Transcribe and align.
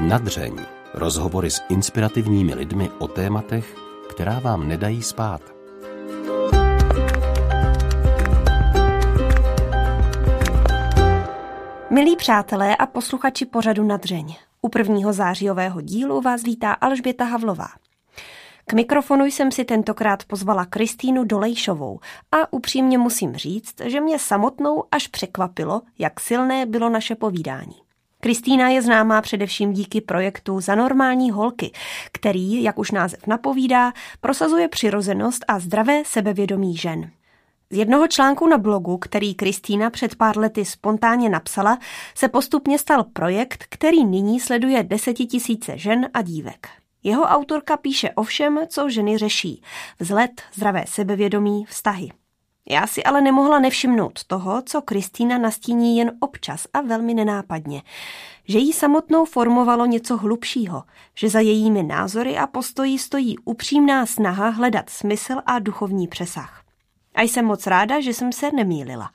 Nadřeň. 0.00 0.56
Rozhovory 0.94 1.50
s 1.50 1.60
inspirativními 1.68 2.54
lidmi 2.54 2.90
o 2.98 3.08
tématech, 3.08 3.76
která 4.10 4.38
vám 4.38 4.68
nedají 4.68 5.02
spát. 5.02 5.42
Milí 11.90 12.16
přátelé 12.16 12.76
a 12.76 12.86
posluchači 12.86 13.46
pořadu 13.46 13.84
Nadřeň. 13.84 14.34
U 14.62 14.68
prvního 14.68 15.12
zářijového 15.12 15.80
dílu 15.80 16.20
vás 16.20 16.42
vítá 16.42 16.72
Alžběta 16.72 17.24
Havlová. 17.24 17.68
K 18.66 18.72
mikrofonu 18.72 19.24
jsem 19.24 19.52
si 19.52 19.64
tentokrát 19.64 20.24
pozvala 20.24 20.66
Kristýnu 20.66 21.24
Dolejšovou 21.24 22.00
a 22.32 22.52
upřímně 22.52 22.98
musím 22.98 23.36
říct, 23.36 23.74
že 23.84 24.00
mě 24.00 24.18
samotnou 24.18 24.84
až 24.92 25.06
překvapilo, 25.06 25.82
jak 25.98 26.20
silné 26.20 26.66
bylo 26.66 26.88
naše 26.88 27.14
povídání. 27.14 27.87
Kristýna 28.20 28.68
je 28.68 28.82
známá 28.82 29.22
především 29.22 29.72
díky 29.72 30.00
projektu 30.00 30.60
Za 30.60 30.74
normální 30.74 31.30
holky, 31.30 31.72
který, 32.12 32.62
jak 32.62 32.78
už 32.78 32.90
název 32.90 33.26
napovídá, 33.26 33.92
prosazuje 34.20 34.68
přirozenost 34.68 35.44
a 35.48 35.58
zdravé 35.58 36.02
sebevědomí 36.06 36.76
žen. 36.76 37.10
Z 37.70 37.76
jednoho 37.76 38.08
článku 38.08 38.46
na 38.46 38.58
blogu, 38.58 38.98
který 38.98 39.34
Kristýna 39.34 39.90
před 39.90 40.14
pár 40.14 40.38
lety 40.38 40.64
spontánně 40.64 41.28
napsala, 41.28 41.78
se 42.14 42.28
postupně 42.28 42.78
stal 42.78 43.04
projekt, 43.04 43.64
který 43.68 44.04
nyní 44.04 44.40
sleduje 44.40 44.82
desetitisíce 44.82 45.78
žen 45.78 46.08
a 46.14 46.22
dívek. 46.22 46.68
Jeho 47.02 47.22
autorka 47.22 47.76
píše 47.76 48.10
o 48.10 48.22
všem, 48.22 48.58
co 48.68 48.90
ženy 48.90 49.18
řeší. 49.18 49.62
Vzhled, 50.00 50.42
zdravé 50.54 50.84
sebevědomí, 50.88 51.64
vztahy. 51.64 52.10
Já 52.70 52.86
si 52.86 53.04
ale 53.04 53.20
nemohla 53.20 53.58
nevšimnout 53.58 54.24
toho, 54.24 54.62
co 54.62 54.82
Kristýna 54.82 55.38
nastíní 55.38 55.98
jen 55.98 56.12
občas 56.20 56.66
a 56.72 56.80
velmi 56.80 57.14
nenápadně. 57.14 57.82
Že 58.48 58.58
jí 58.58 58.72
samotnou 58.72 59.24
formovalo 59.24 59.86
něco 59.86 60.16
hlubšího, 60.16 60.82
že 61.14 61.28
za 61.28 61.40
jejími 61.40 61.82
názory 61.82 62.38
a 62.38 62.46
postojí 62.46 62.98
stojí 62.98 63.38
upřímná 63.38 64.06
snaha 64.06 64.48
hledat 64.48 64.90
smysl 64.90 65.34
a 65.46 65.58
duchovní 65.58 66.08
přesah. 66.08 66.62
A 67.14 67.22
jsem 67.22 67.44
moc 67.44 67.66
ráda, 67.66 68.00
že 68.00 68.14
jsem 68.14 68.32
se 68.32 68.50
nemýlila. 68.52 69.10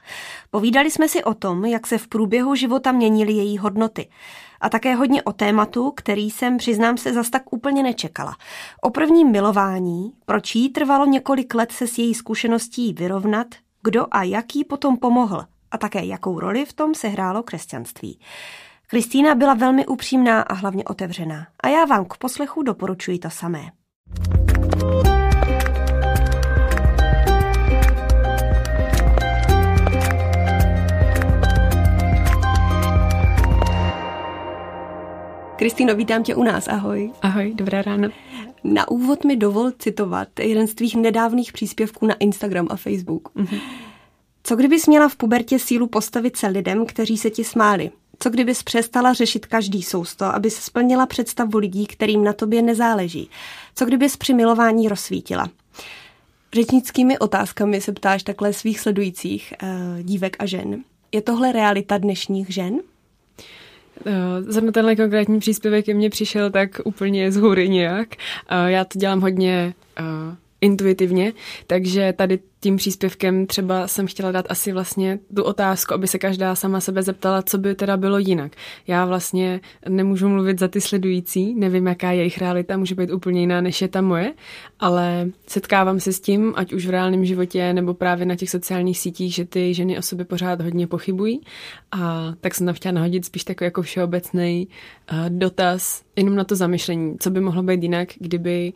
Povídali 0.52 0.92
jsme 0.92 1.10
si 1.10 1.24
o 1.24 1.34
tom, 1.34 1.66
jak 1.66 1.88
se 1.88 1.98
v 1.98 2.08
průběhu 2.08 2.56
života 2.56 2.92
měnily 2.92 3.32
její 3.32 3.58
hodnoty. 3.58 4.10
A 4.64 4.70
také 4.70 4.96
hodně 4.96 5.24
o 5.24 5.34
tématu, 5.34 5.92
který 5.92 6.32
jsem, 6.32 6.58
přiznám 6.58 6.98
se, 6.98 7.14
zas 7.14 7.30
tak 7.30 7.54
úplně 7.54 7.84
nečekala. 7.84 8.36
O 8.82 8.90
prvním 8.90 9.32
milování, 9.32 10.14
proč 10.26 10.56
jí 10.56 10.70
trvalo 10.70 11.06
několik 11.06 11.56
let 11.56 11.72
se 11.72 11.88
s 11.88 11.98
její 11.98 12.14
zkušeností 12.14 12.94
vyrovnat, 12.94 13.48
kdo 13.84 14.06
a 14.12 14.24
jaký 14.24 14.64
potom 14.64 14.98
pomohl 14.98 15.44
a 15.72 15.78
také 15.78 16.06
jakou 16.06 16.40
roli 16.40 16.66
v 16.66 16.74
tom 16.74 16.96
sehrálo 16.96 17.44
křesťanství. 17.44 18.20
Kristýna 18.88 19.36
byla 19.36 19.54
velmi 19.54 19.86
upřímná 19.86 20.42
a 20.42 20.54
hlavně 20.54 20.84
otevřená. 20.84 21.48
A 21.64 21.68
já 21.68 21.86
vám 21.86 22.06
k 22.06 22.18
poslechu 22.18 22.64
doporučuji 22.64 23.20
to 23.20 23.30
samé. 23.30 23.72
Kristýno, 35.64 35.96
vítám 35.96 36.24
tě 36.24 36.36
u 36.36 36.44
nás, 36.44 36.68
ahoj. 36.68 37.12
Ahoj, 37.22 37.54
dobré 37.56 37.82
ráno. 37.82 38.10
Na 38.64 38.92
úvod 38.92 39.24
mi 39.24 39.36
dovol 39.36 39.72
citovat 39.72 40.28
jeden 40.40 40.68
z 40.68 40.74
tvých 40.74 40.96
nedávných 40.96 41.54
příspěvků 41.54 42.08
na 42.08 42.14
Instagram 42.14 42.68
a 42.70 42.76
Facebook. 42.76 43.30
Mm-hmm. 43.36 43.60
Co 44.44 44.56
kdybys 44.56 44.88
měla 44.88 45.10
v 45.10 45.16
pubertě 45.16 45.60
sílu 45.60 45.88
postavit 45.88 46.38
se 46.38 46.48
lidem, 46.48 46.86
kteří 46.86 47.18
se 47.18 47.30
ti 47.30 47.44
smáli? 47.44 47.92
Co 48.20 48.30
kdybys 48.30 48.64
přestala 48.64 49.14
řešit 49.14 49.46
každý 49.46 49.84
sousto, 49.84 50.26
aby 50.26 50.50
se 50.50 50.62
splnila 50.62 51.06
představu 51.06 51.58
lidí, 51.58 51.86
kterým 51.86 52.24
na 52.24 52.34
tobě 52.34 52.62
nezáleží? 52.62 53.30
Co 53.76 53.86
kdybys 53.86 54.18
při 54.18 54.34
milování 54.34 54.88
rozsvítila? 54.88 55.50
Řečnickými 56.54 57.20
otázkami 57.20 57.82
se 57.82 57.92
ptáš 57.92 58.24
takhle 58.24 58.54
svých 58.54 58.80
sledujících 58.80 59.54
uh, 59.64 60.02
dívek 60.02 60.36
a 60.40 60.46
žen. 60.46 60.84
Je 61.12 61.22
tohle 61.22 61.52
realita 61.52 61.98
dnešních 61.98 62.50
žen? 62.50 62.80
Eh, 64.06 64.42
zrovna 64.42 64.72
tenhle 64.72 64.96
konkrétní 64.96 65.40
příspěvek 65.40 65.86
ke 65.86 65.94
mně 65.94 66.10
přišel 66.10 66.52
tak 66.52 66.82
úplně 66.84 67.32
z 67.32 67.38
hůry 67.38 67.70
nějak. 67.70 68.08
Eh, 68.50 68.72
já 68.72 68.86
to 68.86 69.00
dělám 69.00 69.22
hodně 69.22 69.74
eh, 69.98 70.04
intuitivně, 70.64 71.34
takže 71.68 72.14
tady 72.18 72.40
tím 72.60 72.76
příspěvkem 72.76 73.46
třeba 73.48 73.88
jsem 73.88 74.08
chtěla 74.08 74.32
dát 74.32 74.46
asi 74.50 74.72
vlastně 74.72 75.20
tu 75.36 75.44
otázku, 75.44 75.94
aby 75.94 76.08
se 76.08 76.20
každá 76.20 76.56
sama 76.56 76.80
sebe 76.80 77.04
zeptala, 77.04 77.42
co 77.42 77.58
by 77.58 77.76
teda 77.76 77.98
bylo 77.98 78.18
jinak. 78.18 78.52
Já 78.88 79.06
vlastně 79.06 79.62
nemůžu 79.90 80.30
mluvit 80.30 80.60
za 80.60 80.68
ty 80.68 80.82
sledující, 80.82 81.56
nevím, 81.56 81.88
jaká 81.88 82.12
je 82.12 82.18
jejich 82.18 82.38
realita, 82.38 82.78
může 82.78 82.96
být 82.96 83.12
úplně 83.12 83.42
jiná, 83.42 83.62
než 83.62 83.82
je 83.82 83.88
ta 83.88 84.02
moje, 84.02 84.34
ale 84.80 85.30
setkávám 85.48 86.00
se 86.00 86.14
s 86.14 86.20
tím, 86.20 86.54
ať 86.56 86.74
už 86.74 86.86
v 86.86 86.90
reálném 86.90 87.26
životě 87.26 87.74
nebo 87.74 87.94
právě 87.94 88.26
na 88.26 88.36
těch 88.36 88.50
sociálních 88.50 89.00
sítích, 89.00 89.34
že 89.34 89.46
ty 89.46 89.74
ženy 89.74 89.98
o 89.98 90.02
sobě 90.02 90.26
pořád 90.26 90.62
hodně 90.62 90.88
pochybují 90.88 91.42
a 91.92 92.34
tak 92.42 92.56
jsem 92.56 92.66
tam 92.66 92.76
chtěla 92.76 92.92
nahodit 92.92 93.26
spíš 93.26 93.44
takový 93.44 93.66
jako 93.66 93.82
všeobecný 93.82 94.68
uh, 95.12 95.30
dotaz 95.30 96.04
jenom 96.16 96.36
na 96.36 96.44
to 96.44 96.56
zamyšlení, 96.56 97.18
co 97.20 97.30
by 97.30 97.42
mohlo 97.42 97.64
být 97.64 97.84
jinak, 97.84 98.10
kdyby 98.20 98.74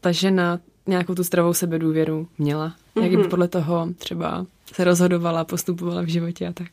ta 0.00 0.12
žena 0.12 0.60
nějakou 0.86 1.14
tu 1.14 1.22
zdravou 1.22 1.54
sebedůvěru 1.54 2.28
měla. 2.38 2.68
Mm-hmm. 2.68 3.02
Jak 3.02 3.10
by 3.10 3.16
mhm. 3.16 3.28
podle 3.28 3.48
toho 3.48 3.88
třeba 3.98 4.46
se 4.72 4.84
rozhodovala, 4.84 5.44
postupovala 5.44 6.02
v 6.02 6.06
životě 6.06 6.46
a 6.46 6.52
tak. 6.52 6.68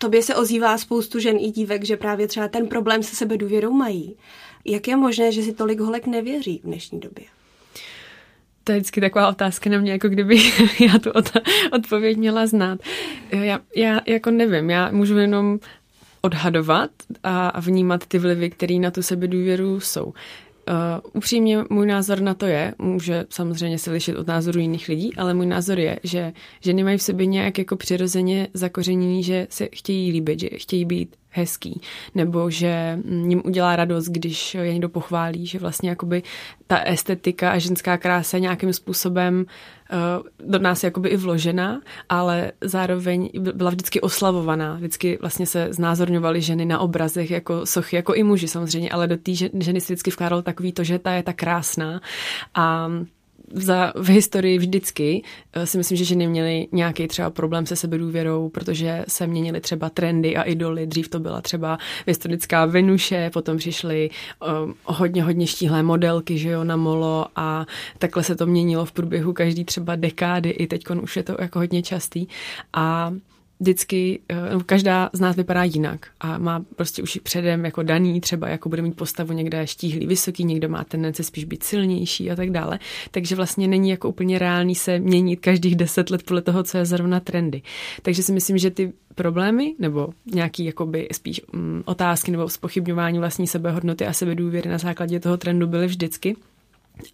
Tobě 0.00 0.22
se 0.22 0.34
ozývá 0.34 0.78
spoustu 0.78 1.18
žen 1.18 1.36
i 1.40 1.50
dívek, 1.50 1.84
že 1.84 1.96
právě 1.96 2.28
třeba 2.28 2.48
ten 2.48 2.66
problém 2.66 3.02
se 3.02 3.16
sebedůvěrou 3.16 3.72
mají. 3.72 4.16
Jak 4.64 4.88
je 4.88 4.96
možné, 4.96 5.32
že 5.32 5.42
si 5.42 5.52
tolik 5.52 5.80
holek 5.80 6.06
nevěří 6.06 6.58
v 6.58 6.66
dnešní 6.66 7.00
době? 7.00 7.24
To 8.64 8.72
je 8.72 8.78
vždycky 8.78 9.00
taková 9.00 9.28
otázka 9.28 9.70
na 9.70 9.78
mě, 9.78 9.92
jako 9.92 10.08
kdyby 10.08 10.36
já 10.80 10.98
tu 10.98 11.10
odpověď 11.72 12.16
měla 12.16 12.46
znát. 12.46 12.80
Já, 13.30 13.60
já 13.76 14.00
jako 14.06 14.30
nevím, 14.30 14.70
já 14.70 14.90
můžu 14.90 15.18
jenom 15.18 15.58
odhadovat 16.20 16.90
a 17.22 17.60
vnímat 17.60 18.06
ty 18.06 18.18
vlivy, 18.18 18.50
které 18.50 18.74
na 18.74 18.90
tu 18.90 19.02
sebedůvěru 19.02 19.80
jsou. 19.80 20.12
Uh, 20.68 21.10
upřímně 21.12 21.58
můj 21.70 21.86
názor 21.86 22.20
na 22.20 22.34
to 22.34 22.46
je, 22.46 22.74
může 22.78 23.24
samozřejmě 23.30 23.78
se 23.78 23.90
lišit 23.90 24.16
od 24.16 24.26
názoru 24.26 24.60
jiných 24.60 24.88
lidí, 24.88 25.16
ale 25.16 25.34
můj 25.34 25.46
názor 25.46 25.78
je, 25.78 26.00
že 26.02 26.32
ženy 26.60 26.84
mají 26.84 26.98
v 26.98 27.02
sobě 27.02 27.26
nějak 27.26 27.58
jako 27.58 27.76
přirozeně 27.76 28.48
zakořenění, 28.54 29.22
že 29.22 29.46
se 29.50 29.68
chtějí 29.72 30.12
líbit, 30.12 30.40
že 30.40 30.48
chtějí 30.48 30.84
být 30.84 31.16
hezký, 31.32 31.80
nebo 32.14 32.50
že 32.50 32.98
jim 33.28 33.42
udělá 33.44 33.76
radost, 33.76 34.08
když 34.08 34.54
je 34.54 34.72
někdo 34.72 34.88
pochválí, 34.88 35.46
že 35.46 35.58
vlastně 35.58 35.90
jakoby 35.90 36.22
ta 36.66 36.78
estetika 36.78 37.50
a 37.50 37.58
ženská 37.58 37.96
krása 37.96 38.38
nějakým 38.38 38.72
způsobem 38.72 39.44
uh, 39.92 40.48
do 40.50 40.58
nás 40.58 40.82
je 40.82 40.86
jakoby 40.86 41.08
i 41.08 41.16
vložena, 41.16 41.80
ale 42.08 42.52
zároveň 42.60 43.30
byla 43.54 43.70
vždycky 43.70 44.00
oslavovaná. 44.00 44.74
Vždycky 44.74 45.18
vlastně 45.20 45.46
se 45.46 45.68
znázorňovaly 45.70 46.40
ženy 46.40 46.64
na 46.64 46.78
obrazech 46.78 47.30
jako 47.30 47.66
sochy, 47.66 47.96
jako 47.96 48.14
i 48.14 48.22
muži 48.22 48.48
samozřejmě, 48.48 48.90
ale 48.90 49.06
do 49.06 49.16
té 49.16 49.34
ženy 49.34 49.80
se 49.80 49.92
vždycky 49.92 50.10
vkládalo 50.10 50.42
takový 50.42 50.72
to, 50.72 50.84
že 50.84 50.98
ta 50.98 51.12
je 51.12 51.22
tak 51.22 51.36
krásná 51.36 52.00
a 52.54 52.88
za, 53.52 53.92
v 53.96 54.08
historii 54.08 54.58
vždycky 54.58 55.22
uh, 55.56 55.62
si 55.62 55.78
myslím, 55.78 55.98
že 55.98 56.04
ženy 56.04 56.26
měly 56.26 56.68
nějaký 56.72 57.08
třeba 57.08 57.30
problém 57.30 57.66
se 57.66 57.76
sebedůvěrou, 57.76 58.48
protože 58.48 59.04
se 59.08 59.26
měnily 59.26 59.60
třeba 59.60 59.90
trendy 59.90 60.36
a 60.36 60.42
idoly. 60.42 60.86
Dřív 60.86 61.08
to 61.08 61.20
byla 61.20 61.40
třeba 61.40 61.78
historická 62.06 62.66
Venuše, 62.66 63.30
potom 63.32 63.56
přišly 63.56 64.10
um, 64.64 64.74
hodně, 64.84 65.22
hodně 65.22 65.46
štíhlé 65.46 65.82
modelky, 65.82 66.38
že 66.38 66.48
jo, 66.48 66.64
na 66.64 66.76
molo 66.76 67.26
a 67.36 67.66
takhle 67.98 68.22
se 68.22 68.36
to 68.36 68.46
měnilo 68.46 68.84
v 68.84 68.92
průběhu 68.92 69.32
každý 69.32 69.64
třeba 69.64 69.96
dekády, 69.96 70.50
i 70.50 70.66
teď 70.66 70.90
už 71.02 71.16
je 71.16 71.22
to 71.22 71.36
jako 71.40 71.58
hodně 71.58 71.82
častý. 71.82 72.26
A 72.72 73.12
vždycky, 73.62 74.20
eh, 74.28 74.36
každá 74.66 75.10
z 75.12 75.20
nás 75.20 75.36
vypadá 75.36 75.64
jinak 75.64 76.06
a 76.20 76.38
má 76.38 76.64
prostě 76.76 77.02
už 77.02 77.18
předem 77.22 77.64
jako 77.64 77.82
daný, 77.82 78.20
třeba 78.20 78.48
jako 78.48 78.68
bude 78.68 78.82
mít 78.82 78.96
postavu 78.96 79.32
někde 79.32 79.66
štíhlý, 79.66 80.06
vysoký, 80.06 80.44
někdo 80.44 80.68
má 80.68 80.84
tendence 80.84 81.22
spíš 81.22 81.44
být 81.44 81.62
silnější 81.62 82.30
a 82.30 82.36
tak 82.36 82.50
dále. 82.50 82.78
Takže 83.10 83.36
vlastně 83.36 83.68
není 83.68 83.90
jako 83.90 84.08
úplně 84.08 84.38
reálný 84.38 84.74
se 84.74 84.98
měnit 84.98 85.40
každých 85.40 85.76
deset 85.76 86.10
let 86.10 86.22
podle 86.22 86.42
toho, 86.42 86.62
co 86.62 86.78
je 86.78 86.84
zrovna 86.84 87.20
trendy. 87.20 87.62
Takže 88.02 88.22
si 88.22 88.32
myslím, 88.32 88.58
že 88.58 88.70
ty 88.70 88.92
problémy 89.14 89.74
nebo 89.78 90.08
nějaký 90.26 90.64
jakoby 90.64 91.08
spíš 91.12 91.40
mm, 91.52 91.82
otázky 91.84 92.30
nebo 92.30 92.48
spochybňování 92.48 93.18
vlastní 93.18 93.46
sebehodnoty 93.46 94.06
a 94.06 94.12
sebedůvěry 94.12 94.70
na 94.70 94.78
základě 94.78 95.20
toho 95.20 95.36
trendu 95.36 95.66
byly 95.66 95.86
vždycky. 95.86 96.36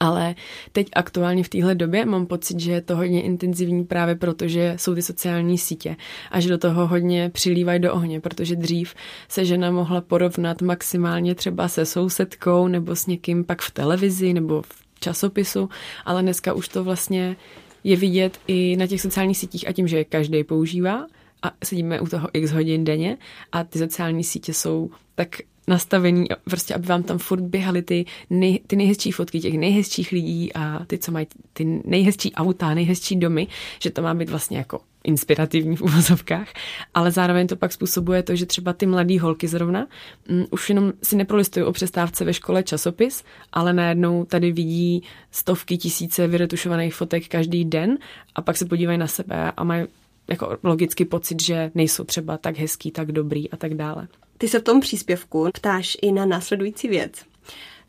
Ale 0.01 0.35
teď 0.73 0.89
aktuálně 0.93 1.45
v 1.45 1.49
téhle 1.49 1.75
době 1.75 2.07
mám 2.07 2.27
pocit, 2.27 2.61
že 2.61 2.73
je 2.73 2.81
to 2.81 2.97
hodně 2.97 3.23
intenzivní 3.23 3.85
právě 3.85 4.15
proto, 4.15 4.49
že 4.49 4.75
jsou 4.77 4.95
ty 4.95 5.03
sociální 5.03 5.59
sítě 5.59 5.97
a 6.31 6.41
že 6.41 6.49
do 6.49 6.59
toho 6.59 6.87
hodně 6.87 7.31
přilívají 7.31 7.81
do 7.81 7.95
ohně, 7.95 8.21
protože 8.21 8.57
dřív 8.57 8.95
se 9.29 9.45
žena 9.45 9.71
mohla 9.71 10.01
porovnat 10.01 10.63
maximálně 10.63 11.35
třeba 11.35 11.69
se 11.69 11.87
sousedkou 11.87 12.69
nebo 12.69 12.97
s 12.97 13.07
někým 13.07 13.45
pak 13.45 13.63
v 13.63 13.71
televizi 13.71 14.33
nebo 14.33 14.63
v 14.63 15.01
časopisu, 15.01 15.69
ale 16.05 16.23
dneska 16.23 16.53
už 16.53 16.69
to 16.69 16.85
vlastně 16.85 17.37
je 17.85 17.97
vidět 17.97 18.39
i 18.47 18.77
na 18.77 18.87
těch 18.87 19.01
sociálních 19.01 19.39
sítích 19.39 19.69
a 19.69 19.73
tím, 19.73 19.89
že 19.89 19.97
je 19.97 20.05
každý 20.05 20.45
používá 20.45 21.07
a 21.43 21.51
sedíme 21.65 22.01
u 22.01 22.07
toho 22.07 22.29
x 22.33 22.51
hodin 22.51 22.85
denně 22.85 23.19
a 23.53 23.65
ty 23.65 23.79
sociální 23.79 24.25
sítě 24.25 24.55
jsou 24.55 24.91
tak 25.15 25.29
nastavení, 25.69 26.27
prostě 26.45 26.75
aby 26.75 26.87
vám 26.87 27.03
tam 27.03 27.19
furt 27.19 27.41
běhaly 27.41 27.83
ty, 27.83 28.05
nej, 28.31 28.61
ty 28.67 28.77
nejhezčí 28.77 29.11
fotky 29.13 29.41
těch 29.41 29.55
nejhezčích 29.55 30.13
lidí 30.13 30.53
a 30.55 30.85
ty, 30.87 30.99
co 30.99 31.13
mají 31.13 31.27
ty 31.53 31.83
nejhezčí 31.85 32.35
auta, 32.35 32.75
nejhezčí 32.75 33.17
domy, 33.17 33.47
že 33.83 33.91
to 33.91 34.03
má 34.03 34.15
být 34.15 34.31
vlastně 34.31 34.59
jako 34.59 34.81
inspirativní 35.05 35.77
v 35.77 35.83
uvozovkách, 35.83 36.49
ale 36.95 37.11
zároveň 37.11 37.47
to 37.47 37.57
pak 37.57 37.73
způsobuje 37.73 38.23
to, 38.23 38.37
že 38.37 38.47
třeba 38.47 38.73
ty 38.73 38.87
mladé 38.87 39.21
holky 39.21 39.49
zrovna 39.49 39.87
um, 40.31 40.47
už 40.51 40.69
jenom 40.69 40.93
si 41.03 41.17
neprolistují 41.17 41.65
o 41.65 41.73
přestávce 41.73 42.25
ve 42.25 42.35
škole 42.35 42.63
časopis, 42.63 43.25
ale 43.53 43.73
najednou 43.73 44.25
tady 44.25 44.53
vidí 44.53 45.03
stovky 45.31 45.77
tisíce 45.77 46.27
vyretušovaných 46.27 46.95
fotek 46.95 47.29
každý 47.29 47.65
den 47.65 47.99
a 48.35 48.43
pak 48.43 48.57
se 48.57 48.65
podívají 48.65 48.99
na 48.99 49.07
sebe 49.07 49.53
a 49.57 49.65
mají 49.65 49.87
jako 50.29 50.59
logicky 50.63 51.05
pocit, 51.05 51.43
že 51.43 51.71
nejsou 51.75 52.05
třeba 52.05 52.39
tak 52.39 52.57
hezký, 52.57 52.91
tak 52.91 53.13
dobrý 53.13 53.51
a 53.51 53.57
tak 53.57 53.75
dále. 53.75 54.09
Ty 54.39 54.49
se 54.49 54.59
v 54.59 54.63
tom 54.63 54.81
příspěvku 54.81 55.49
ptáš 55.55 55.97
i 56.03 56.13
na 56.13 56.27
následující 56.27 56.89
věc. 56.89 57.13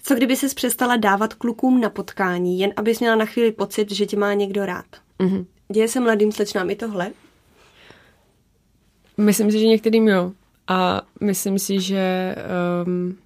Co 0.04 0.16
kdyby 0.16 0.36
ses 0.36 0.54
přestala 0.54 0.98
dávat 0.98 1.34
klukům 1.34 1.82
na 1.82 1.90
potkání, 1.90 2.60
jen 2.60 2.74
abys 2.76 3.00
měla 3.00 3.16
na 3.16 3.26
chvíli 3.26 3.52
pocit, 3.52 3.92
že 3.92 4.06
tě 4.06 4.18
má 4.18 4.34
někdo 4.34 4.66
rád? 4.66 4.86
Mm-hmm. 5.20 5.46
Děje 5.74 5.88
se 5.88 6.00
mladým 6.00 6.32
slečnám 6.32 6.70
i 6.70 6.76
tohle? 6.76 7.12
Myslím 9.18 9.52
si, 9.52 9.60
že 9.60 9.66
některým 9.66 10.08
jo. 10.08 10.32
A 10.68 11.02
myslím 11.22 11.60
si, 11.60 11.80
že 11.82 12.36
um, 12.86 13.18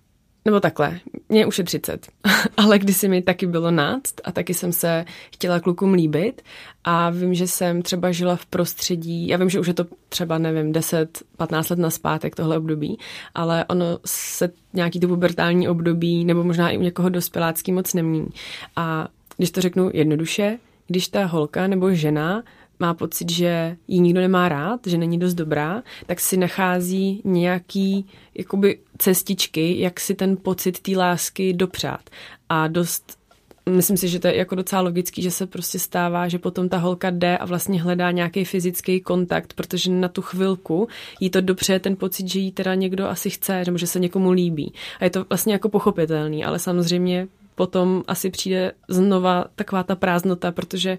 nebo 0.45 0.59
takhle, 0.59 0.99
mě 1.29 1.45
už 1.45 1.57
je 1.57 1.63
30, 1.63 2.07
ale 2.57 2.79
kdysi 2.79 3.07
mi 3.07 3.21
taky 3.21 3.47
bylo 3.47 3.71
náct 3.71 4.13
a 4.23 4.31
taky 4.31 4.53
jsem 4.53 4.73
se 4.73 5.05
chtěla 5.33 5.59
klukům 5.59 5.93
líbit 5.93 6.41
a 6.83 7.09
vím, 7.09 7.33
že 7.33 7.47
jsem 7.47 7.81
třeba 7.81 8.11
žila 8.11 8.35
v 8.35 8.45
prostředí, 8.45 9.27
já 9.27 9.37
vím, 9.37 9.49
že 9.49 9.59
už 9.59 9.67
je 9.67 9.73
to 9.73 9.85
třeba, 10.09 10.37
nevím, 10.37 10.71
10, 10.71 11.23
15 11.37 11.69
let 11.69 11.79
naspátek 11.79 12.35
tohle 12.35 12.57
období, 12.57 12.97
ale 13.35 13.65
ono 13.65 13.99
se 14.05 14.49
nějaký 14.73 14.99
to 14.99 15.07
pubertální 15.07 15.69
období, 15.69 16.25
nebo 16.25 16.43
možná 16.43 16.69
i 16.69 16.77
u 16.77 16.81
někoho 16.81 17.09
dospělácký 17.09 17.71
moc 17.71 17.93
nemění. 17.93 18.29
A 18.75 19.07
když 19.37 19.51
to 19.51 19.61
řeknu 19.61 19.89
jednoduše, 19.93 20.57
když 20.87 21.07
ta 21.07 21.25
holka 21.25 21.67
nebo 21.67 21.93
žena 21.93 22.43
má 22.83 22.93
pocit, 22.93 23.31
že 23.31 23.77
ji 23.87 23.99
nikdo 23.99 24.21
nemá 24.21 24.49
rád, 24.49 24.79
že 24.87 24.97
není 24.97 25.19
dost 25.19 25.33
dobrá, 25.33 25.83
tak 26.05 26.19
si 26.19 26.37
nachází 26.37 27.21
nějaký 27.23 28.05
jakoby 28.35 28.79
cestičky, 28.97 29.79
jak 29.79 29.99
si 29.99 30.15
ten 30.15 30.37
pocit 30.37 30.79
té 30.79 30.97
lásky 30.97 31.53
dopřát. 31.53 32.09
A 32.49 32.67
dost 32.67 33.23
Myslím 33.69 33.97
si, 33.97 34.07
že 34.07 34.19
to 34.19 34.27
je 34.27 34.37
jako 34.37 34.55
docela 34.55 34.81
logický, 34.81 35.21
že 35.21 35.31
se 35.31 35.47
prostě 35.47 35.79
stává, 35.79 36.27
že 36.27 36.39
potom 36.39 36.69
ta 36.69 36.77
holka 36.77 37.09
jde 37.09 37.37
a 37.37 37.45
vlastně 37.45 37.81
hledá 37.81 38.11
nějaký 38.11 38.45
fyzický 38.45 39.01
kontakt, 39.01 39.53
protože 39.53 39.91
na 39.91 40.07
tu 40.07 40.21
chvilku 40.21 40.87
jí 41.19 41.29
to 41.29 41.41
dopřeje 41.41 41.79
ten 41.79 41.95
pocit, 41.95 42.27
že 42.27 42.39
jí 42.39 42.51
teda 42.51 42.75
někdo 42.75 43.07
asi 43.07 43.29
chce, 43.29 43.63
že 43.75 43.87
se 43.87 43.99
někomu 43.99 44.31
líbí. 44.31 44.73
A 44.99 45.03
je 45.03 45.09
to 45.09 45.25
vlastně 45.29 45.53
jako 45.53 45.69
pochopitelný, 45.69 46.45
ale 46.45 46.59
samozřejmě 46.59 47.27
potom 47.55 48.03
asi 48.07 48.29
přijde 48.29 48.71
znova 48.89 49.45
taková 49.55 49.83
ta 49.83 49.95
prázdnota, 49.95 50.51
protože 50.51 50.97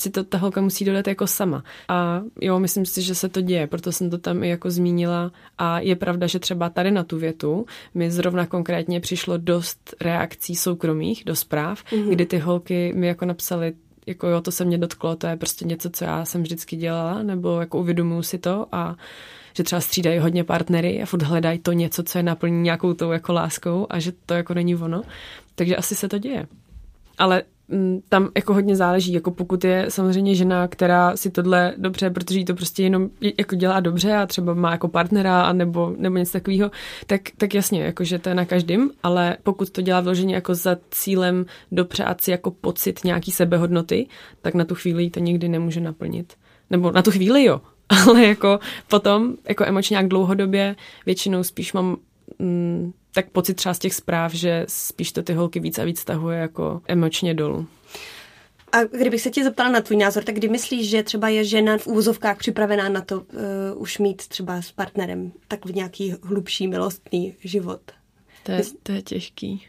si 0.00 0.10
to 0.10 0.24
ta 0.24 0.38
holka 0.38 0.60
musí 0.60 0.84
dodat 0.84 1.06
jako 1.06 1.26
sama. 1.26 1.64
A 1.88 2.22
jo, 2.40 2.58
myslím 2.58 2.86
si, 2.86 3.02
že 3.02 3.14
se 3.14 3.28
to 3.28 3.40
děje, 3.40 3.66
proto 3.66 3.92
jsem 3.92 4.10
to 4.10 4.18
tam 4.18 4.44
i 4.44 4.48
jako 4.48 4.70
zmínila. 4.70 5.32
A 5.58 5.80
je 5.80 5.96
pravda, 5.96 6.26
že 6.26 6.38
třeba 6.38 6.70
tady 6.70 6.90
na 6.90 7.04
tu 7.04 7.18
větu 7.18 7.66
mi 7.94 8.10
zrovna 8.10 8.46
konkrétně 8.46 9.00
přišlo 9.00 9.38
dost 9.38 9.94
reakcí 10.00 10.56
soukromých 10.56 11.24
do 11.24 11.36
zpráv, 11.36 11.84
mm-hmm. 11.84 12.08
kdy 12.08 12.26
ty 12.26 12.38
holky 12.38 12.92
mi 12.96 13.06
jako 13.06 13.24
napsaly 13.24 13.74
jako 14.06 14.28
jo, 14.28 14.40
to 14.40 14.50
se 14.50 14.64
mě 14.64 14.78
dotklo, 14.78 15.16
to 15.16 15.26
je 15.26 15.36
prostě 15.36 15.64
něco, 15.64 15.90
co 15.90 16.04
já 16.04 16.24
jsem 16.24 16.42
vždycky 16.42 16.76
dělala, 16.76 17.22
nebo 17.22 17.60
jako 17.60 17.78
uvědomuji 17.78 18.22
si 18.22 18.38
to 18.38 18.66
a 18.72 18.96
že 19.56 19.62
třeba 19.62 19.80
střídají 19.80 20.18
hodně 20.18 20.44
partnery 20.44 21.02
a 21.02 21.06
furt 21.06 21.22
hledají 21.22 21.58
to 21.58 21.72
něco, 21.72 22.02
co 22.02 22.18
je 22.18 22.22
naplní 22.22 22.62
nějakou 22.62 22.94
tou 22.94 23.10
jako 23.10 23.32
láskou 23.32 23.86
a 23.90 23.98
že 23.98 24.12
to 24.26 24.34
jako 24.34 24.54
není 24.54 24.76
ono. 24.76 25.02
Takže 25.54 25.76
asi 25.76 25.94
se 25.94 26.08
to 26.08 26.18
děje. 26.18 26.46
Ale 27.18 27.42
tam 28.08 28.28
jako 28.36 28.54
hodně 28.54 28.76
záleží, 28.76 29.12
jako 29.12 29.30
pokud 29.30 29.64
je 29.64 29.86
samozřejmě 29.88 30.34
žena, 30.34 30.68
která 30.68 31.16
si 31.16 31.30
tohle 31.30 31.74
dobře, 31.76 32.10
protože 32.10 32.38
jí 32.38 32.44
to 32.44 32.54
prostě 32.54 32.82
jenom 32.82 33.08
jako 33.38 33.56
dělá 33.56 33.80
dobře 33.80 34.12
a 34.16 34.26
třeba 34.26 34.54
má 34.54 34.72
jako 34.72 34.88
partnera 34.88 35.42
a 35.42 35.52
nebo, 35.52 35.94
nebo 35.98 36.16
něco 36.16 36.32
takového, 36.32 36.70
tak, 37.06 37.20
tak 37.36 37.54
jasně, 37.54 37.82
jako 37.82 38.04
že 38.04 38.18
to 38.18 38.28
je 38.28 38.34
na 38.34 38.44
každém, 38.44 38.90
ale 39.02 39.36
pokud 39.42 39.70
to 39.70 39.82
dělá 39.82 40.00
vloženě 40.00 40.34
jako 40.34 40.54
za 40.54 40.76
cílem 40.90 41.46
dopřát 41.72 42.20
si 42.20 42.30
jako 42.30 42.50
pocit 42.50 43.04
nějaký 43.04 43.30
sebehodnoty, 43.30 44.06
tak 44.42 44.54
na 44.54 44.64
tu 44.64 44.74
chvíli 44.74 45.10
to 45.10 45.20
nikdy 45.20 45.48
nemůže 45.48 45.80
naplnit. 45.80 46.34
Nebo 46.70 46.92
na 46.92 47.02
tu 47.02 47.10
chvíli 47.10 47.44
jo, 47.44 47.60
ale 47.88 48.26
jako 48.26 48.58
potom, 48.88 49.34
jako 49.48 49.64
emočně 49.64 49.94
nějak 49.94 50.08
dlouhodobě, 50.08 50.76
většinou 51.06 51.42
spíš 51.42 51.72
mám 51.72 51.96
mm, 52.38 52.92
tak 53.16 53.30
pocit 53.30 53.54
třeba 53.54 53.74
z 53.74 53.78
těch 53.78 53.94
zpráv, 53.94 54.34
že 54.34 54.64
spíš 54.68 55.12
to 55.12 55.22
ty 55.22 55.34
holky 55.34 55.60
víc 55.60 55.78
a 55.78 55.84
víc 55.84 56.00
stahuje 56.00 56.38
jako 56.38 56.80
emočně 56.88 57.34
dolů. 57.34 57.66
A 58.72 58.84
kdybych 58.84 59.20
se 59.20 59.30
tě 59.30 59.44
zeptala 59.44 59.70
na 59.70 59.80
tvůj 59.80 59.96
názor, 59.96 60.24
tak 60.24 60.34
kdy 60.34 60.48
myslíš, 60.48 60.90
že 60.90 61.02
třeba 61.02 61.28
je 61.28 61.44
žena 61.44 61.78
v 61.78 61.86
úvozovkách 61.86 62.38
připravená 62.38 62.88
na 62.88 63.00
to 63.00 63.20
uh, 63.20 63.26
už 63.76 63.98
mít 63.98 64.28
třeba 64.28 64.62
s 64.62 64.72
partnerem 64.72 65.32
tak 65.48 65.66
v 65.66 65.74
nějaký 65.74 66.14
hlubší 66.22 66.68
milostný 66.68 67.34
život? 67.44 67.80
To 68.42 68.52
je, 68.52 68.62
to 68.82 68.92
je 68.92 69.02
těžký. 69.02 69.66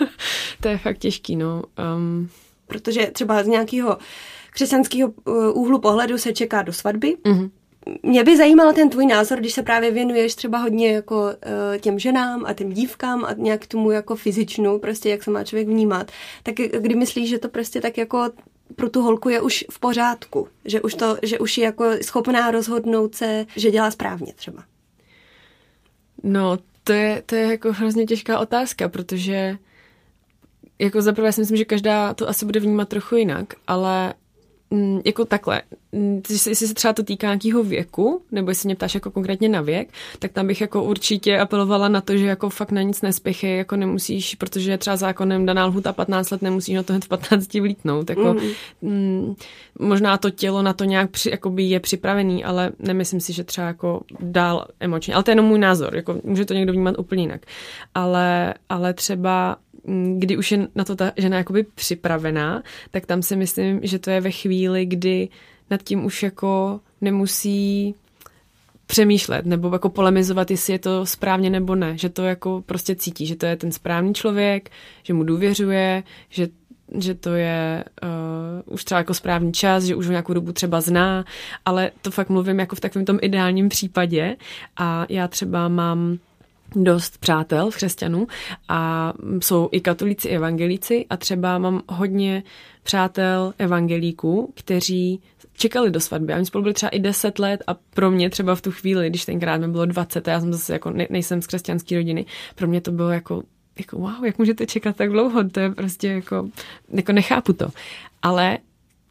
to 0.60 0.68
je 0.68 0.78
fakt 0.78 0.98
těžký, 0.98 1.36
no. 1.36 1.62
Um... 1.96 2.28
Protože 2.66 3.06
třeba 3.06 3.44
z 3.44 3.46
nějakého 3.46 3.98
křesťanského 4.50 5.12
eh, 5.28 5.52
úhlu 5.52 5.78
pohledu 5.80 6.18
se 6.18 6.32
čeká 6.32 6.62
do 6.62 6.72
svatby, 6.72 7.16
mm-hmm 7.24 7.50
mě 8.02 8.24
by 8.24 8.36
zajímal 8.36 8.72
ten 8.72 8.90
tvůj 8.90 9.06
názor, 9.06 9.38
když 9.38 9.52
se 9.52 9.62
právě 9.62 9.90
věnuješ 9.90 10.34
třeba 10.34 10.58
hodně 10.58 10.92
jako 10.92 11.22
uh, 11.24 11.78
těm 11.80 11.98
ženám 11.98 12.44
a 12.46 12.52
těm 12.52 12.72
dívkám 12.72 13.24
a 13.24 13.32
nějak 13.32 13.66
tomu 13.66 13.90
jako 13.90 14.16
fyzičnu, 14.16 14.78
prostě 14.78 15.08
jak 15.08 15.22
se 15.22 15.30
má 15.30 15.44
člověk 15.44 15.68
vnímat, 15.68 16.10
tak 16.42 16.54
kdy 16.54 16.94
myslíš, 16.94 17.30
že 17.30 17.38
to 17.38 17.48
prostě 17.48 17.80
tak 17.80 17.98
jako 17.98 18.30
pro 18.76 18.90
tu 18.90 19.02
holku 19.02 19.28
je 19.28 19.40
už 19.40 19.64
v 19.70 19.78
pořádku, 19.78 20.48
že 20.64 20.80
už, 20.80 20.94
to, 20.94 21.18
že 21.22 21.38
už 21.38 21.58
je 21.58 21.64
jako 21.64 21.84
schopná 22.02 22.50
rozhodnout 22.50 23.14
se, 23.14 23.46
že 23.56 23.70
dělá 23.70 23.90
správně 23.90 24.32
třeba? 24.36 24.64
No, 26.22 26.58
to 26.84 26.92
je, 26.92 27.22
to 27.26 27.34
je 27.34 27.42
jako 27.42 27.72
hrozně 27.72 28.06
těžká 28.06 28.38
otázka, 28.38 28.88
protože 28.88 29.58
jako 30.78 31.02
zaprvé 31.02 31.32
si 31.32 31.40
myslím, 31.40 31.56
že 31.56 31.64
každá 31.64 32.14
to 32.14 32.28
asi 32.28 32.44
bude 32.44 32.60
vnímat 32.60 32.88
trochu 32.88 33.16
jinak, 33.16 33.54
ale 33.66 34.14
Mm, 34.72 35.00
jako 35.04 35.24
takhle, 35.24 35.62
jestli 36.30 36.54
se 36.54 36.74
třeba 36.74 36.92
to 36.92 37.02
týká 37.02 37.26
nějakého 37.26 37.64
věku, 37.64 38.22
nebo 38.32 38.50
jestli 38.50 38.66
mě 38.66 38.76
ptáš 38.76 38.94
jako 38.94 39.10
konkrétně 39.10 39.48
na 39.48 39.60
věk, 39.60 39.88
tak 40.18 40.32
tam 40.32 40.46
bych 40.46 40.60
jako 40.60 40.84
určitě 40.84 41.38
apelovala 41.38 41.88
na 41.88 42.00
to, 42.00 42.16
že 42.16 42.26
jako 42.26 42.50
fakt 42.50 42.72
na 42.72 42.82
nic 42.82 43.02
nespěchy, 43.02 43.56
jako 43.56 43.76
nemusíš, 43.76 44.34
protože 44.34 44.78
třeba 44.78 44.96
zákonem 44.96 45.46
daná 45.46 45.66
lhuta 45.66 45.92
15 45.92 46.30
let 46.30 46.42
nemusíš 46.42 46.74
na 46.74 46.82
to 46.82 46.92
hned 46.92 47.04
v 47.04 47.08
15 47.08 47.54
vlítnout. 47.54 48.10
Jako, 48.10 48.34
mm. 48.34 48.40
Mm, 48.82 49.34
možná 49.78 50.16
to 50.16 50.30
tělo 50.30 50.62
na 50.62 50.72
to 50.72 50.84
nějak 50.84 51.10
při, 51.10 51.30
jakoby 51.30 51.62
je 51.62 51.80
připravený, 51.80 52.44
ale 52.44 52.72
nemyslím 52.78 53.20
si, 53.20 53.32
že 53.32 53.44
třeba 53.44 53.66
jako 53.66 54.02
dál 54.20 54.66
emočně. 54.80 55.14
Ale 55.14 55.22
to 55.22 55.30
je 55.30 55.32
jenom 55.32 55.46
můj 55.46 55.58
názor, 55.58 55.96
jako 55.96 56.20
může 56.24 56.44
to 56.44 56.54
někdo 56.54 56.72
vnímat 56.72 56.98
úplně 56.98 57.22
jinak. 57.22 57.46
Ale, 57.94 58.54
ale 58.68 58.94
třeba 58.94 59.56
Mm, 59.84 60.20
kdy 60.20 60.36
už 60.36 60.52
je 60.52 60.68
na 60.74 60.84
to 60.84 60.96
ta 60.96 61.12
žena 61.16 61.36
jakoby 61.36 61.62
připravená, 61.74 62.62
tak 62.90 63.06
tam 63.06 63.22
si 63.22 63.36
myslím, 63.36 63.80
že 63.82 63.98
to 63.98 64.10
je 64.10 64.20
ve 64.20 64.30
chvíli, 64.30 64.86
kdy 64.86 65.28
nad 65.72 65.82
tím 65.82 66.04
už 66.04 66.22
jako 66.22 66.80
nemusí 67.00 67.94
přemýšlet 68.86 69.46
nebo 69.46 69.72
jako 69.72 69.88
polemizovat, 69.88 70.50
jestli 70.50 70.72
je 70.72 70.78
to 70.78 71.06
správně 71.06 71.50
nebo 71.50 71.74
ne, 71.74 71.98
že 71.98 72.08
to 72.08 72.22
jako 72.22 72.62
prostě 72.66 72.94
cítí, 72.94 73.26
že 73.26 73.36
to 73.36 73.46
je 73.46 73.56
ten 73.56 73.72
správný 73.72 74.14
člověk, 74.14 74.70
že 75.02 75.14
mu 75.14 75.24
důvěřuje, 75.24 76.02
že 76.28 76.48
že 76.98 77.14
to 77.14 77.34
je 77.34 77.84
uh, 78.66 78.74
už 78.74 78.84
třeba 78.84 78.98
jako 78.98 79.14
správný 79.14 79.52
čas, 79.52 79.84
že 79.84 79.94
už 79.94 80.06
ho 80.06 80.10
nějakou 80.10 80.34
dobu 80.34 80.52
třeba 80.52 80.80
zná, 80.80 81.24
ale 81.64 81.90
to 82.02 82.10
fakt 82.10 82.28
mluvím 82.28 82.58
jako 82.58 82.76
v 82.76 82.80
takovém 82.80 83.04
tom 83.04 83.18
ideálním 83.22 83.68
případě 83.68 84.36
a 84.76 85.06
já 85.08 85.28
třeba 85.28 85.68
mám 85.68 86.18
dost 86.76 87.18
přátel 87.18 87.70
v 87.70 87.76
křesťanů 87.76 88.26
a 88.68 89.12
jsou 89.40 89.68
i 89.72 89.80
katolíci, 89.80 90.28
i 90.28 90.36
evangelíci 90.36 91.06
a 91.10 91.16
třeba 91.16 91.58
mám 91.58 91.82
hodně 91.88 92.42
přátel 92.82 93.54
evangelíků, 93.58 94.52
kteří 94.56 95.20
čekali 95.52 95.90
do 95.90 96.00
svatby 96.00 96.32
a 96.32 96.36
oni 96.36 96.46
spolu 96.46 96.62
byli 96.62 96.74
třeba 96.74 96.90
i 96.90 96.98
10 96.98 97.38
let 97.38 97.62
a 97.66 97.74
pro 97.74 98.10
mě 98.10 98.30
třeba 98.30 98.54
v 98.54 98.62
tu 98.62 98.70
chvíli, 98.70 99.10
když 99.10 99.24
tenkrát 99.24 99.60
mi 99.60 99.68
bylo 99.68 99.86
20 99.86 100.28
a 100.28 100.30
já 100.30 100.40
jsem 100.40 100.52
zase 100.52 100.72
jako 100.72 100.90
ne, 100.90 101.06
nejsem 101.10 101.42
z 101.42 101.46
křesťanské 101.46 101.96
rodiny, 101.96 102.26
pro 102.54 102.66
mě 102.66 102.80
to 102.80 102.92
bylo 102.92 103.10
jako 103.10 103.42
jako 103.78 103.98
wow, 103.98 104.24
jak 104.24 104.38
můžete 104.38 104.66
čekat 104.66 104.96
tak 104.96 105.10
dlouho, 105.10 105.48
to 105.48 105.60
je 105.60 105.70
prostě 105.70 106.08
jako, 106.08 106.48
jako 106.88 107.12
nechápu 107.12 107.52
to. 107.52 107.68
Ale 108.22 108.58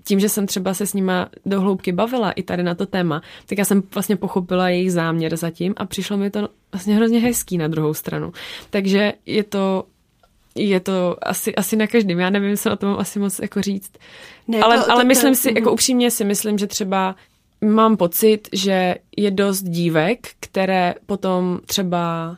tím, 0.03 0.19
že 0.19 0.29
jsem 0.29 0.47
třeba 0.47 0.73
se 0.73 0.87
s 0.87 0.93
nima 0.93 1.29
do 1.45 1.61
hloubky 1.61 1.91
bavila 1.91 2.31
i 2.31 2.43
tady 2.43 2.63
na 2.63 2.75
to 2.75 2.85
téma, 2.85 3.21
tak 3.45 3.57
já 3.57 3.65
jsem 3.65 3.83
vlastně 3.93 4.15
pochopila 4.15 4.69
jejich 4.69 4.91
záměr 4.91 5.37
zatím 5.37 5.73
a 5.77 5.85
přišlo 5.85 6.17
mi 6.17 6.29
to 6.29 6.49
vlastně 6.71 6.95
hrozně 6.95 7.19
hezký 7.19 7.57
na 7.57 7.67
druhou 7.67 7.93
stranu. 7.93 8.33
Takže 8.69 9.13
je 9.25 9.43
to 9.43 9.83
je 10.55 10.79
to 10.79 11.17
asi, 11.21 11.55
asi 11.55 11.75
na 11.75 11.87
každém. 11.87 12.19
Já 12.19 12.29
nevím, 12.29 12.57
co 12.57 12.71
o 12.71 12.75
tom 12.75 12.89
mám 12.89 12.99
asi 12.99 13.19
moc 13.19 13.39
jako 13.39 13.61
říct. 13.61 13.91
Ne, 14.47 14.59
ale, 14.59 14.77
to, 14.77 14.91
ale 14.91 15.03
to, 15.03 15.07
myslím 15.07 15.33
to, 15.33 15.39
si, 15.39 15.49
to, 15.49 15.59
jako 15.59 15.71
upřímně 15.71 16.11
si 16.11 16.25
myslím, 16.25 16.57
že 16.57 16.67
třeba 16.67 17.15
mám 17.61 17.97
pocit, 17.97 18.49
že 18.53 18.95
je 19.17 19.31
dost 19.31 19.63
dívek, 19.63 20.27
které 20.39 20.95
potom 21.05 21.59
třeba 21.65 22.37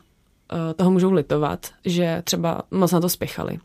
toho 0.76 0.90
můžou 0.90 1.12
litovat, 1.12 1.66
že 1.84 2.22
třeba 2.24 2.62
moc 2.70 2.92
na 2.92 3.00
to 3.00 3.08
spěchali. 3.08 3.58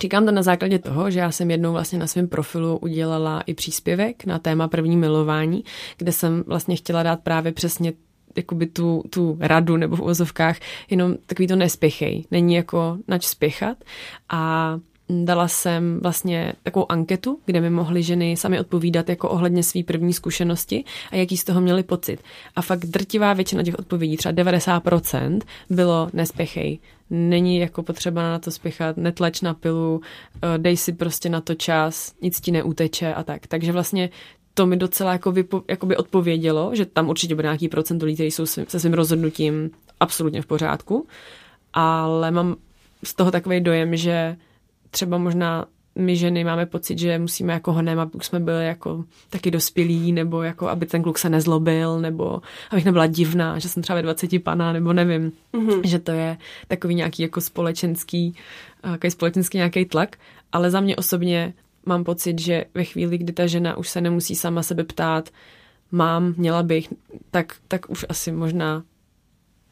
Říkám 0.00 0.26
to 0.26 0.32
na 0.32 0.42
základě 0.42 0.78
toho, 0.78 1.10
že 1.10 1.18
já 1.18 1.30
jsem 1.30 1.50
jednou 1.50 1.72
vlastně 1.72 1.98
na 1.98 2.06
svém 2.06 2.28
profilu 2.28 2.78
udělala 2.78 3.40
i 3.40 3.54
příspěvek 3.54 4.24
na 4.24 4.38
téma 4.38 4.68
první 4.68 4.96
milování, 4.96 5.64
kde 5.96 6.12
jsem 6.12 6.44
vlastně 6.46 6.76
chtěla 6.76 7.02
dát 7.02 7.20
právě 7.20 7.52
přesně 7.52 7.92
jakoby 8.38 8.66
tu, 8.66 9.02
tu 9.10 9.36
radu 9.40 9.76
nebo 9.76 9.96
v 9.96 10.00
uvozovkách 10.00 10.56
jenom 10.90 11.14
takový 11.26 11.46
to 11.46 11.56
nespěchej. 11.56 12.24
Není 12.30 12.54
jako 12.54 12.98
nač 13.08 13.24
spěchat 13.24 13.78
a 14.28 14.74
dala 15.08 15.48
jsem 15.48 16.00
vlastně 16.02 16.52
takovou 16.62 16.92
anketu, 16.92 17.38
kde 17.46 17.60
mi 17.60 17.70
mohly 17.70 18.02
ženy 18.02 18.36
sami 18.36 18.60
odpovídat 18.60 19.08
jako 19.08 19.28
ohledně 19.28 19.62
své 19.62 19.82
první 19.82 20.12
zkušenosti 20.12 20.84
a 21.10 21.16
jaký 21.16 21.36
z 21.36 21.44
toho 21.44 21.60
měli 21.60 21.82
pocit. 21.82 22.20
A 22.56 22.62
fakt 22.62 22.86
drtivá 22.86 23.32
většina 23.32 23.62
těch 23.62 23.78
odpovědí, 23.78 24.16
třeba 24.16 24.32
90%, 24.32 25.40
bylo 25.70 26.10
nespěchej. 26.12 26.78
Není 27.10 27.58
jako 27.58 27.82
potřeba 27.82 28.22
na 28.22 28.38
to 28.38 28.50
spěchat, 28.50 28.96
netlač 28.96 29.40
na 29.40 29.54
pilu, 29.54 30.00
eh, 30.42 30.58
dej 30.58 30.76
si 30.76 30.92
prostě 30.92 31.28
na 31.28 31.40
to 31.40 31.54
čas, 31.54 32.14
nic 32.22 32.40
ti 32.40 32.52
neuteče 32.52 33.14
a 33.14 33.22
tak. 33.22 33.46
Takže 33.46 33.72
vlastně 33.72 34.10
to 34.58 34.66
mi 34.66 34.76
docela 34.76 35.12
jako 35.12 35.32
vypo, 35.32 35.62
jakoby 35.68 35.96
odpovědělo, 35.96 36.70
že 36.74 36.86
tam 36.86 37.08
určitě 37.08 37.34
bude 37.34 37.46
nějaký 37.46 37.68
procent 37.68 38.02
lidí, 38.02 38.14
kteří 38.14 38.30
jsou 38.30 38.46
se 38.46 38.80
svým 38.80 38.94
rozhodnutím 38.94 39.70
absolutně 40.00 40.42
v 40.42 40.46
pořádku, 40.46 41.06
ale 41.72 42.30
mám 42.30 42.56
z 43.04 43.14
toho 43.14 43.30
takový 43.30 43.60
dojem, 43.60 43.96
že 43.96 44.36
třeba 44.90 45.18
možná 45.18 45.66
my 45.94 46.16
ženy 46.16 46.44
máme 46.44 46.66
pocit, 46.66 46.98
že 46.98 47.18
musíme 47.18 47.52
jako 47.52 47.72
honem, 47.72 48.00
aby 48.00 48.10
jsme 48.22 48.40
byli 48.40 48.66
jako 48.66 49.04
taky 49.30 49.50
dospělí, 49.50 50.12
nebo 50.12 50.42
jako 50.42 50.68
aby 50.68 50.86
ten 50.86 51.02
kluk 51.02 51.18
se 51.18 51.28
nezlobil, 51.28 52.00
nebo 52.00 52.40
abych 52.70 52.84
nebyla 52.84 53.06
divná, 53.06 53.58
že 53.58 53.68
jsem 53.68 53.82
třeba 53.82 53.96
ve 53.96 54.02
20 54.02 54.42
pana, 54.42 54.72
nebo 54.72 54.92
nevím, 54.92 55.32
mm-hmm. 55.54 55.80
že 55.84 55.98
to 55.98 56.10
je 56.10 56.36
takový 56.68 56.94
nějaký 56.94 57.22
jako 57.22 57.40
společenský, 57.40 58.34
takový 58.80 59.10
společenský 59.10 59.58
nějaký 59.58 59.84
tlak, 59.84 60.16
ale 60.52 60.70
za 60.70 60.80
mě 60.80 60.96
osobně 60.96 61.54
mám 61.88 62.04
pocit, 62.04 62.38
že 62.38 62.64
ve 62.74 62.84
chvíli, 62.84 63.18
kdy 63.18 63.32
ta 63.32 63.46
žena 63.46 63.76
už 63.76 63.88
se 63.88 64.00
nemusí 64.00 64.34
sama 64.34 64.62
sebe 64.62 64.84
ptát, 64.84 65.30
mám, 65.90 66.34
měla 66.36 66.62
bych, 66.62 66.88
tak, 67.30 67.56
tak 67.68 67.90
už 67.90 68.06
asi 68.08 68.32
možná 68.32 68.82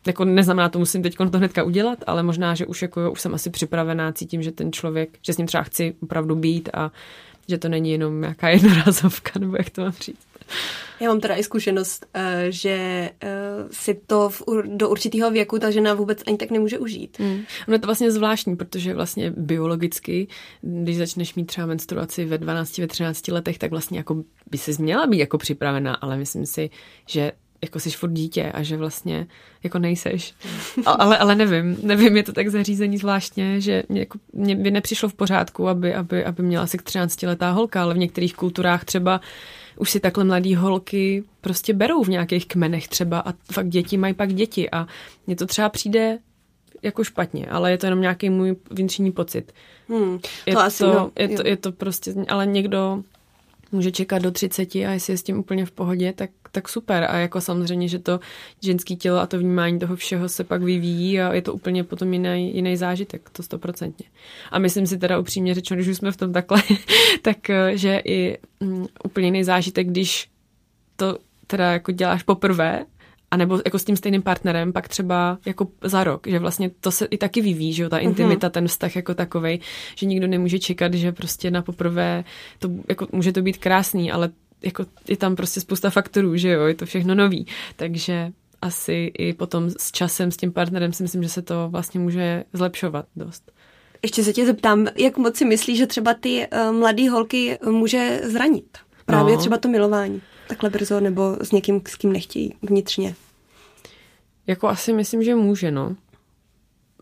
jako 0.07 0.25
neznamená 0.25 0.69
to, 0.69 0.79
musím 0.79 1.03
teď 1.03 1.17
to 1.17 1.39
hnedka 1.39 1.65
udělat, 1.65 1.99
ale 2.07 2.23
možná, 2.23 2.55
že 2.55 2.67
už, 2.67 2.83
jako, 2.83 3.13
už 3.13 3.21
jsem 3.21 3.35
asi 3.35 3.51
připravená, 3.51 4.13
cítím, 4.13 4.43
že 4.43 4.53
ten 4.53 4.73
člověk, 4.73 5.19
že 5.23 5.33
s 5.33 5.39
ním 5.39 5.47
třeba 5.47 5.63
chci 5.63 5.95
opravdu 6.03 6.37
být 6.37 6.69
a 6.75 6.93
že 7.49 7.59
to 7.59 7.69
není 7.69 7.93
jenom 7.93 8.21
nějaká 8.21 8.49
jednorázovka, 8.57 9.39
nebo 9.39 9.57
jak 9.57 9.71
to 9.71 9.83
mám 9.83 9.93
říct. 9.93 10.27
Já 11.01 11.09
mám 11.09 11.21
teda 11.21 11.35
i 11.35 11.43
zkušenost, 11.43 12.07
eh, 12.15 12.47
že 12.49 13.11
eh, 13.21 13.29
si 13.71 13.95
to 14.07 14.29
v, 14.29 14.43
do 14.65 14.89
určitého 14.89 15.31
věku 15.31 15.59
ta 15.59 15.71
žena 15.71 15.95
vůbec 15.95 16.23
ani 16.27 16.37
tak 16.37 16.51
nemůže 16.51 16.79
užít. 16.79 17.19
Mm. 17.19 17.45
Ono 17.69 17.75
je 17.75 17.79
to 17.79 17.87
vlastně 17.87 18.11
zvláštní, 18.11 18.57
protože 18.57 18.95
vlastně 18.95 19.33
biologicky, 19.37 20.29
když 20.63 20.97
začneš 20.97 21.35
mít 21.35 21.45
třeba 21.45 21.67
menstruaci 21.67 22.25
ve 22.25 22.39
12, 22.39 22.79
ve 22.79 22.87
13 22.87 23.29
letech, 23.29 23.59
tak 23.59 23.71
vlastně 23.71 23.99
jako 23.99 24.25
by 24.51 24.59
se 24.59 24.83
měla 24.83 25.07
být 25.07 25.19
jako 25.19 25.39
připravená, 25.39 25.95
ale 25.95 26.17
myslím 26.17 26.47
si, 26.47 26.71
že 27.07 27.33
jako 27.63 27.81
jsi 27.81 27.91
furt 27.91 28.13
dítě 28.13 28.53
a 28.55 28.63
že 28.63 28.77
vlastně 28.77 29.27
jako 29.63 29.79
nejseš. 29.79 30.35
ale, 30.87 31.19
ale 31.19 31.35
nevím, 31.35 31.77
nevím, 31.83 32.17
je 32.17 32.23
to 32.23 32.33
tak 32.33 32.49
zařízení 32.49 32.99
zvláštně, 32.99 33.61
že 33.61 33.83
mě, 33.89 34.01
jako, 34.01 34.19
mě 34.33 34.57
by 34.57 34.71
nepřišlo 34.71 35.09
v 35.09 35.15
pořádku, 35.15 35.69
aby, 35.69 35.95
aby, 35.95 36.25
aby 36.25 36.43
měla 36.43 36.65
asi 36.65 36.79
k 36.79 36.83
13 36.83 37.23
letá 37.23 37.51
holka, 37.51 37.83
ale 37.83 37.95
v 37.95 37.99
některých 37.99 38.35
kulturách 38.35 38.85
třeba 38.85 39.21
už 39.79 39.91
si 39.91 40.01
takhle 40.01 40.25
mladý 40.25 40.55
holky 40.55 41.25
prostě 41.41 41.75
berou 41.75 42.03
v 42.03 42.09
nějakých 42.09 42.47
kmenech 42.47 42.89
třeba 42.89 43.21
a 43.21 43.35
fakt 43.53 43.69
děti 43.69 43.97
mají 43.97 44.15
pak 44.15 44.35
děti 44.35 44.71
a 44.71 44.87
mně 45.27 45.37
to 45.37 45.47
třeba 45.47 45.69
přijde 45.69 46.19
jako 46.83 47.05
špatně, 47.05 47.47
ale 47.47 47.71
je 47.71 47.79
to 47.79 47.87
jenom 47.87 48.01
nějaký 48.01 48.31
můj 48.31 48.57
vnitřní 48.71 49.13
pocit. 49.13 49.53
Hmm, 49.89 50.19
to 50.19 50.51
je, 50.51 50.57
asi, 50.57 50.85
to, 50.85 50.93
no, 50.93 51.11
je, 51.19 51.29
to, 51.29 51.47
je 51.47 51.57
to 51.57 51.73
prostě, 51.73 52.15
ale 52.29 52.47
někdo 52.47 53.03
může 53.73 53.93
čekat 53.93 54.23
do 54.23 54.31
30 54.31 54.75
a 54.75 54.93
jestli 54.93 55.13
je 55.13 55.17
s 55.19 55.23
tím 55.23 55.39
úplně 55.39 55.67
v 55.67 55.71
pohodě, 55.71 56.13
tak, 56.13 56.31
tak 56.53 56.69
super. 56.69 57.07
A 57.11 57.17
jako 57.17 57.41
samozřejmě, 57.41 57.89
že 57.89 57.99
to 57.99 58.21
ženský 58.63 58.97
tělo 58.97 59.19
a 59.19 59.27
to 59.27 59.39
vnímání 59.39 59.79
toho 59.79 59.97
všeho 59.97 60.29
se 60.29 60.45
pak 60.45 60.63
vyvíjí 60.63 61.21
a 61.21 61.35
je 61.35 61.43
to 61.43 61.55
úplně 61.55 61.85
potom 61.85 62.13
jiný, 62.13 62.57
jiný 62.57 62.77
zážitek, 62.77 63.31
to 63.31 63.43
stoprocentně. 63.43 64.07
A 64.51 64.59
myslím 64.59 64.87
si 64.87 64.99
teda 64.99 65.19
upřímně 65.19 65.55
řečeno, 65.55 65.77
když 65.77 65.89
už 65.89 65.97
jsme 65.97 66.13
v 66.13 66.17
tom 66.17 66.33
takhle, 66.33 66.63
tak 67.23 67.51
eh, 67.51 67.77
že 67.77 68.03
i 68.05 68.39
um, 68.59 68.87
úplně 69.05 69.27
jiný 69.27 69.45
zážitek, 69.45 69.87
když 69.87 70.29
to 70.97 71.19
teda 71.47 71.73
jako 71.73 71.93
děláš 71.93 72.23
poprvé 72.23 72.85
a 73.31 73.37
nebo 73.37 73.61
jako 73.65 73.79
s 73.79 73.85
tím 73.85 73.97
stejným 73.97 74.23
partnerem 74.23 74.73
pak 74.73 74.89
třeba 74.89 75.39
jako 75.47 75.69
za 75.85 76.05
rok, 76.05 76.27
že 76.27 76.39
vlastně 76.39 76.71
to 76.81 76.91
se 76.91 77.05
i 77.05 77.19
taky 77.19 77.41
vyvíjí, 77.41 77.73
že 77.73 77.83
jo, 77.83 77.89
ta 77.89 77.99
intimita, 77.99 78.49
mm-hmm. 78.49 78.51
ten 78.51 78.69
vztah 78.69 78.97
jako 78.97 79.15
takovej, 79.15 79.61
že 79.97 80.07
nikdo 80.07 80.27
nemůže 80.27 80.59
čekat, 80.59 80.95
že 80.95 81.13
prostě 81.13 81.51
na 81.51 81.63
poprvé 81.63 82.25
to 82.59 82.71
jako 82.89 83.07
může 83.13 83.33
to 83.33 83.43
být 83.43 83.57
krásný, 83.57 84.13
ale 84.13 84.31
jako 84.63 84.87
je 85.09 85.17
tam 85.17 85.37
prostě 85.37 85.61
spousta 85.61 85.91
faktorů, 85.91 86.37
že 86.37 86.49
jo, 86.49 86.65
je 86.65 86.75
to 86.75 86.87
všechno 86.87 87.15
nový, 87.15 87.47
takže 87.77 88.33
asi 88.63 89.13
i 89.19 89.33
potom 89.33 89.71
s 89.71 89.93
časem 89.93 90.31
s 90.31 90.37
tím 90.37 90.53
partnerem 90.53 90.93
si 90.93 91.03
myslím, 91.03 91.23
že 91.23 91.29
se 91.29 91.43
to 91.43 91.69
vlastně 91.71 92.01
může 92.01 92.45
zlepšovat 92.53 93.07
dost. 93.17 93.53
Ještě 94.03 94.25
se 94.25 94.33
tě 94.33 94.47
zeptám, 94.47 94.87
jak 94.97 95.17
moc 95.17 95.37
si 95.37 95.45
myslíš, 95.45 95.79
že 95.79 95.87
třeba 95.87 96.15
ty 96.15 96.47
uh, 96.53 96.73
mladé 96.73 97.11
holky 97.11 97.59
může 97.71 98.21
zranit? 98.25 98.79
Právě 99.07 99.35
no. 99.35 99.41
třeba 99.41 99.57
to 99.59 99.69
milování 99.69 100.23
takhle 100.49 100.71
brzo 100.71 101.01
nebo 101.01 101.37
s 101.41 101.53
někým, 101.53 101.81
s 101.89 101.97
kým 101.97 102.13
nechtějí 102.13 102.55
vnitřně? 102.63 103.15
Jako 104.47 104.69
asi 104.69 104.93
myslím, 104.93 105.23
že 105.23 105.35
může, 105.35 105.71
no. 105.71 105.97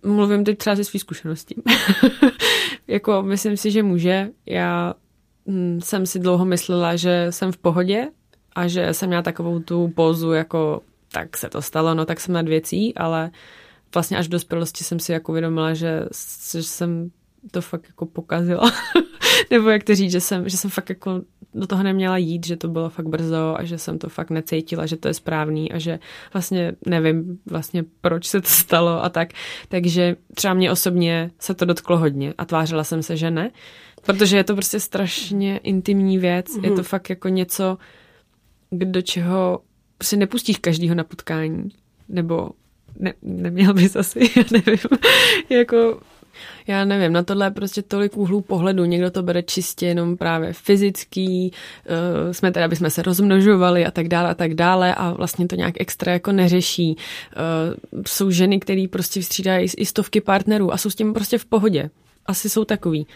Mluvím 0.04 0.44
teď 0.44 0.58
třeba 0.58 0.76
ze 0.76 0.84
svých 0.84 1.02
zkušeností. 1.02 1.54
jako 2.86 3.22
myslím 3.22 3.56
si, 3.56 3.70
že 3.70 3.82
může. 3.82 4.30
Já 4.46 4.94
hm, 5.48 5.80
jsem 5.82 6.06
si 6.06 6.18
dlouho 6.18 6.44
myslela, 6.44 6.96
že 6.96 7.26
jsem 7.30 7.52
v 7.52 7.56
pohodě 7.56 8.08
a 8.52 8.68
že 8.68 8.94
jsem 8.94 9.08
měla 9.08 9.22
takovou 9.22 9.60
tu 9.60 9.88
pózu 9.88 10.32
jako 10.32 10.80
tak 11.14 11.36
se 11.36 11.48
to 11.48 11.62
stalo, 11.62 11.94
no 11.94 12.04
tak 12.04 12.20
jsem 12.20 12.34
nad 12.34 12.48
věcí, 12.48 12.94
ale 12.94 13.30
vlastně 13.94 14.18
až 14.18 14.26
v 14.26 14.30
dospělosti 14.30 14.84
jsem 14.84 14.98
si 14.98 15.12
jako 15.12 15.32
uvědomila, 15.32 15.74
že, 15.74 16.00
že 16.52 16.62
jsem 16.62 17.10
to 17.50 17.60
fakt 17.60 17.84
jako 17.86 18.06
pokazila. 18.06 18.72
Nebo 19.50 19.68
jak 19.68 19.84
to 19.84 19.94
říct, 19.94 20.12
že 20.12 20.20
jsem, 20.20 20.48
že 20.48 20.56
jsem 20.56 20.70
fakt 20.70 20.88
jako 20.88 21.22
do 21.54 21.66
toho 21.66 21.82
neměla 21.82 22.16
jít, 22.16 22.46
že 22.46 22.56
to 22.56 22.68
bylo 22.68 22.90
fakt 22.90 23.08
brzo 23.08 23.54
a 23.58 23.64
že 23.64 23.78
jsem 23.78 23.98
to 23.98 24.08
fakt 24.08 24.30
necítila, 24.30 24.86
že 24.86 24.96
to 24.96 25.08
je 25.08 25.14
správný 25.14 25.72
a 25.72 25.78
že 25.78 25.98
vlastně 26.32 26.72
nevím 26.86 27.38
vlastně 27.46 27.84
proč 28.00 28.26
se 28.26 28.40
to 28.40 28.48
stalo 28.48 29.04
a 29.04 29.08
tak. 29.08 29.28
Takže 29.68 30.16
třeba 30.34 30.54
mě 30.54 30.70
osobně 30.70 31.30
se 31.38 31.54
to 31.54 31.64
dotklo 31.64 31.98
hodně 31.98 32.34
a 32.38 32.44
tvářila 32.44 32.84
jsem 32.84 33.02
se, 33.02 33.16
že 33.16 33.30
ne, 33.30 33.50
protože 34.06 34.36
je 34.36 34.44
to 34.44 34.54
prostě 34.54 34.80
strašně 34.80 35.58
intimní 35.58 36.18
věc, 36.18 36.46
mm-hmm. 36.46 36.64
je 36.64 36.70
to 36.70 36.74
mhm. 36.74 36.84
fakt 36.84 37.10
jako 37.10 37.28
něco, 37.28 37.78
do 38.72 39.02
čeho 39.02 39.60
si 40.02 40.16
nepustíš 40.16 40.58
každýho 40.58 40.94
na 40.94 41.04
potkání, 41.04 41.68
nebo 42.08 42.50
ne, 42.98 43.14
neměl 43.22 43.74
bys 43.74 43.96
asi, 43.96 44.20
já 44.36 44.44
nevím, 44.52 44.78
jako 45.48 46.00
já 46.66 46.84
nevím, 46.84 47.12
na 47.12 47.22
tohle 47.22 47.46
je 47.46 47.50
prostě 47.50 47.82
tolik 47.82 48.16
úhlů 48.16 48.40
pohledu. 48.40 48.84
Někdo 48.84 49.10
to 49.10 49.22
bere 49.22 49.42
čistě 49.42 49.86
jenom 49.86 50.16
právě 50.16 50.52
fyzický, 50.52 51.52
uh, 51.52 52.32
jsme 52.32 52.52
teda, 52.52 52.66
aby 52.66 52.76
jsme 52.76 52.90
se 52.90 53.02
rozmnožovali 53.02 53.86
a 53.86 53.90
tak 53.90 54.08
dále 54.08 54.30
a 54.30 54.34
tak 54.34 54.54
dále 54.54 54.94
a 54.94 55.12
vlastně 55.12 55.48
to 55.48 55.56
nějak 55.56 55.74
extra 55.80 56.12
jako 56.12 56.32
neřeší. 56.32 56.96
Uh, 56.96 58.02
jsou 58.06 58.30
ženy, 58.30 58.60
které 58.60 58.86
prostě 58.90 59.20
vystřídají 59.20 59.68
i 59.76 59.86
stovky 59.86 60.20
partnerů 60.20 60.72
a 60.72 60.76
jsou 60.76 60.90
s 60.90 60.94
tím 60.94 61.14
prostě 61.14 61.38
v 61.38 61.44
pohodě. 61.44 61.90
Asi 62.26 62.48
jsou 62.48 62.64
takový. 62.64 63.06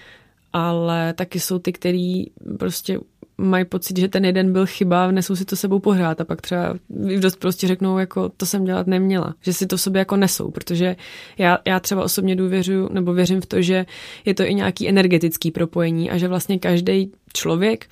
Ale 0.53 1.15
taky 1.15 1.41
jsou 1.41 1.59
ty, 1.59 1.73
který 1.73 2.25
prostě 2.59 2.99
mají 3.39 3.65
pocit, 3.65 3.99
že 3.99 4.09
ten 4.09 4.25
jeden 4.25 4.53
byl 4.53 4.67
chyba, 4.67 5.07
vnesou 5.07 5.37
si 5.37 5.45
to 5.45 5.57
sebou 5.57 5.79
pohrát 5.79 6.21
a 6.21 6.25
pak 6.25 6.43
třeba 6.43 6.75
dost 7.21 7.37
prostě 7.37 7.67
řeknou, 7.67 7.99
jako 7.99 8.29
to 8.29 8.47
jsem 8.47 8.65
dělat 8.65 8.87
neměla, 8.87 9.35
že 9.41 9.53
si 9.53 9.67
to 9.67 9.77
v 9.77 9.81
sobě 9.81 9.99
jako 9.99 10.17
nesou, 10.17 10.51
protože 10.51 10.97
já, 11.39 11.59
já 11.67 11.81
třeba 11.81 12.05
osobně 12.05 12.37
důvěřuji 12.37 12.89
nebo 12.93 13.13
věřím 13.13 13.41
v 13.41 13.47
to, 13.47 13.63
že 13.63 13.87
je 14.25 14.35
to 14.35 14.43
i 14.43 14.55
nějaký 14.55 14.89
energetický 14.89 15.51
propojení 15.51 16.11
a 16.11 16.19
že 16.19 16.29
vlastně 16.29 16.59
každý 16.59 17.13
člověk, 17.33 17.87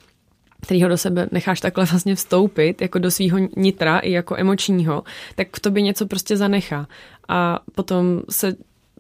který 0.61 0.83
ho 0.83 0.89
do 0.89 0.97
sebe 0.97 1.29
necháš 1.33 1.61
takhle 1.61 1.85
vlastně 1.85 2.15
vstoupit, 2.15 2.83
jako 2.83 2.99
do 2.99 3.11
svého 3.11 3.39
nitra 3.57 3.99
i 3.99 4.13
jako 4.13 4.37
emočního, 4.39 5.03
tak 5.35 5.57
v 5.57 5.61
tobě 5.61 5.83
něco 5.83 6.07
prostě 6.07 6.37
zanechá. 6.37 6.89
A 7.29 7.59
potom 7.75 8.23
se 8.31 8.57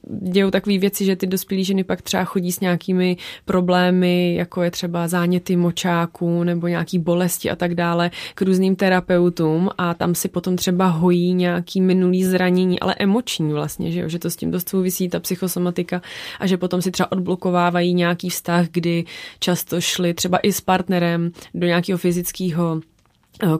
dějou 0.06 0.50
takové 0.50 0.78
věci, 0.78 1.04
že 1.04 1.16
ty 1.16 1.26
dospělé 1.26 1.64
ženy 1.64 1.84
pak 1.84 2.02
třeba 2.02 2.24
chodí 2.24 2.52
s 2.52 2.60
nějakými 2.60 3.16
problémy, 3.44 4.34
jako 4.34 4.62
je 4.62 4.70
třeba 4.70 5.08
záněty 5.08 5.56
močáků 5.56 6.44
nebo 6.44 6.68
nějaký 6.68 6.98
bolesti 6.98 7.50
a 7.50 7.56
tak 7.56 7.74
dále 7.74 8.10
k 8.34 8.42
různým 8.42 8.76
terapeutům 8.76 9.70
a 9.78 9.94
tam 9.94 10.14
si 10.14 10.28
potom 10.28 10.56
třeba 10.56 10.86
hojí 10.86 11.34
nějaký 11.34 11.80
minulý 11.80 12.24
zranění, 12.24 12.80
ale 12.80 12.94
emoční 12.98 13.52
vlastně, 13.52 13.92
že, 13.92 14.00
jo? 14.00 14.08
že 14.08 14.18
to 14.18 14.30
s 14.30 14.36
tím 14.36 14.50
dost 14.50 14.68
souvisí 14.68 15.08
ta 15.08 15.20
psychosomatika 15.20 16.02
a 16.40 16.46
že 16.46 16.56
potom 16.56 16.82
si 16.82 16.90
třeba 16.90 17.12
odblokovávají 17.12 17.94
nějaký 17.94 18.30
vztah, 18.30 18.66
kdy 18.70 19.04
často 19.38 19.80
šli 19.80 20.14
třeba 20.14 20.38
i 20.38 20.52
s 20.52 20.60
partnerem 20.60 21.30
do 21.54 21.66
nějakého 21.66 21.98
fyzického 21.98 22.80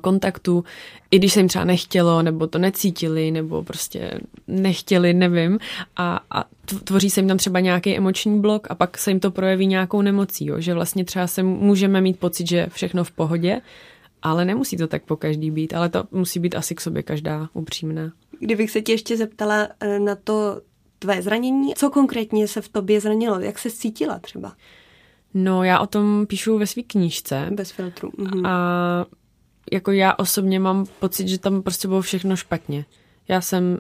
kontaktu, 0.01 0.65
i 1.11 1.19
když 1.19 1.33
se 1.33 1.41
jim 1.41 1.49
třeba 1.49 1.65
nechtělo, 1.65 2.23
nebo 2.23 2.47
to 2.47 2.59
necítili, 2.59 3.31
nebo 3.31 3.63
prostě 3.63 4.21
nechtěli, 4.47 5.15
nevím. 5.15 5.59
A, 5.97 6.21
a 6.31 6.45
tvoří 6.85 7.11
se 7.11 7.21
jim 7.21 7.29
tam 7.29 7.37
třeba 7.37 7.61
nějaký 7.61 7.97
emoční 7.97 8.41
blok 8.41 8.67
a 8.71 8.75
pak 8.75 8.99
se 8.99 9.11
jim 9.11 9.21
to 9.21 9.31
projeví 9.31 9.67
nějakou 9.67 10.03
nemocí, 10.03 10.47
jo? 10.47 10.61
že 10.61 10.75
vlastně 10.75 11.05
třeba 11.05 11.27
se 11.27 11.43
můžeme 11.43 12.01
mít 12.01 12.19
pocit, 12.19 12.49
že 12.49 12.67
všechno 12.71 13.05
v 13.05 13.11
pohodě, 13.11 13.61
ale 14.23 14.45
nemusí 14.45 14.77
to 14.77 14.87
tak 14.87 15.03
po 15.03 15.17
každý 15.17 15.51
být, 15.51 15.75
ale 15.75 15.89
to 15.89 16.05
musí 16.11 16.41
být 16.41 16.55
asi 16.55 16.75
k 16.75 16.81
sobě 16.81 17.03
každá 17.03 17.49
upřímná. 17.53 18.13
Kdybych 18.41 18.71
se 18.71 18.83
tě 18.83 18.93
ještě 18.93 19.17
zeptala 19.17 19.69
eh, 19.81 19.99
na 19.99 20.15
to 20.15 20.61
tvé 20.99 21.23
zranění, 21.23 21.75
co 21.75 21.91
konkrétně 21.91 22.49
se 22.49 22.61
v 22.61 22.69
tobě 22.69 23.01
zranilo, 23.01 23.41
jak 23.41 23.59
se 23.59 23.71
cítila 23.71 24.19
třeba? 24.19 24.53
No, 25.35 25.65
já 25.65 25.81
o 25.81 25.87
tom 25.87 26.27
píšu 26.27 26.59
ve 26.59 26.67
své 26.67 26.83
knížce. 26.83 27.49
Bez 27.51 27.71
filtru. 27.71 28.11
Mhm. 28.17 28.47
A 28.47 29.07
jako 29.73 29.93
já 29.93 30.15
osobně 30.15 30.61
mám 30.61 30.87
pocit, 31.01 31.29
že 31.29 31.39
tam 31.39 31.63
prostě 31.63 31.89
bylo 31.89 32.03
všechno 32.03 32.37
špatně. 32.37 32.85
Já 33.29 33.41
jsem 33.41 33.79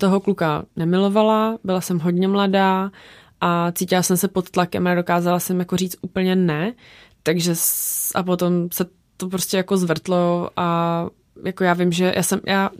toho 0.00 0.20
kluka 0.20 0.64
nemilovala, 0.76 1.58
byla 1.64 1.80
jsem 1.80 1.98
hodně 1.98 2.28
mladá 2.28 2.90
a 3.40 3.72
cítila 3.72 4.02
jsem 4.02 4.16
se 4.16 4.28
pod 4.28 4.50
tlakem 4.50 4.86
a 4.86 4.94
dokázala 4.94 5.40
jsem 5.40 5.58
jako 5.58 5.76
říct 5.76 5.96
úplně 6.00 6.36
ne, 6.36 6.72
takže 7.22 7.54
a 8.14 8.22
potom 8.22 8.68
se 8.72 8.86
to 9.16 9.28
prostě 9.28 9.56
jako 9.56 9.76
zvrtlo 9.76 10.50
a 10.56 11.06
jako 11.44 11.64
já 11.64 11.74
vím, 11.74 11.92
že 11.92 12.12
já 12.16 12.22
jsem, 12.22 12.40
já, 12.46 12.70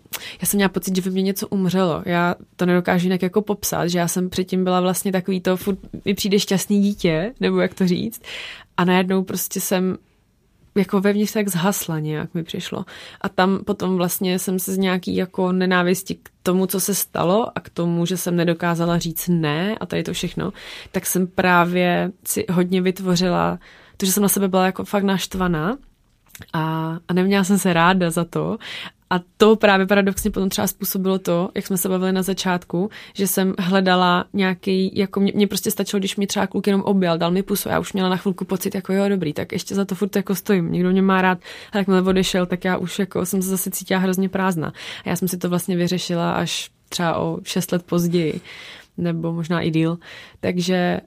já 0.40 0.46
jsem 0.46 0.58
měla 0.58 0.68
pocit, 0.68 0.96
že 0.96 1.02
ve 1.02 1.10
mně 1.10 1.22
něco 1.22 1.48
umřelo. 1.48 2.02
Já 2.06 2.34
to 2.56 2.66
nedokážu 2.66 3.06
jinak 3.06 3.22
jako 3.22 3.42
popsat, 3.42 3.88
že 3.88 3.98
já 3.98 4.08
jsem 4.08 4.30
předtím 4.30 4.64
byla 4.64 4.80
vlastně 4.80 5.12
takový 5.12 5.40
to, 5.40 5.56
furt 5.56 5.78
mi 6.04 6.14
přijde 6.14 6.38
šťastný 6.38 6.82
dítě, 6.82 7.34
nebo 7.40 7.60
jak 7.60 7.74
to 7.74 7.86
říct. 7.86 8.22
A 8.76 8.84
najednou 8.84 9.24
prostě 9.24 9.60
jsem 9.60 9.98
jako 10.74 11.00
vevnitř 11.00 11.32
tak 11.32 11.48
zhasla 11.48 11.98
nějak 11.98 12.34
mi 12.34 12.42
přišlo. 12.42 12.84
A 13.20 13.28
tam 13.28 13.64
potom 13.64 13.96
vlastně 13.96 14.38
jsem 14.38 14.58
se 14.58 14.72
z 14.72 14.78
nějaký 14.78 15.16
jako 15.16 15.52
nenávisti 15.52 16.14
k 16.14 16.28
tomu, 16.42 16.66
co 16.66 16.80
se 16.80 16.94
stalo 16.94 17.58
a 17.58 17.60
k 17.60 17.70
tomu, 17.70 18.06
že 18.06 18.16
jsem 18.16 18.36
nedokázala 18.36 18.98
říct 18.98 19.28
ne 19.28 19.76
a 19.80 19.86
tady 19.86 20.02
to 20.02 20.12
všechno, 20.12 20.52
tak 20.92 21.06
jsem 21.06 21.26
právě 21.26 22.10
si 22.24 22.46
hodně 22.50 22.82
vytvořila 22.82 23.58
to, 23.96 24.06
že 24.06 24.12
jsem 24.12 24.22
na 24.22 24.28
sebe 24.28 24.48
byla 24.48 24.66
jako 24.66 24.84
fakt 24.84 25.04
naštvaná 25.04 25.76
a, 26.52 26.96
a 27.08 27.12
neměla 27.12 27.44
jsem 27.44 27.58
se 27.58 27.72
ráda 27.72 28.10
za 28.10 28.24
to. 28.24 28.58
A 29.10 29.20
to 29.36 29.56
právě 29.56 29.86
paradoxně 29.86 30.30
potom 30.30 30.48
třeba 30.48 30.66
způsobilo 30.66 31.18
to, 31.18 31.50
jak 31.54 31.66
jsme 31.66 31.76
se 31.76 31.88
bavili 31.88 32.12
na 32.12 32.22
začátku, 32.22 32.90
že 33.14 33.26
jsem 33.26 33.54
hledala 33.58 34.24
nějaký, 34.32 34.98
jako 34.98 35.20
mě, 35.20 35.32
mě 35.34 35.46
prostě 35.46 35.70
stačilo, 35.70 35.98
když 35.98 36.16
mi 36.16 36.26
třeba 36.26 36.46
kluk 36.46 36.66
jenom 36.66 36.82
objel, 36.82 37.18
dal 37.18 37.30
mi 37.30 37.42
pusu, 37.42 37.68
já 37.68 37.78
už 37.78 37.92
měla 37.92 38.08
na 38.08 38.16
chvilku 38.16 38.44
pocit, 38.44 38.74
jako 38.74 38.92
jo, 38.92 39.08
dobrý, 39.08 39.32
tak 39.32 39.52
ještě 39.52 39.74
za 39.74 39.84
to 39.84 39.94
furt 39.94 40.16
jako 40.16 40.34
stojím, 40.34 40.72
někdo 40.72 40.90
mě 40.90 41.02
má 41.02 41.22
rád, 41.22 41.38
a 41.72 41.78
jakmile 41.78 42.02
odešel, 42.02 42.46
tak 42.46 42.64
já 42.64 42.76
už 42.76 42.98
jako 42.98 43.26
jsem 43.26 43.42
se 43.42 43.48
zase 43.48 43.70
cítila 43.70 44.00
hrozně 44.00 44.28
prázdná. 44.28 44.72
A 45.04 45.08
já 45.08 45.16
jsem 45.16 45.28
si 45.28 45.38
to 45.38 45.48
vlastně 45.48 45.76
vyřešila 45.76 46.32
až 46.32 46.70
třeba 46.88 47.18
o 47.18 47.38
šest 47.42 47.72
let 47.72 47.82
později, 47.82 48.40
nebo 48.96 49.32
možná 49.32 49.60
i 49.60 49.70
díl. 49.70 49.98
Takže 50.40 51.00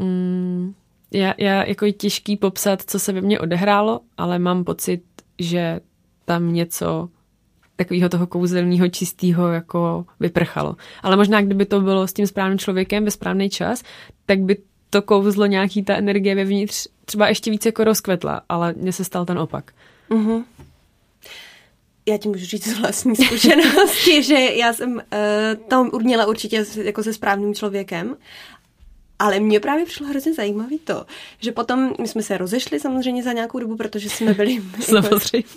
mm, 0.00 0.74
já, 1.12 1.34
já 1.38 1.64
jako 1.64 1.84
je 1.84 1.92
těžký 1.92 2.36
popsat, 2.36 2.82
co 2.86 2.98
se 2.98 3.12
ve 3.12 3.20
mně 3.20 3.40
odehrálo, 3.40 4.00
ale 4.16 4.38
mám 4.38 4.64
pocit, 4.64 5.02
že 5.38 5.80
tam 6.28 6.52
něco 6.52 7.08
takového 7.76 8.08
toho 8.08 8.26
kouzelného, 8.26 8.88
čistého 8.88 9.48
jako 9.48 10.06
vyprchalo. 10.20 10.76
Ale 11.02 11.16
možná, 11.16 11.40
kdyby 11.40 11.64
to 11.66 11.80
bylo 11.80 12.06
s 12.06 12.12
tím 12.12 12.26
správným 12.26 12.58
člověkem 12.58 13.04
ve 13.04 13.10
správný 13.10 13.50
čas, 13.50 13.82
tak 14.26 14.40
by 14.40 14.56
to 14.90 15.02
kouzlo 15.02 15.46
nějaký 15.46 15.82
ta 15.82 15.96
energie 15.96 16.34
vevnitř 16.34 16.88
třeba 17.04 17.28
ještě 17.28 17.50
více 17.50 17.68
jako 17.68 17.84
rozkvetla, 17.84 18.40
ale 18.48 18.74
mně 18.76 18.92
se 18.92 19.04
stal 19.04 19.24
ten 19.24 19.38
opak. 19.38 19.72
Uh-huh. 20.10 20.44
Já 22.08 22.18
ti 22.18 22.28
můžu 22.28 22.46
říct 22.46 22.68
z 22.68 22.78
vlastní 22.78 23.16
zkušenosti, 23.16 24.22
že 24.28 24.34
já 24.34 24.72
jsem 24.72 24.92
uh, 24.92 25.00
tam 25.68 25.90
měla 26.02 26.26
určitě 26.26 26.64
jako 26.82 27.02
se 27.02 27.14
správným 27.14 27.54
člověkem 27.54 28.16
ale 29.18 29.40
mě 29.40 29.60
právě 29.60 29.84
přišlo 29.84 30.06
hrozně 30.06 30.34
zajímavý 30.34 30.78
to, 30.78 31.06
že 31.40 31.52
potom 31.52 31.92
my 32.00 32.08
jsme 32.08 32.22
se 32.22 32.38
rozešli 32.38 32.80
samozřejmě 32.80 33.22
za 33.22 33.32
nějakou 33.32 33.58
dobu, 33.58 33.76
protože 33.76 34.10
jsme 34.10 34.34
byli... 34.34 34.62
samozřejmě. 34.80 35.48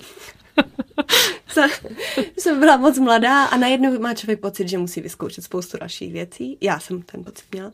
jsem 2.38 2.60
byla 2.60 2.78
moc 2.78 3.00
mladá 3.00 3.46
a 3.46 3.58
najednou 3.58 4.00
má 4.00 4.14
člověk 4.14 4.40
pocit, 4.40 4.70
že 4.70 4.78
musí 4.78 5.02
vyzkoušet 5.02 5.44
spoustu 5.44 5.78
dalších 5.78 6.14
věcí. 6.14 6.58
Já 6.62 6.80
jsem 6.80 7.02
ten 7.02 7.24
pocit 7.24 7.46
měla. 7.52 7.72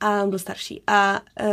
A 0.00 0.26
byl 0.26 0.38
starší. 0.38 0.82
A 0.86 1.20
uh, 1.40 1.48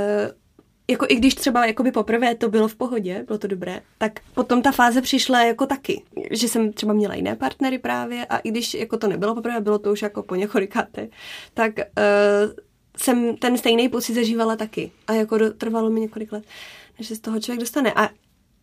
jako 0.87 1.05
i 1.09 1.15
když 1.15 1.35
třeba 1.35 1.65
jakoby 1.65 1.91
poprvé 1.91 2.35
to 2.35 2.49
bylo 2.49 2.67
v 2.67 2.75
pohodě, 2.75 3.23
bylo 3.27 3.39
to 3.39 3.47
dobré, 3.47 3.81
tak 3.97 4.19
potom 4.33 4.61
ta 4.61 4.71
fáze 4.71 5.01
přišla 5.01 5.43
jako 5.43 5.65
taky, 5.65 6.03
že 6.31 6.47
jsem 6.47 6.73
třeba 6.73 6.93
měla 6.93 7.15
jiné 7.15 7.35
partnery 7.35 7.77
právě 7.77 8.25
a 8.25 8.37
i 8.37 8.51
když 8.51 8.73
jako 8.73 8.97
to 8.97 9.07
nebylo 9.07 9.35
poprvé, 9.35 9.59
bylo 9.59 9.79
to 9.79 9.91
už 9.91 10.01
jako 10.01 10.23
po 10.23 10.35
několikáté, 10.35 11.07
tak 11.53 11.71
uh, 11.77 12.53
jsem 12.97 13.37
ten 13.37 13.57
stejný 13.57 13.89
pocit 13.89 14.13
zažívala 14.13 14.55
taky. 14.55 14.91
A 15.07 15.13
jako 15.13 15.37
do, 15.37 15.53
trvalo 15.53 15.89
mi 15.89 15.99
několik 15.99 16.31
let, 16.31 16.43
než 16.99 17.07
se 17.07 17.15
z 17.15 17.19
toho 17.19 17.39
člověk 17.39 17.59
dostane. 17.59 17.93
A 17.93 18.09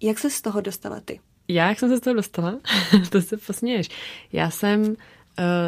jak 0.00 0.18
se 0.18 0.30
z 0.30 0.40
toho 0.40 0.60
dostala 0.60 1.00
ty? 1.00 1.20
Já, 1.48 1.68
jak 1.68 1.78
jsem 1.78 1.88
se 1.88 1.96
z 1.96 2.00
toho 2.00 2.14
dostala? 2.14 2.58
to 3.10 3.22
se 3.22 3.36
posměješ. 3.36 3.88
Já 4.32 4.50
jsem 4.50 4.80
uh, 4.82 4.96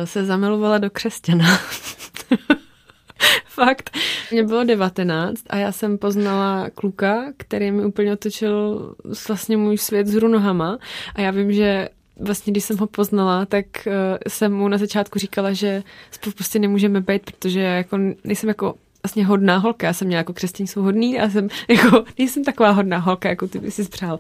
se 0.04 0.24
zamilovala 0.24 0.78
do 0.78 0.90
křesťana. 0.90 1.58
Fakt. 3.54 3.90
Mně 4.30 4.44
bylo 4.44 4.64
19 4.64 5.42
a 5.50 5.56
já 5.56 5.72
jsem 5.72 5.98
poznala 5.98 6.70
kluka, 6.70 7.32
který 7.36 7.70
mi 7.70 7.84
úplně 7.84 8.12
otočil 8.12 8.94
vlastně 9.28 9.56
můj 9.56 9.78
svět 9.78 10.06
z 10.06 10.22
nohama 10.22 10.78
a 11.14 11.20
já 11.20 11.30
vím, 11.30 11.52
že 11.52 11.88
vlastně, 12.16 12.50
když 12.50 12.64
jsem 12.64 12.78
ho 12.78 12.86
poznala, 12.86 13.46
tak 13.46 13.66
uh, 13.86 13.92
jsem 14.28 14.52
mu 14.52 14.68
na 14.68 14.78
začátku 14.78 15.18
říkala, 15.18 15.52
že 15.52 15.82
spolu 16.10 16.34
prostě 16.34 16.58
nemůžeme 16.58 17.00
být, 17.00 17.22
protože 17.30 17.60
jako 17.60 17.98
nejsem 18.24 18.48
jako 18.48 18.74
vlastně 19.02 19.26
hodná 19.26 19.56
holka. 19.56 19.86
Já 19.86 19.92
jsem 19.92 20.06
měla 20.06 20.18
jako 20.18 20.32
křesťaní 20.32 20.66
jsou 20.66 20.82
hodný 20.82 21.20
a 21.20 21.30
jsem 21.30 21.48
jako, 21.68 22.04
nejsem 22.18 22.44
taková 22.44 22.70
hodná 22.70 22.98
holka, 22.98 23.28
jako 23.28 23.48
ty 23.48 23.58
bys 23.58 23.74
si 23.74 23.84
přál. 23.84 24.18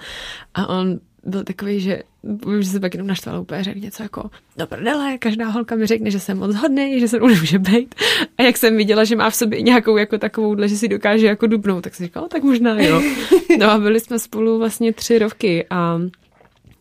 A 0.54 0.66
on 0.66 0.98
byl 1.26 1.44
takový, 1.44 1.80
že 1.80 2.02
vím, 2.24 2.62
že 2.62 2.68
se 2.68 2.80
pak 2.80 2.94
jenom 2.94 3.06
naštval 3.06 3.40
úplně, 3.40 3.64
řekl 3.64 3.78
něco 3.78 4.02
jako 4.02 4.30
do 4.56 4.66
prdele, 4.66 5.18
každá 5.18 5.48
holka 5.48 5.74
mi 5.74 5.86
řekne, 5.86 6.10
že 6.10 6.20
jsem 6.20 6.38
moc 6.38 6.56
hodný, 6.56 7.00
že 7.00 7.08
se 7.08 7.16
mnou 7.16 7.28
nemůže 7.28 7.58
být. 7.58 7.94
A 8.38 8.42
jak 8.42 8.56
jsem 8.56 8.76
viděla, 8.76 9.04
že 9.04 9.16
má 9.16 9.30
v 9.30 9.34
sobě 9.34 9.62
nějakou 9.62 9.96
jako 9.96 10.18
takovou, 10.18 10.66
že 10.66 10.76
si 10.76 10.88
dokáže 10.88 11.26
jako 11.26 11.46
dubnout, 11.46 11.84
tak 11.84 11.94
si 11.94 12.04
říkala, 12.04 12.28
tak 12.28 12.42
možná 12.42 12.80
jo. 12.80 13.02
No 13.58 13.70
a 13.70 13.78
byli 13.78 14.00
jsme 14.00 14.18
spolu 14.18 14.58
vlastně 14.58 14.92
tři 14.92 15.18
roky 15.18 15.66
a 15.70 16.00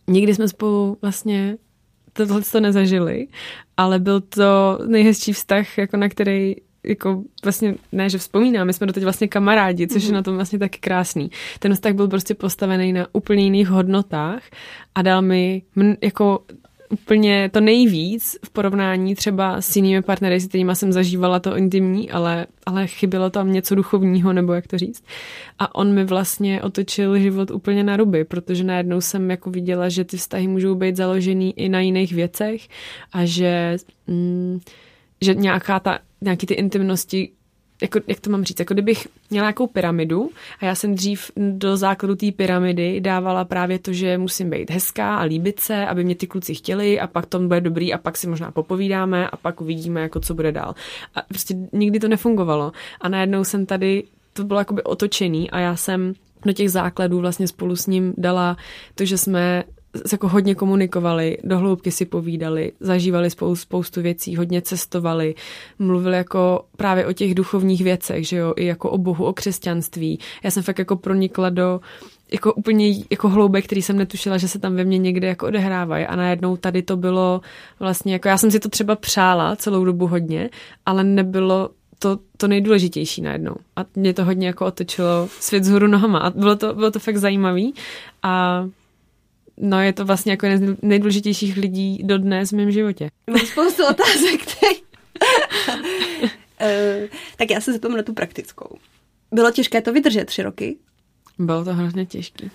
nikdy 0.08 0.36
jsme 0.36 0.48
spolu 0.48 0.98
vlastně 1.02 1.58
tohle 2.13 2.42
to 2.42 2.60
nezažili, 2.60 3.28
ale 3.78 4.00
byl 4.00 4.22
to 4.22 4.80
nejhezčí 4.88 5.34
vztah, 5.34 5.78
jako 5.78 5.98
na 5.98 6.10
který 6.10 6.56
jako 6.86 7.24
vlastně, 7.44 7.76
ne, 7.92 8.10
že 8.10 8.18
vzpomínám, 8.18 8.68
my 8.68 8.74
jsme 8.74 8.88
doteď 8.88 9.04
vlastně 9.04 9.28
kamarádi, 9.28 9.88
což 9.88 10.04
mm-hmm. 10.04 10.06
je 10.06 10.12
mhm. 10.12 10.16
na 10.16 10.22
tom 10.22 10.36
vlastně 10.36 10.60
taky 10.60 10.80
krásný. 10.80 11.32
Ten 11.60 11.74
vztah 11.74 11.94
byl 11.94 12.08
prostě 12.08 12.36
postavený 12.36 12.94
na 12.94 13.08
úplně 13.13 13.44
jiných 13.44 13.68
hodnotách 13.68 14.44
a 14.96 15.02
dal 15.02 15.22
mi 15.22 15.62
jako 16.02 16.39
úplně 16.93 17.49
to 17.49 17.62
nejvíc 17.62 18.38
v 18.45 18.49
porovnání 18.49 19.15
třeba 19.15 19.62
s 19.62 19.75
jinými 19.75 20.01
partnery, 20.01 20.39
s 20.39 20.47
kterými 20.47 20.75
jsem 20.75 20.91
zažívala 20.91 21.39
to 21.39 21.58
intimní, 21.58 22.12
ale, 22.12 22.45
ale 22.65 22.88
chybělo 22.88 23.29
tam 23.29 23.51
něco 23.51 23.75
duchovního, 23.75 24.34
nebo 24.34 24.53
jak 24.53 24.67
to 24.67 24.77
říct. 24.77 25.03
A 25.60 25.75
on 25.75 25.93
mi 25.93 26.06
vlastně 26.06 26.62
otočil 26.62 27.19
život 27.19 27.51
úplně 27.51 27.84
na 27.84 27.97
ruby, 27.97 28.23
protože 28.23 28.63
najednou 28.63 29.01
jsem 29.01 29.32
jako 29.32 29.49
viděla, 29.49 29.89
že 29.89 30.03
ty 30.03 30.17
vztahy 30.17 30.47
můžou 30.47 30.75
být 30.75 30.95
založený 30.95 31.60
i 31.60 31.69
na 31.69 31.79
jiných 31.79 32.13
věcech 32.13 32.67
a 33.13 33.25
že, 33.25 33.77
mm, 34.08 34.60
že 35.21 35.34
nějaká 35.34 35.79
ta, 35.79 35.99
nějaký 36.21 36.45
ty 36.45 36.53
intimnosti 36.53 37.32
jako, 37.84 38.00
jak 38.08 38.19
to 38.19 38.30
mám 38.30 38.43
říct, 38.43 38.60
jako 38.60 38.74
kdybych 38.74 39.08
měla 39.30 39.46
nějakou 39.46 39.67
pyramidu 39.67 40.30
a 40.60 40.65
já 40.65 40.76
jsem 40.76 40.96
dřív 40.96 41.32
do 41.38 41.78
základu 41.78 42.15
té 42.15 42.32
pyramidy 42.32 43.02
dávala 43.02 43.46
právě 43.46 43.80
to, 43.80 43.93
že 43.93 44.17
musím 44.17 44.50
být 44.50 44.72
hezká 44.72 45.15
a 45.15 45.24
líbit 45.24 45.60
se, 45.60 45.86
aby 45.86 46.04
mě 46.04 46.15
ty 46.15 46.28
kluci 46.28 46.56
chtěli 46.56 47.00
a 47.00 47.08
pak 47.08 47.26
to 47.26 47.39
bude 47.39 47.62
dobrý 47.62 47.93
a 47.93 47.98
pak 47.98 48.17
si 48.17 48.28
možná 48.28 48.52
popovídáme 48.52 49.30
a 49.30 49.38
pak 49.38 49.62
uvidíme, 49.62 50.02
jako 50.02 50.19
co 50.19 50.34
bude 50.34 50.52
dál. 50.52 50.76
A 51.15 51.22
prostě 51.22 51.56
nikdy 51.74 52.00
to 52.00 52.08
nefungovalo. 52.08 52.72
A 53.02 53.10
najednou 53.10 53.43
jsem 53.43 53.65
tady, 53.65 54.04
to 54.34 54.43
bylo 54.43 54.60
jakoby 54.60 54.84
otočený 54.84 55.52
a 55.52 55.60
já 55.60 55.76
jsem 55.76 56.13
do 56.46 56.54
těch 56.54 56.72
základů 56.72 57.19
vlastně 57.19 57.48
spolu 57.48 57.76
s 57.76 57.88
ním 57.88 58.13
dala 58.17 58.58
to, 58.96 59.06
že 59.06 59.17
jsme 59.17 59.63
jako 60.12 60.27
hodně 60.27 60.56
komunikovali, 60.56 61.38
do 61.43 61.58
hloubky 61.58 61.91
si 61.91 62.06
povídali, 62.06 62.71
zažívali 62.79 63.29
spoustu, 63.29 63.62
spoustu 63.62 64.01
věcí, 64.01 64.36
hodně 64.36 64.62
cestovali, 64.62 65.36
mluvili 65.79 66.17
jako 66.17 66.65
právě 66.77 67.06
o 67.06 67.13
těch 67.13 67.36
duchovních 67.36 67.84
věcech, 67.84 68.27
že 68.27 68.38
jo, 68.38 68.53
i 68.56 68.65
jako 68.65 68.89
o 68.89 68.97
Bohu, 68.97 69.25
o 69.25 69.34
křesťanství. 69.34 70.19
Já 70.43 70.51
jsem 70.51 70.63
fakt 70.63 70.79
jako 70.79 70.95
pronikla 70.95 71.49
do 71.49 71.82
jako 72.32 72.53
úplně 72.53 73.03
jako 73.12 73.29
hloubek, 73.29 73.65
který 73.65 73.82
jsem 73.82 73.97
netušila, 73.97 74.38
že 74.38 74.47
se 74.47 74.60
tam 74.60 74.75
ve 74.75 74.84
mně 74.84 74.97
někde 74.97 75.27
jako 75.27 75.45
odehrávají 75.45 76.06
a 76.06 76.15
najednou 76.15 76.58
tady 76.58 76.82
to 76.82 76.97
bylo 76.97 77.41
vlastně 77.79 78.13
jako, 78.13 78.27
já 78.27 78.38
jsem 78.38 78.51
si 78.51 78.60
to 78.60 78.69
třeba 78.69 78.95
přála 78.95 79.56
celou 79.56 79.86
dobu 79.86 80.08
hodně, 80.08 80.49
ale 80.86 81.03
nebylo 81.03 81.69
to, 81.99 82.19
to 82.38 82.47
nejdůležitější 82.47 83.21
najednou. 83.21 83.56
A 83.75 83.86
mě 83.95 84.13
to 84.13 84.25
hodně 84.25 84.47
jako 84.47 84.65
otočilo 84.65 85.27
svět 85.39 85.63
z 85.63 85.69
hůru 85.69 85.88
nohama 85.88 86.19
a 86.19 86.29
bylo 86.29 86.56
to, 86.56 86.73
bylo 86.73 86.91
to 86.91 86.99
fakt 86.99 87.17
zajímavý 87.17 87.73
a 88.23 88.65
no 89.58 89.82
je 89.82 89.94
to 89.94 90.06
vlastně 90.06 90.32
jako 90.32 90.46
jeden 90.46 90.76
z 90.76 90.78
nejdůležitějších 90.82 91.58
lidí 91.58 92.00
do 92.04 92.18
dnes 92.18 92.50
v 92.50 92.56
mém 92.56 92.72
životě. 92.72 93.10
Mám 93.30 93.46
spoustu 93.46 93.84
otázek 93.89 94.46
teď. 94.60 94.84
uh, 96.62 97.08
tak 97.38 97.50
já 97.50 97.62
se 97.62 97.74
zeptám 97.74 97.92
na 97.92 98.04
tu 98.04 98.13
praktickou. 98.13 98.78
Bylo 99.32 99.52
těžké 99.52 99.82
to 99.82 99.94
vydržet 99.94 100.26
tři 100.26 100.44
roky? 100.44 100.78
Bylo 101.39 101.66
to 101.66 101.74
hrozně 101.74 102.06
těžké. 102.06 102.50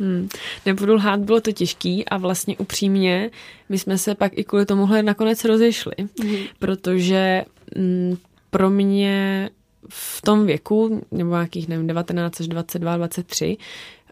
Hmm. 0.00 0.28
Nebudu 0.66 0.94
lhát, 0.94 1.20
bylo 1.20 1.40
to 1.40 1.52
těžký 1.52 2.04
a 2.04 2.16
vlastně 2.16 2.56
upřímně 2.58 3.30
my 3.68 3.78
jsme 3.78 3.98
se 3.98 4.14
pak 4.14 4.38
i 4.38 4.44
kvůli 4.44 4.66
tomuhle 4.66 5.02
nakonec 5.02 5.44
rozešli, 5.44 5.94
hmm. 6.22 6.36
protože 6.58 7.44
mm, 7.76 8.16
pro 8.50 8.70
mě 8.70 9.50
v 9.88 10.22
tom 10.22 10.46
věku, 10.46 11.06
nebo 11.10 11.30
nějakých, 11.30 11.68
nevím, 11.68 11.86
19 11.86 12.40
až 12.40 12.48
22, 12.48 12.96
23, 12.96 13.56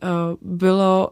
uh, 0.02 0.10
bylo 0.58 1.10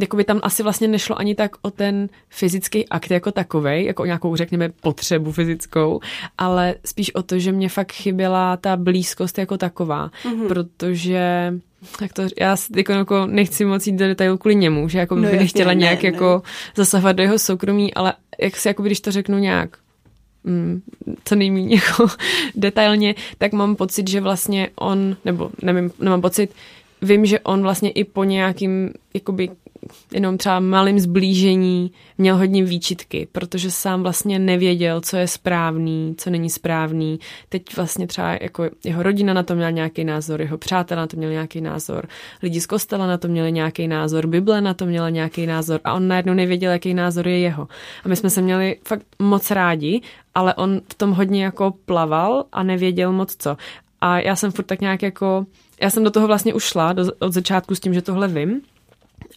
jakoby 0.00 0.24
tam 0.24 0.40
asi 0.42 0.62
vlastně 0.62 0.88
nešlo 0.88 1.18
ani 1.18 1.34
tak 1.34 1.50
o 1.62 1.70
ten 1.70 2.08
fyzický 2.28 2.88
akt 2.88 3.10
jako 3.10 3.32
takový, 3.32 3.84
jako 3.84 4.02
o 4.02 4.06
nějakou, 4.06 4.36
řekněme, 4.36 4.68
potřebu 4.68 5.32
fyzickou, 5.32 6.00
ale 6.38 6.74
spíš 6.84 7.14
o 7.14 7.22
to, 7.22 7.38
že 7.38 7.52
mě 7.52 7.68
fakt 7.68 7.92
chyběla 7.92 8.56
ta 8.56 8.76
blízkost 8.76 9.38
jako 9.38 9.58
taková, 9.58 10.10
mm-hmm. 10.24 10.48
protože 10.48 11.52
tak 11.98 12.12
to, 12.12 12.22
já 12.40 12.56
jako, 12.76 12.92
jako 12.92 13.26
nechci 13.26 13.64
moc 13.64 13.86
jít 13.86 13.96
do 13.96 14.06
detailu 14.06 14.38
kvůli 14.38 14.54
němu, 14.54 14.88
že 14.88 14.98
jako 14.98 15.14
no, 15.14 15.22
bych 15.22 15.40
nechtěla 15.40 15.72
ne, 15.72 15.80
nějak 15.80 16.02
ne, 16.02 16.08
jako 16.08 16.42
zasahovat 16.76 17.12
do 17.12 17.22
jeho 17.22 17.38
soukromí, 17.38 17.94
ale 17.94 18.12
jak 18.40 18.56
si, 18.56 18.68
jako 18.68 18.82
když 18.82 19.00
to 19.00 19.12
řeknu 19.12 19.38
nějak 19.38 19.76
mm, 20.44 20.82
co 21.24 21.34
nejméně 21.34 21.74
jako 21.88 22.06
detailně, 22.54 23.14
tak 23.38 23.52
mám 23.52 23.76
pocit, 23.76 24.08
že 24.10 24.20
vlastně 24.20 24.68
on, 24.76 25.16
nebo 25.24 25.50
nevím, 25.62 25.90
nemám 26.00 26.20
pocit, 26.20 26.50
vím, 27.02 27.26
že 27.26 27.40
on 27.40 27.62
vlastně 27.62 27.90
i 27.90 28.04
po 28.04 28.24
nějakým 28.24 28.90
jakoby 29.14 29.48
jenom 30.14 30.38
třeba 30.38 30.60
malým 30.60 31.00
zblížení 31.00 31.92
měl 32.18 32.36
hodně 32.36 32.64
výčitky, 32.64 33.28
protože 33.32 33.70
sám 33.70 34.02
vlastně 34.02 34.38
nevěděl, 34.38 35.00
co 35.00 35.16
je 35.16 35.26
správný, 35.26 36.14
co 36.18 36.30
není 36.30 36.50
správný. 36.50 37.20
Teď 37.48 37.76
vlastně 37.76 38.06
třeba 38.06 38.38
jako 38.40 38.70
jeho 38.84 39.02
rodina 39.02 39.34
na 39.34 39.42
to 39.42 39.54
měla 39.54 39.70
nějaký 39.70 40.04
názor, 40.04 40.40
jeho 40.40 40.58
přátelé 40.58 41.00
na 41.00 41.06
to 41.06 41.16
měli 41.16 41.32
nějaký 41.32 41.60
názor, 41.60 42.08
lidi 42.42 42.60
z 42.60 42.66
kostela 42.66 43.06
na 43.06 43.18
to 43.18 43.28
měli 43.28 43.52
nějaký 43.52 43.88
názor, 43.88 44.26
Bible 44.26 44.60
na 44.60 44.74
to 44.74 44.86
měla 44.86 45.10
nějaký 45.10 45.46
názor 45.46 45.80
a 45.84 45.94
on 45.94 46.08
najednou 46.08 46.34
nevěděl, 46.34 46.72
jaký 46.72 46.94
názor 46.94 47.28
je 47.28 47.38
jeho. 47.38 47.68
A 48.04 48.08
my 48.08 48.16
jsme 48.16 48.30
se 48.30 48.42
měli 48.42 48.76
fakt 48.88 49.06
moc 49.18 49.50
rádi, 49.50 50.00
ale 50.34 50.54
on 50.54 50.80
v 50.88 50.94
tom 50.94 51.10
hodně 51.12 51.44
jako 51.44 51.74
plaval 51.84 52.44
a 52.52 52.62
nevěděl 52.62 53.12
moc 53.12 53.36
co. 53.38 53.56
A 54.00 54.20
já 54.20 54.36
jsem 54.36 54.52
furt 54.52 54.64
tak 54.64 54.80
nějak 54.80 55.02
jako, 55.02 55.46
já 55.80 55.90
jsem 55.90 56.04
do 56.04 56.10
toho 56.10 56.26
vlastně 56.26 56.54
ušla 56.54 56.92
do, 56.92 57.04
od 57.18 57.32
začátku 57.32 57.74
s 57.74 57.80
tím, 57.80 57.94
že 57.94 58.02
tohle 58.02 58.28
vím, 58.28 58.60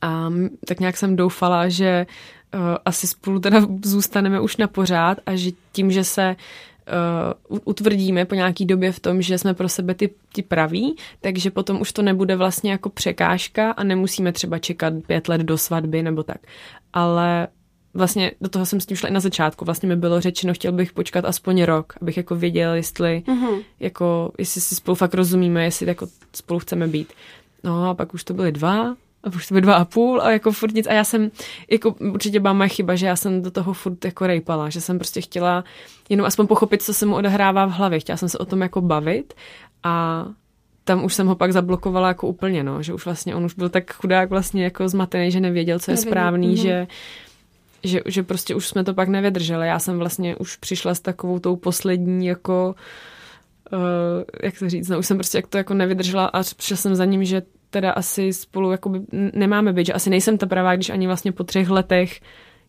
a 0.02 0.30
tak 0.68 0.80
nějak 0.80 0.98
jsem 0.98 1.16
doufala, 1.16 1.70
že 1.70 2.06
uh, 2.54 2.60
asi 2.86 3.08
spolu 3.08 3.40
teda 3.40 3.62
zůstaneme 3.86 4.40
už 4.40 4.58
na 4.58 4.68
pořád 4.68 5.18
a 5.26 5.36
že 5.36 5.52
tím, 5.72 5.92
že 5.92 6.04
se 6.04 6.36
uh, 7.50 7.58
utvrdíme 7.66 8.26
po 8.26 8.36
nějaký 8.36 8.66
době 8.66 8.92
v 8.92 9.00
tom, 9.00 9.22
že 9.22 9.38
jsme 9.38 9.54
pro 9.54 9.70
sebe 9.70 9.94
ty, 9.94 10.10
ty 10.34 10.42
praví, 10.42 10.96
takže 11.22 11.52
potom 11.52 11.82
už 11.82 11.92
to 11.92 12.02
nebude 12.02 12.36
vlastně 12.36 12.72
jako 12.72 12.90
překážka 12.90 13.72
a 13.72 13.84
nemusíme 13.84 14.32
třeba 14.32 14.60
čekat 14.60 14.94
pět 15.08 15.28
let 15.28 15.42
do 15.42 15.58
svatby 15.58 16.04
nebo 16.04 16.24
tak. 16.24 16.38
Ale 16.94 17.48
vlastně 17.94 18.32
do 18.42 18.50
toho 18.50 18.66
jsem 18.66 18.80
s 18.80 18.86
tím 18.86 18.98
šla 18.98 19.10
i 19.10 19.14
na 19.14 19.20
začátku. 19.20 19.66
Vlastně 19.66 19.90
mi 19.90 19.96
bylo 19.96 20.22
řečeno, 20.22 20.54
chtěl 20.54 20.72
bych 20.72 20.94
počkat 20.94 21.26
aspoň 21.26 21.64
rok, 21.64 21.94
abych 22.02 22.18
jako 22.18 22.36
věděl, 22.36 22.74
jestli, 22.74 23.24
mm-hmm. 23.26 23.64
jako, 23.80 24.32
jestli 24.38 24.62
si 24.62 24.76
spolu 24.76 24.96
fakt 24.96 25.14
rozumíme, 25.14 25.64
jestli 25.64 25.88
jako 25.88 26.08
spolu 26.36 26.60
chceme 26.60 26.88
být. 26.88 27.14
No 27.64 27.90
a 27.90 27.94
pak 27.94 28.14
už 28.14 28.24
to 28.24 28.34
byly 28.34 28.52
dva, 28.52 28.96
a 29.24 29.30
už 29.36 29.48
to 29.48 29.60
dva 29.60 29.76
a 29.76 29.86
půl 29.86 30.22
a 30.22 30.32
jako 30.32 30.52
furt 30.52 30.74
nic. 30.74 30.88
A 30.88 30.94
já 30.94 31.04
jsem, 31.04 31.32
jako 31.72 31.92
určitě 31.92 32.40
byla 32.40 32.54
moje 32.54 32.70
chyba, 32.70 32.96
že 32.96 33.06
já 33.06 33.16
jsem 33.16 33.42
do 33.42 33.52
toho 33.52 33.74
furt 33.74 34.06
jako 34.06 34.28
rejpala, 34.28 34.70
že 34.70 34.82
jsem 34.82 34.98
prostě 34.98 35.22
chtěla 35.22 35.64
jenom 36.10 36.26
aspoň 36.26 36.48
pochopit, 36.48 36.82
co 36.82 36.94
se 36.94 37.06
mu 37.06 37.16
odehrává 37.16 37.66
v 37.66 37.72
hlavě. 37.72 38.00
Chtěla 38.00 38.18
jsem 38.18 38.30
se 38.30 38.38
o 38.38 38.46
tom 38.46 38.62
jako 38.62 38.82
bavit 38.82 39.34
a 39.84 40.26
tam 40.84 41.06
už 41.06 41.14
jsem 41.14 41.28
ho 41.28 41.36
pak 41.36 41.54
zablokovala 41.54 42.08
jako 42.08 42.28
úplně, 42.28 42.64
no, 42.64 42.84
že 42.84 42.94
už 42.94 43.06
vlastně 43.06 43.36
on 43.36 43.46
už 43.46 43.54
byl 43.54 43.70
tak 43.70 43.94
chudák 43.94 44.30
vlastně 44.30 44.64
jako 44.64 44.90
zmatený, 44.90 45.32
že 45.32 45.40
nevěděl, 45.40 45.80
co 45.80 45.92
je 45.92 45.96
Nevěděl. 45.96 46.12
správný, 46.12 46.56
mm-hmm. 46.56 46.62
že 46.62 46.88
že, 47.84 48.02
že 48.06 48.24
prostě 48.24 48.56
už 48.56 48.68
jsme 48.68 48.84
to 48.84 48.94
pak 48.94 49.10
nevydrželi. 49.10 49.68
Já 49.68 49.80
jsem 49.80 49.98
vlastně 49.98 50.36
už 50.36 50.56
přišla 50.56 50.96
s 50.96 51.00
takovou 51.00 51.40
tou 51.40 51.56
poslední 51.56 52.28
jako 52.28 52.76
uh, 53.74 54.24
jak 54.44 54.60
to 54.60 54.70
říct, 54.70 54.90
no 54.90 55.00
už 55.00 55.08
jsem 55.08 55.18
prostě 55.18 55.38
jak 55.38 55.48
to 55.48 55.58
jako 55.58 55.74
nevydržela 55.74 56.26
a 56.26 56.44
přišla 56.44 56.78
jsem 56.78 56.96
za 56.96 57.06
ním, 57.06 57.26
že 57.26 57.42
teda 57.70 57.92
asi 57.92 58.34
spolu 58.34 58.72
jakoby 58.72 59.02
nemáme 59.34 59.74
být, 59.74 59.86
že 59.86 59.94
asi 59.94 60.10
nejsem 60.10 60.38
ta 60.38 60.46
pravá, 60.46 60.76
když 60.76 60.90
ani 60.90 61.08
vlastně 61.08 61.32
po 61.32 61.44
třech 61.44 61.70
letech 61.70 62.20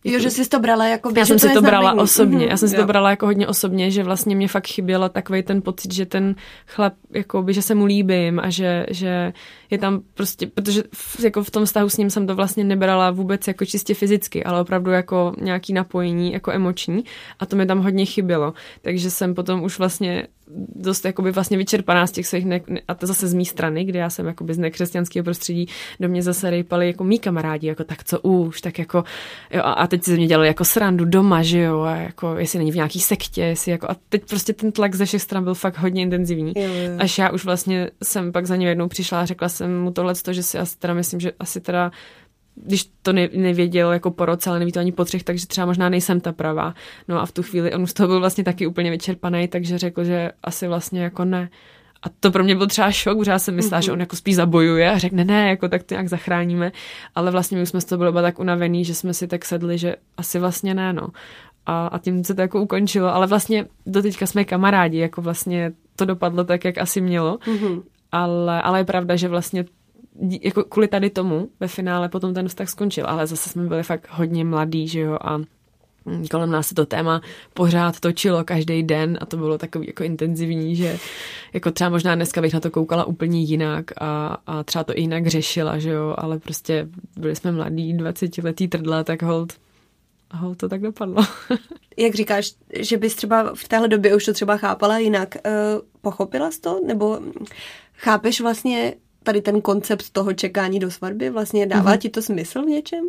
Jo, 0.04 0.18
že 0.18 0.30
jsi 0.30 0.48
to 0.48 0.58
brala 0.58 0.86
jako 0.86 1.12
Já 1.16 1.26
jsem 1.26 1.38
si 1.38 1.54
to 1.54 1.62
brala 1.62 1.82
znamení. 1.82 2.02
osobně, 2.02 2.46
já 2.46 2.56
jsem 2.56 2.68
si 2.68 2.74
jo. 2.74 2.80
to 2.80 2.86
brala 2.86 3.10
jako 3.10 3.26
hodně 3.26 3.46
osobně, 3.46 3.90
že 3.90 4.02
vlastně 4.02 4.36
mě 4.36 4.48
fakt 4.48 4.66
chybělo 4.66 5.08
takový 5.08 5.42
ten 5.42 5.62
pocit, 5.62 5.94
že 5.94 6.06
ten 6.06 6.34
chlap, 6.66 6.94
jako 7.10 7.42
by, 7.42 7.54
že 7.54 7.62
se 7.62 7.74
mu 7.74 7.84
líbím 7.84 8.40
a 8.40 8.50
že, 8.50 8.86
že 8.90 9.32
je 9.70 9.78
tam 9.78 10.00
prostě, 10.14 10.46
protože 10.46 10.82
v, 10.94 11.24
jako 11.24 11.44
v 11.44 11.50
tom 11.50 11.64
vztahu 11.64 11.88
s 11.88 11.96
ním 11.96 12.10
jsem 12.10 12.26
to 12.26 12.34
vlastně 12.34 12.64
nebrala 12.64 13.10
vůbec 13.10 13.48
jako 13.48 13.64
čistě 13.64 13.94
fyzicky, 13.94 14.44
ale 14.44 14.60
opravdu 14.60 14.90
jako 14.90 15.32
nějaký 15.40 15.72
napojení, 15.72 16.32
jako 16.32 16.52
emoční 16.52 17.04
a 17.40 17.46
to 17.46 17.56
mi 17.56 17.66
tam 17.66 17.82
hodně 17.82 18.04
chybělo. 18.04 18.54
Takže 18.82 19.10
jsem 19.10 19.34
potom 19.34 19.62
už 19.62 19.78
vlastně 19.78 20.26
dost 20.74 21.04
jakoby 21.04 21.30
vlastně 21.32 21.56
vyčerpaná 21.56 22.06
z 22.06 22.10
těch 22.10 22.26
svých, 22.26 22.44
ne, 22.44 22.60
a 22.88 22.94
to 22.94 23.06
zase 23.06 23.28
z 23.28 23.34
mé 23.34 23.44
strany, 23.44 23.84
kde 23.84 23.98
já 23.98 24.10
jsem 24.10 24.26
jakoby 24.26 24.54
z 24.54 24.58
nekřesťanského 24.58 25.24
prostředí, 25.24 25.66
do 26.00 26.08
mě 26.08 26.22
zase 26.22 26.50
rejpali 26.50 26.86
jako 26.86 27.04
mý 27.04 27.18
kamarádi, 27.18 27.66
jako 27.66 27.84
tak 27.84 28.04
co 28.04 28.20
už, 28.20 28.60
tak 28.60 28.78
jako, 28.78 29.04
jo, 29.50 29.60
a, 29.64 29.72
a 29.72 29.86
teď 29.86 30.02
se 30.02 30.16
mě 30.16 30.26
dělali 30.26 30.46
jako 30.46 30.64
srandu 30.64 31.04
doma, 31.04 31.42
že 31.42 31.60
jo, 31.60 31.80
a 31.80 31.96
jako 31.96 32.36
jestli 32.36 32.58
není 32.58 32.72
v 32.72 32.76
nějaký 32.76 33.00
sektě, 33.00 33.42
jestli 33.42 33.72
jako, 33.72 33.90
a 33.90 33.96
teď 34.08 34.28
prostě 34.28 34.52
ten 34.52 34.72
tlak 34.72 34.94
ze 34.94 35.04
všech 35.04 35.22
stran 35.22 35.44
byl 35.44 35.54
fakt 35.54 35.78
hodně 35.78 36.02
intenzivní, 36.02 36.52
jo, 36.56 36.62
jo. 36.62 36.96
až 36.98 37.18
já 37.18 37.30
už 37.30 37.44
vlastně 37.44 37.90
jsem 38.02 38.32
pak 38.32 38.46
za 38.46 38.56
ním 38.56 38.68
jednou 38.68 38.88
přišla 38.88 39.20
a 39.20 39.24
řekla 39.24 39.48
jsem 39.48 39.80
mu 39.80 39.90
tohle, 39.90 40.14
že 40.30 40.42
si 40.42 40.58
asi 40.58 40.78
teda 40.78 40.94
myslím, 40.94 41.20
že 41.20 41.32
asi 41.38 41.60
teda 41.60 41.90
když 42.54 42.90
to 43.02 43.12
ne, 43.12 43.28
nevěděl 43.32 43.92
jako 43.92 44.10
po 44.10 44.26
roce, 44.26 44.50
ale 44.50 44.58
neví 44.58 44.72
to 44.72 44.80
ani 44.80 44.92
po 44.92 45.04
třech, 45.04 45.22
takže 45.22 45.46
třeba 45.46 45.66
možná 45.66 45.88
nejsem 45.88 46.20
ta 46.20 46.32
pravá. 46.32 46.74
No 47.08 47.20
a 47.20 47.26
v 47.26 47.32
tu 47.32 47.42
chvíli 47.42 47.74
on 47.74 47.82
už 47.82 47.92
toho 47.92 48.08
byl 48.08 48.20
vlastně 48.20 48.44
taky 48.44 48.66
úplně 48.66 48.90
vyčerpaný, 48.90 49.48
takže 49.48 49.78
řekl, 49.78 50.04
že 50.04 50.30
asi 50.42 50.68
vlastně 50.68 51.02
jako 51.02 51.24
ne. 51.24 51.48
A 52.02 52.06
to 52.20 52.30
pro 52.30 52.44
mě 52.44 52.56
byl 52.56 52.66
třeba 52.66 52.90
šok, 52.90 53.18
protože 53.18 53.30
já 53.30 53.38
jsem 53.38 53.54
myslela, 53.54 53.80
mm-hmm. 53.80 53.84
že 53.84 53.92
on 53.92 54.00
jako 54.00 54.16
spíš 54.16 54.36
zabojuje 54.36 54.90
a 54.90 54.98
řekne 54.98 55.24
ne, 55.24 55.48
jako 55.48 55.68
tak 55.68 55.82
to 55.82 55.94
nějak 55.94 56.08
zachráníme. 56.08 56.72
Ale 57.14 57.30
vlastně 57.30 57.56
my 57.56 57.62
už 57.62 57.68
jsme 57.68 57.80
z 57.80 57.84
toho 57.84 57.98
byli 57.98 58.22
tak 58.22 58.38
unavený, 58.38 58.84
že 58.84 58.94
jsme 58.94 59.14
si 59.14 59.26
tak 59.26 59.44
sedli, 59.44 59.78
že 59.78 59.96
asi 60.16 60.38
vlastně 60.38 60.74
ne, 60.74 60.92
no. 60.92 61.08
A, 61.66 61.86
a 61.86 61.98
tím 61.98 62.24
se 62.24 62.34
to 62.34 62.40
jako 62.40 62.62
ukončilo. 62.62 63.14
Ale 63.14 63.26
vlastně 63.26 63.66
do 63.86 64.02
teďka 64.02 64.26
jsme 64.26 64.44
kamarádi, 64.44 64.98
jako 64.98 65.22
vlastně 65.22 65.72
to 65.96 66.04
dopadlo 66.04 66.44
tak, 66.44 66.64
jak 66.64 66.78
asi 66.78 67.00
mělo. 67.00 67.36
Mm-hmm. 67.36 67.82
Ale, 68.12 68.62
ale 68.62 68.80
je 68.80 68.84
pravda, 68.84 69.16
že 69.16 69.28
vlastně 69.28 69.64
jako 70.42 70.64
kvůli 70.64 70.88
tady 70.88 71.10
tomu 71.10 71.48
ve 71.60 71.68
finále 71.68 72.08
potom 72.08 72.34
ten 72.34 72.48
vztah 72.48 72.68
skončil, 72.68 73.06
ale 73.06 73.26
zase 73.26 73.50
jsme 73.50 73.62
byli 73.62 73.82
fakt 73.82 74.08
hodně 74.10 74.44
mladí, 74.44 74.88
že 74.88 75.00
jo, 75.00 75.18
a 75.20 75.38
mm, 76.04 76.26
kolem 76.30 76.50
nás 76.50 76.68
se 76.68 76.74
to 76.74 76.86
téma 76.86 77.20
pořád 77.54 78.00
točilo 78.00 78.44
každý 78.44 78.82
den 78.82 79.18
a 79.20 79.26
to 79.26 79.36
bylo 79.36 79.58
takový 79.58 79.86
jako 79.86 80.02
intenzivní, 80.02 80.76
že 80.76 80.98
jako 81.52 81.70
třeba 81.70 81.90
možná 81.90 82.14
dneska 82.14 82.40
bych 82.40 82.54
na 82.54 82.60
to 82.60 82.70
koukala 82.70 83.04
úplně 83.04 83.40
jinak 83.40 83.84
a, 84.00 84.36
a 84.46 84.62
třeba 84.62 84.84
to 84.84 84.98
i 84.98 85.00
jinak 85.00 85.26
řešila, 85.26 85.78
že 85.78 85.90
jo, 85.90 86.14
ale 86.18 86.38
prostě 86.38 86.88
byli 87.16 87.36
jsme 87.36 87.52
mladí, 87.52 87.92
20 87.92 88.38
letý 88.38 88.68
trdla, 88.68 89.04
tak 89.04 89.22
hold 89.22 89.52
hold 90.34 90.58
to 90.58 90.68
tak 90.68 90.80
dopadlo. 90.80 91.22
Jak 91.96 92.14
říkáš, 92.14 92.54
že 92.78 92.96
bys 92.96 93.14
třeba 93.14 93.54
v 93.54 93.68
téhle 93.68 93.88
době 93.88 94.16
už 94.16 94.24
to 94.24 94.32
třeba 94.32 94.56
chápala 94.56 94.98
jinak, 94.98 95.34
uh, 95.46 95.52
pochopila 96.00 96.50
jsi 96.50 96.60
to? 96.60 96.80
Nebo 96.86 97.20
chápeš 97.94 98.40
vlastně 98.40 98.94
tady 99.24 99.42
ten 99.42 99.60
koncept 99.60 100.10
toho 100.10 100.32
čekání 100.32 100.78
do 100.78 100.90
svatby? 100.90 101.30
Vlastně 101.30 101.66
dává 101.66 101.94
mm-hmm. 101.94 101.98
ti 101.98 102.08
to 102.08 102.22
smysl 102.22 102.62
v 102.62 102.66
něčem? 102.66 103.04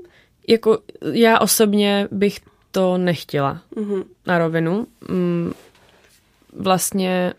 Jako 0.47 0.79
já 1.13 1.39
osobně 1.39 2.07
bych 2.11 2.39
to 2.71 2.97
nechtěla 2.97 3.61
mm-hmm. 3.75 4.03
na 4.27 4.37
rovinu. 4.37 4.87
Mm, 5.09 5.53
vlastně 6.59 7.33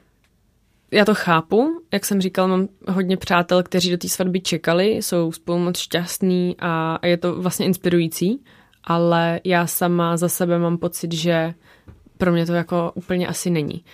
já 0.90 1.04
to 1.04 1.14
chápu, 1.14 1.80
jak 1.92 2.04
jsem 2.04 2.20
říkal, 2.20 2.48
mám 2.48 2.68
hodně 2.88 3.16
přátel, 3.16 3.62
kteří 3.62 3.90
do 3.90 3.96
té 3.96 4.08
svatby 4.08 4.40
čekali, 4.40 4.88
jsou 4.88 5.32
spolu 5.32 5.58
moc 5.58 5.78
šťastní 5.78 6.56
a, 6.58 6.98
a 7.02 7.06
je 7.06 7.16
to 7.16 7.42
vlastně 7.42 7.66
inspirující, 7.66 8.44
ale 8.84 9.40
já 9.44 9.66
sama 9.66 10.16
za 10.16 10.28
sebe 10.28 10.58
mám 10.58 10.78
pocit, 10.78 11.12
že 11.12 11.54
pro 12.18 12.32
mě 12.32 12.46
to 12.46 12.52
jako 12.52 12.92
úplně 12.94 13.28
asi 13.28 13.50
není. 13.50 13.84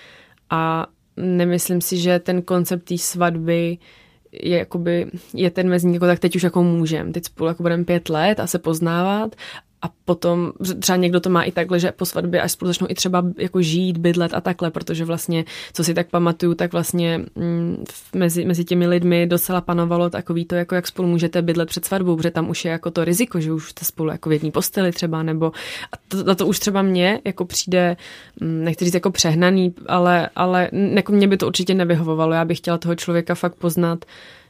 A 0.51 0.87
nemyslím 1.17 1.81
si, 1.81 1.99
že 1.99 2.19
ten 2.19 2.43
koncept 2.43 2.85
té 2.85 2.99
svatby 2.99 3.79
uh, 3.81 4.02
je, 4.33 4.59
jakoby, 4.59 5.07
je 5.35 5.51
ten 5.51 5.69
mezník, 5.69 5.95
jako 5.95 6.07
tak 6.07 6.19
teď 6.19 6.37
už 6.37 6.43
jako 6.43 6.63
můžem. 6.63 7.13
Teď 7.13 7.25
spolu 7.25 7.49
jako 7.49 7.63
budeme 7.63 7.85
pět 7.85 8.09
let 8.09 8.41
a 8.41 8.47
se 8.47 8.59
poznávat 8.59 9.37
a 9.83 9.91
potom 10.05 10.53
třeba 10.79 10.97
někdo 10.97 11.21
to 11.21 11.31
má 11.31 11.43
i 11.43 11.53
takhle, 11.53 11.81
že 11.81 11.93
po 11.93 12.07
svatbě 12.07 12.41
až 12.41 12.53
spolu 12.53 12.69
začnou 12.69 12.87
i 12.91 12.95
třeba 12.95 13.25
jako 13.39 13.63
žít, 13.63 13.99
bydlet 13.99 14.35
a 14.35 14.41
takhle, 14.41 14.71
protože 14.71 15.05
vlastně, 15.05 15.45
co 15.73 15.85
si 15.85 15.95
tak 15.95 16.11
pamatuju, 16.11 16.55
tak 16.55 16.73
vlastně 16.73 17.21
mm, 17.35 17.85
mezi, 18.15 18.45
mezi 18.45 18.65
těmi 18.65 18.87
lidmi 18.87 19.27
docela 19.27 19.61
panovalo 19.61 20.11
takový 20.11 20.45
to, 20.45 20.55
jako 20.55 20.75
jak 20.75 20.87
spolu 20.87 21.09
můžete 21.09 21.43
bydlet 21.43 21.69
před 21.69 21.85
svatbou, 21.85 22.17
protože 22.17 22.31
tam 22.31 22.51
už 22.51 22.65
je 22.65 22.71
jako 22.71 22.91
to 22.91 23.05
riziko, 23.05 23.41
že 23.41 23.53
už 23.53 23.71
jste 23.71 23.85
spolu 23.85 24.11
jako 24.11 24.29
v 24.29 24.33
jedné 24.33 24.51
posteli 24.51 24.93
třeba, 24.93 25.23
nebo 25.23 25.53
a 25.93 25.97
to, 26.09 26.31
a 26.31 26.35
to 26.35 26.47
už 26.47 26.59
třeba 26.59 26.83
mě 26.83 27.21
jako 27.25 27.45
přijde, 27.45 27.97
mm, 28.41 28.65
nechci 28.65 28.85
říct 28.85 28.95
jako 28.95 29.11
přehnaný, 29.11 29.75
ale, 29.87 30.29
ale 30.37 30.71
jako 30.73 31.13
mě 31.13 31.29
by 31.29 31.37
to 31.37 31.47
určitě 31.47 31.75
nevyhovovalo. 31.75 32.33
Já 32.35 32.45
bych 32.45 32.59
chtěla 32.59 32.79
toho 32.79 32.95
člověka 32.95 33.35
fakt 33.35 33.55
poznat 33.55 34.05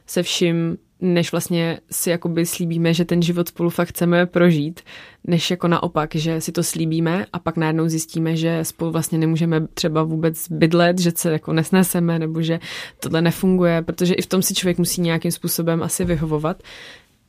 se 0.07 0.23
vším, 0.23 0.77
než 1.03 1.31
vlastně 1.31 1.79
si 1.91 2.09
jakoby 2.09 2.45
slíbíme, 2.45 2.93
že 2.93 3.05
ten 3.05 3.21
život 3.21 3.47
spolu 3.47 3.69
fakt 3.69 3.87
chceme 3.87 4.25
prožít, 4.25 4.81
než 5.23 5.51
jako 5.51 5.67
naopak, 5.67 6.15
že 6.15 6.41
si 6.41 6.51
to 6.51 6.63
slíbíme 6.63 7.25
a 7.33 7.39
pak 7.39 7.57
najednou 7.57 7.87
zjistíme, 7.87 8.35
že 8.35 8.59
spolu 8.65 8.91
vlastně 8.91 9.17
nemůžeme 9.17 9.67
třeba 9.67 10.03
vůbec 10.03 10.49
bydlet, 10.49 10.99
že 10.99 11.11
se 11.15 11.31
jako 11.31 11.53
nesneseme 11.53 12.19
nebo 12.19 12.41
že 12.41 12.59
tohle 12.99 13.21
nefunguje, 13.21 13.81
protože 13.81 14.13
i 14.13 14.21
v 14.21 14.27
tom 14.27 14.41
si 14.41 14.53
člověk 14.53 14.77
musí 14.77 15.01
nějakým 15.01 15.31
způsobem 15.31 15.83
asi 15.83 16.05
vyhovovat. 16.05 16.63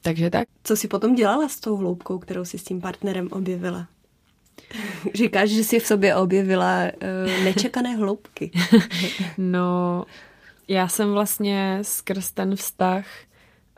Takže 0.03 0.31
tak. 0.31 0.49
Co 0.65 0.77
si 0.77 0.89
potom 0.89 1.15
dělala 1.15 1.49
s 1.49 1.61
tou 1.61 1.77
hloubkou, 1.77 2.19
kterou 2.19 2.45
si 2.45 2.59
s 2.59 2.65
tím 2.65 2.81
partnerem 2.81 3.29
objevila? 3.33 3.87
Říkáš, 5.15 5.51
že 5.51 5.65
si 5.65 5.81
v 5.81 5.87
sobě 5.87 6.17
objevila 6.17 6.83
uh, 6.85 7.45
nečekané 7.45 7.97
hloubky. 7.97 8.51
no, 9.39 10.05
já 10.69 10.89
jsem 10.89 11.13
vlastně 11.13 11.79
skrz 11.83 12.31
ten 12.31 12.57
vztah 12.57 13.05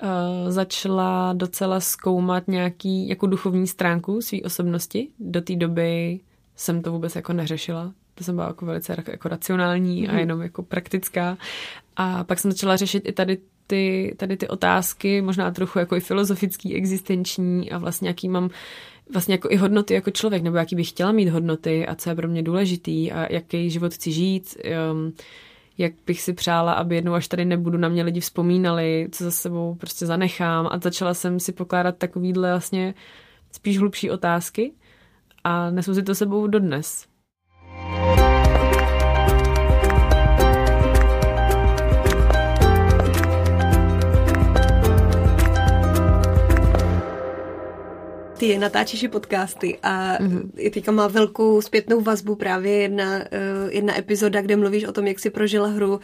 uh, 0.02 0.50
začala 0.50 1.32
docela 1.32 1.80
zkoumat 1.80 2.48
nějaký 2.48 3.08
jako 3.08 3.26
duchovní 3.26 3.66
stránku 3.66 4.20
své 4.20 4.38
osobnosti. 4.44 5.08
Do 5.18 5.40
té 5.40 5.56
doby 5.56 6.20
jsem 6.56 6.82
to 6.82 6.92
vůbec 6.92 7.16
jako 7.16 7.32
neřešila. 7.32 7.92
To 8.14 8.24
jsem 8.24 8.34
byla 8.34 8.46
jako 8.46 8.66
velice 8.66 8.96
jako 9.08 9.28
racionální 9.28 10.02
mm. 10.02 10.08
a 10.08 10.12
mhm. 10.12 10.20
jenom 10.20 10.42
jako 10.42 10.62
praktická. 10.62 11.38
A 11.96 12.24
pak 12.24 12.38
jsem 12.38 12.50
začala 12.50 12.76
řešit 12.76 13.02
i 13.06 13.12
tady 13.12 13.38
ty, 13.66 14.14
tady 14.16 14.36
ty 14.36 14.48
otázky, 14.48 15.22
možná 15.22 15.50
trochu 15.50 15.78
jako 15.78 15.96
i 15.96 16.00
filozofický, 16.00 16.74
existenční 16.74 17.70
a 17.70 17.78
vlastně 17.78 18.08
jaký 18.08 18.28
mám 18.28 18.50
vlastně 19.12 19.34
jako 19.34 19.50
i 19.50 19.56
hodnoty 19.56 19.94
jako 19.94 20.10
člověk, 20.10 20.42
nebo 20.42 20.56
jaký 20.56 20.76
bych 20.76 20.88
chtěla 20.88 21.12
mít 21.12 21.28
hodnoty 21.28 21.86
a 21.86 21.94
co 21.94 22.10
je 22.10 22.16
pro 22.16 22.28
mě 22.28 22.42
důležitý 22.42 23.12
a 23.12 23.32
jaký 23.32 23.70
život 23.70 23.94
chci 23.94 24.12
žít. 24.12 24.56
Um, 24.92 25.12
jak 25.78 25.92
bych 26.06 26.20
si 26.22 26.32
přála, 26.32 26.72
aby 26.72 26.94
jednou 26.94 27.14
až 27.14 27.28
tady 27.28 27.44
nebudu 27.44 27.78
na 27.78 27.88
mě 27.88 28.02
lidi 28.02 28.20
vzpomínali, 28.20 29.08
co 29.12 29.24
za 29.24 29.30
sebou 29.30 29.74
prostě 29.74 30.06
zanechám 30.06 30.68
a 30.70 30.78
začala 30.78 31.14
jsem 31.14 31.40
si 31.40 31.52
pokládat 31.52 31.96
takovýhle 31.96 32.50
vlastně 32.50 32.94
spíš 33.52 33.78
hlubší 33.78 34.10
otázky 34.10 34.72
a 35.44 35.70
nesu 35.70 35.94
si 35.94 36.02
to 36.02 36.14
sebou 36.14 36.46
dodnes. 36.46 37.06
Ty 48.36 48.58
natáčíš 48.58 49.02
i 49.02 49.08
podcasty 49.08 49.78
a 49.82 50.18
mm-hmm. 50.18 50.70
teďka 50.70 50.92
má 50.92 51.08
velkou 51.08 51.62
zpětnou 51.62 52.00
vazbu 52.00 52.34
právě 52.34 52.72
jedna, 52.72 53.18
eh, 53.18 53.28
jedna 53.70 53.98
epizoda, 53.98 54.42
kde 54.42 54.56
mluvíš 54.56 54.84
o 54.84 54.92
tom, 54.92 55.06
jak 55.06 55.18
si 55.18 55.30
prožila 55.30 55.68
hru 55.68 56.00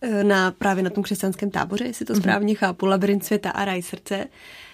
eh, 0.00 0.24
na 0.24 0.50
právě 0.50 0.82
na 0.82 0.90
tom 0.90 1.02
křesťanském 1.02 1.50
táboře, 1.50 1.84
jestli 1.84 2.06
to 2.06 2.12
mm-hmm. 2.12 2.18
správně 2.18 2.54
chápu, 2.54 2.86
Labirint 2.86 3.24
světa 3.24 3.50
a 3.50 3.64
raj 3.64 3.82
srdce. 3.82 4.26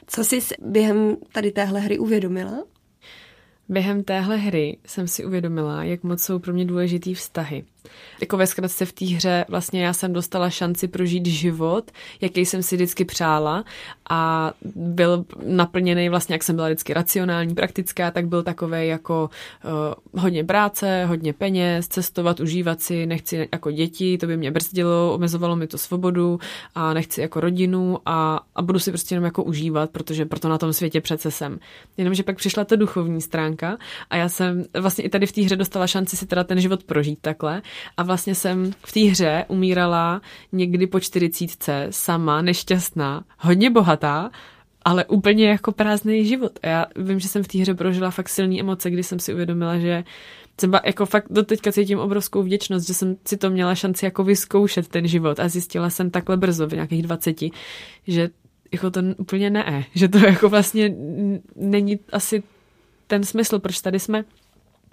Co 0.06 0.24
jsi 0.24 0.38
během 0.62 1.16
tady 1.32 1.50
téhle 1.50 1.80
hry 1.80 1.98
uvědomila? 1.98 2.64
Během 3.68 4.04
téhle 4.04 4.36
hry 4.36 4.78
jsem 4.86 5.08
si 5.08 5.24
uvědomila, 5.24 5.84
jak 5.84 6.02
moc 6.02 6.22
jsou 6.22 6.38
pro 6.38 6.52
mě 6.52 6.64
důležitý 6.64 7.14
vztahy. 7.14 7.64
Jako 8.20 8.36
ve 8.36 8.46
zkratce 8.46 8.86
v 8.86 8.92
té 8.92 9.04
hře 9.04 9.44
vlastně 9.48 9.84
já 9.84 9.92
jsem 9.92 10.12
dostala 10.12 10.50
šanci 10.50 10.88
prožít 10.88 11.26
život, 11.26 11.90
jaký 12.20 12.46
jsem 12.46 12.62
si 12.62 12.76
vždycky 12.76 13.04
přála 13.04 13.64
a 14.10 14.52
byl 14.74 15.24
naplněný 15.46 16.08
vlastně, 16.08 16.34
jak 16.34 16.42
jsem 16.42 16.56
byla 16.56 16.68
vždycky 16.68 16.94
racionální, 16.94 17.54
praktická, 17.54 18.10
tak 18.10 18.26
byl 18.26 18.42
takový 18.42 18.88
jako 18.88 19.30
uh, 20.12 20.20
hodně 20.22 20.44
práce, 20.44 21.04
hodně 21.04 21.32
peněz, 21.32 21.88
cestovat, 21.88 22.40
užívat 22.40 22.80
si, 22.80 23.06
nechci 23.06 23.48
jako 23.52 23.70
děti, 23.70 24.18
to 24.18 24.26
by 24.26 24.36
mě 24.36 24.50
brzdilo, 24.50 25.14
omezovalo 25.14 25.56
mi 25.56 25.66
to 25.66 25.78
svobodu 25.78 26.38
a 26.74 26.94
nechci 26.94 27.20
jako 27.20 27.40
rodinu 27.40 27.98
a, 28.06 28.40
a 28.54 28.62
budu 28.62 28.78
si 28.78 28.90
prostě 28.90 29.14
jenom 29.14 29.24
jako 29.24 29.42
užívat, 29.42 29.90
protože 29.90 30.24
proto 30.24 30.48
na 30.48 30.58
tom 30.58 30.72
světě 30.72 31.00
přece 31.00 31.30
jsem. 31.30 31.58
Jenomže 31.96 32.22
pak 32.22 32.36
přišla 32.36 32.64
ta 32.64 32.76
duchovní 32.76 33.20
stránka 33.20 33.78
a 34.10 34.16
já 34.16 34.28
jsem 34.28 34.64
vlastně 34.80 35.04
i 35.04 35.08
tady 35.08 35.26
v 35.26 35.32
té 35.32 35.42
hře 35.42 35.56
dostala 35.56 35.86
šanci 35.86 36.16
si 36.16 36.26
teda 36.26 36.44
ten 36.44 36.60
život 36.60 36.84
prožít 36.84 37.18
takhle 37.20 37.62
a 37.96 38.02
vlastně 38.02 38.34
jsem 38.34 38.72
v 38.86 38.92
té 38.92 39.00
hře 39.00 39.44
umírala 39.48 40.20
někdy 40.52 40.86
po 40.86 41.00
čtyřicítce, 41.00 41.86
sama, 41.90 42.42
nešťastná, 42.42 43.24
hodně 43.38 43.70
bohatá, 43.70 44.30
ale 44.84 45.04
úplně 45.04 45.48
jako 45.48 45.72
prázdný 45.72 46.24
život. 46.24 46.52
A 46.62 46.66
já 46.66 46.86
vím, 46.96 47.20
že 47.20 47.28
jsem 47.28 47.42
v 47.42 47.48
té 47.48 47.58
hře 47.58 47.74
prožila 47.74 48.10
fakt 48.10 48.28
silné 48.28 48.60
emoce, 48.60 48.90
kdy 48.90 49.02
jsem 49.02 49.18
si 49.18 49.34
uvědomila, 49.34 49.78
že 49.78 50.04
třeba 50.56 50.80
jako 50.84 51.06
fakt 51.06 51.26
do 51.30 51.42
teďka 51.42 51.72
cítím 51.72 51.98
obrovskou 51.98 52.42
vděčnost, 52.42 52.86
že 52.86 52.94
jsem 52.94 53.16
si 53.26 53.36
to 53.36 53.50
měla 53.50 53.74
šanci 53.74 54.04
jako 54.04 54.24
vyzkoušet 54.24 54.88
ten 54.88 55.08
život 55.08 55.40
a 55.40 55.48
zjistila 55.48 55.90
jsem 55.90 56.10
takhle 56.10 56.36
brzo, 56.36 56.66
v 56.66 56.72
nějakých 56.72 57.02
20, 57.02 57.36
že 58.06 58.30
jako 58.72 58.90
to 58.90 59.00
úplně 59.16 59.50
ne, 59.50 59.84
že 59.94 60.08
to 60.08 60.18
jako 60.26 60.48
vlastně 60.48 60.94
není 61.56 61.98
asi 62.12 62.42
ten 63.06 63.24
smysl, 63.24 63.58
proč 63.58 63.80
tady 63.80 63.98
jsme. 63.98 64.24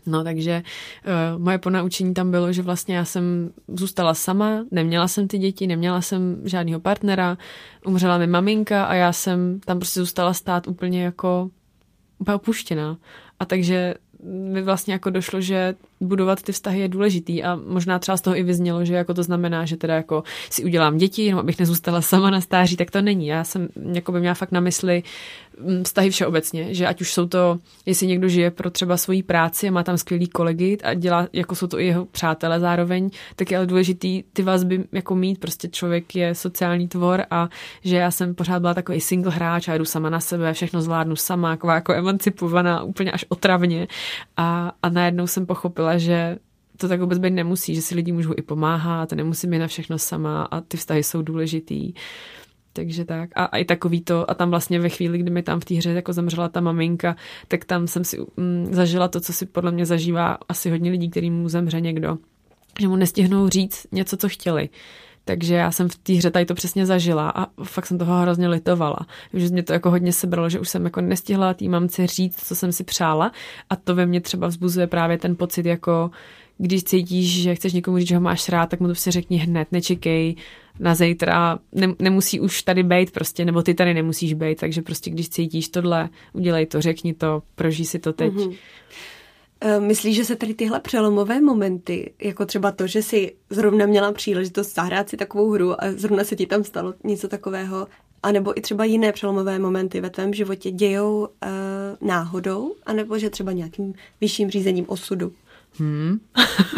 No 0.05 0.23
takže 0.23 0.63
uh, 1.35 1.41
moje 1.41 1.57
ponaučení 1.57 2.13
tam 2.13 2.31
bylo, 2.31 2.53
že 2.53 2.61
vlastně 2.61 2.95
já 2.95 3.05
jsem 3.05 3.51
zůstala 3.67 4.13
sama, 4.13 4.65
neměla 4.71 5.07
jsem 5.07 5.27
ty 5.27 5.37
děti, 5.37 5.67
neměla 5.67 6.01
jsem 6.01 6.41
žádného 6.45 6.79
partnera, 6.79 7.37
umřela 7.85 8.17
mi 8.17 8.27
maminka 8.27 8.85
a 8.85 8.93
já 8.93 9.13
jsem 9.13 9.59
tam 9.59 9.79
prostě 9.79 9.99
zůstala 9.99 10.33
stát 10.33 10.67
úplně 10.67 11.03
jako 11.03 11.49
úplně 12.19 12.35
opuštěná. 12.35 12.97
A 13.39 13.45
takže 13.45 13.93
mi 14.23 14.61
vlastně 14.61 14.93
jako 14.93 15.09
došlo, 15.09 15.41
že 15.41 15.75
budovat 16.01 16.41
ty 16.41 16.51
vztahy 16.51 16.79
je 16.79 16.87
důležitý. 16.87 17.43
A 17.43 17.59
možná 17.67 17.99
třeba 17.99 18.17
z 18.17 18.21
toho 18.21 18.37
i 18.37 18.43
vyznělo, 18.43 18.85
že 18.85 18.95
jako 18.95 19.13
to 19.13 19.23
znamená, 19.23 19.65
že 19.65 19.77
teda 19.77 19.95
jako 19.95 20.23
si 20.49 20.63
udělám 20.63 20.97
děti, 20.97 21.23
jenom 21.25 21.39
abych 21.39 21.59
nezůstala 21.59 22.01
sama 22.01 22.29
na 22.29 22.41
stáří, 22.41 22.77
tak 22.77 22.91
to 22.91 23.01
není. 23.01 23.27
Já 23.27 23.43
jsem 23.43 23.67
jako 23.93 24.11
by 24.11 24.19
měla 24.19 24.33
fakt 24.33 24.51
na 24.51 24.59
mysli 24.59 25.03
mm, 25.59 25.83
vztahy 25.83 26.09
všeobecně, 26.09 26.73
že 26.73 26.87
ať 26.87 27.01
už 27.01 27.13
jsou 27.13 27.25
to, 27.25 27.59
jestli 27.85 28.07
někdo 28.07 28.27
žije 28.27 28.51
pro 28.51 28.69
třeba 28.69 28.97
svoji 28.97 29.23
práci 29.23 29.67
a 29.67 29.71
má 29.71 29.83
tam 29.83 29.97
skvělý 29.97 30.27
kolegy 30.27 30.77
a 30.83 30.93
dělá, 30.93 31.27
jako 31.33 31.55
jsou 31.55 31.67
to 31.67 31.79
i 31.79 31.85
jeho 31.85 32.05
přátelé 32.05 32.59
zároveň, 32.59 33.09
tak 33.35 33.51
je 33.51 33.57
ale 33.57 33.67
důležitý 33.67 34.23
ty 34.33 34.43
vazby 34.43 34.83
jako 34.91 35.15
mít, 35.15 35.39
prostě 35.39 35.67
člověk 35.67 36.15
je 36.15 36.35
sociální 36.35 36.87
tvor 36.87 37.23
a 37.31 37.49
že 37.83 37.95
já 37.95 38.11
jsem 38.11 38.35
pořád 38.35 38.59
byla 38.59 38.73
takový 38.73 39.01
single 39.01 39.31
hráč 39.31 39.67
a 39.67 39.77
jdu 39.77 39.85
sama 39.85 40.09
na 40.09 40.19
sebe, 40.19 40.53
všechno 40.53 40.81
zvládnu 40.81 41.15
sama, 41.15 41.51
jako, 41.51 41.69
jako 41.69 41.93
emancipovaná, 41.93 42.83
úplně 42.83 43.11
až 43.11 43.25
otravně. 43.29 43.87
A, 44.37 44.71
a 44.83 44.89
najednou 44.89 45.27
jsem 45.27 45.45
pochopila, 45.45 45.88
že 45.97 46.37
to 46.77 46.87
tak 46.87 46.99
vůbec 46.99 47.19
být 47.19 47.33
nemusí, 47.33 47.75
že 47.75 47.81
si 47.81 47.95
lidi 47.95 48.11
můžou 48.11 48.33
i 48.37 48.41
pomáhat, 48.41 49.11
nemusím 49.11 49.53
je 49.53 49.59
na 49.59 49.67
všechno 49.67 49.97
sama 49.97 50.43
a 50.43 50.61
ty 50.61 50.77
vztahy 50.77 51.03
jsou 51.03 51.21
důležitý. 51.21 51.93
Takže 52.73 53.05
tak. 53.05 53.29
A, 53.35 53.45
a 53.45 53.57
i 53.57 53.65
takový 53.65 54.01
to, 54.01 54.31
a 54.31 54.33
tam 54.33 54.49
vlastně 54.49 54.79
ve 54.79 54.89
chvíli, 54.89 55.17
kdy 55.17 55.31
mi 55.31 55.43
tam 55.43 55.59
v 55.59 55.65
té 55.65 55.75
hře 55.75 55.89
jako 55.89 56.13
zemřela 56.13 56.49
ta 56.49 56.61
maminka, 56.61 57.15
tak 57.47 57.65
tam 57.65 57.87
jsem 57.87 58.03
si 58.03 58.17
mm, 58.37 58.67
zažila 58.71 59.07
to, 59.07 59.19
co 59.19 59.33
si 59.33 59.45
podle 59.45 59.71
mě 59.71 59.85
zažívá 59.85 60.37
asi 60.49 60.69
hodně 60.69 60.91
lidí, 60.91 61.09
kterým 61.09 61.33
mu 61.41 61.49
zemře 61.49 61.81
někdo. 61.81 62.17
Že 62.79 62.87
mu 62.87 62.95
nestihnou 62.95 63.49
říct 63.49 63.87
něco, 63.91 64.17
co 64.17 64.29
chtěli. 64.29 64.69
Takže 65.25 65.55
já 65.55 65.71
jsem 65.71 65.89
v 65.89 65.95
té 65.95 66.13
hře 66.13 66.31
tady 66.31 66.45
to 66.45 66.55
přesně 66.55 66.85
zažila 66.85 67.29
a 67.29 67.63
fakt 67.63 67.85
jsem 67.85 67.97
toho 67.97 68.21
hrozně 68.21 68.47
litovala. 68.47 68.99
Že 69.33 69.49
mě 69.49 69.63
to 69.63 69.73
jako 69.73 69.89
hodně 69.89 70.13
sebralo, 70.13 70.49
že 70.49 70.59
už 70.59 70.69
jsem 70.69 70.85
jako 70.85 71.01
nestihla 71.01 71.53
tý 71.53 71.69
mamce 71.69 72.07
říct, 72.07 72.47
co 72.47 72.55
jsem 72.55 72.71
si 72.71 72.83
přála 72.83 73.31
a 73.69 73.75
to 73.75 73.95
ve 73.95 74.05
mně 74.05 74.21
třeba 74.21 74.47
vzbuzuje 74.47 74.87
právě 74.87 75.17
ten 75.17 75.35
pocit 75.35 75.65
jako 75.65 76.11
když 76.61 76.83
cítíš, 76.83 77.41
že 77.41 77.55
chceš 77.55 77.73
někomu 77.73 77.97
říct, 77.97 78.07
že 78.07 78.15
ho 78.15 78.21
máš 78.21 78.49
rád, 78.49 78.69
tak 78.69 78.79
mu 78.79 78.87
to 78.87 78.93
prostě 78.93 79.11
řekni 79.11 79.37
hned, 79.37 79.71
nečekej 79.71 80.35
na 80.79 80.95
zítra, 80.95 81.59
ne, 81.71 81.87
nemusí 81.99 82.39
už 82.39 82.63
tady 82.63 82.83
být 82.83 83.11
prostě, 83.11 83.45
nebo 83.45 83.61
ty 83.61 83.73
tady 83.73 83.93
nemusíš 83.93 84.33
být, 84.33 84.59
takže 84.59 84.81
prostě 84.81 85.09
když 85.09 85.29
cítíš 85.29 85.69
tohle, 85.69 86.09
udělej 86.33 86.65
to, 86.65 86.81
řekni 86.81 87.13
to, 87.13 87.43
prožij 87.55 87.85
si 87.85 87.99
to 87.99 88.13
teď. 88.13 88.33
Mm-hmm. 88.33 88.55
Eh, 89.61 89.79
myslíš, 89.79 90.15
že 90.15 90.25
se 90.25 90.35
tady 90.35 90.53
tyhle 90.53 90.79
přelomové 90.79 91.41
momenty, 91.41 92.13
jako 92.21 92.45
třeba 92.45 92.71
to, 92.71 92.87
že 92.87 93.03
si 93.03 93.35
zrovna 93.49 93.85
měla 93.85 94.11
příležitost 94.11 94.75
zahrát 94.75 95.09
si 95.09 95.17
takovou 95.17 95.51
hru 95.51 95.83
a 95.83 95.91
zrovna 95.91 96.23
se 96.23 96.35
ti 96.35 96.45
tam 96.45 96.63
stalo 96.63 96.93
něco 97.03 97.27
takového, 97.27 97.87
anebo 98.23 98.57
i 98.57 98.61
třeba 98.61 98.85
jiné 98.85 99.11
přelomové 99.11 99.59
momenty 99.59 100.01
ve 100.01 100.09
tvém 100.09 100.33
životě 100.33 100.71
dějou 100.71 101.19
uh, 101.19 102.07
náhodou, 102.07 102.75
anebo 102.85 103.19
že 103.19 103.29
třeba 103.29 103.51
nějakým 103.51 103.93
vyšším 104.21 104.49
řízením 104.49 104.85
osudu? 104.87 105.31
Hmm. 105.79 106.19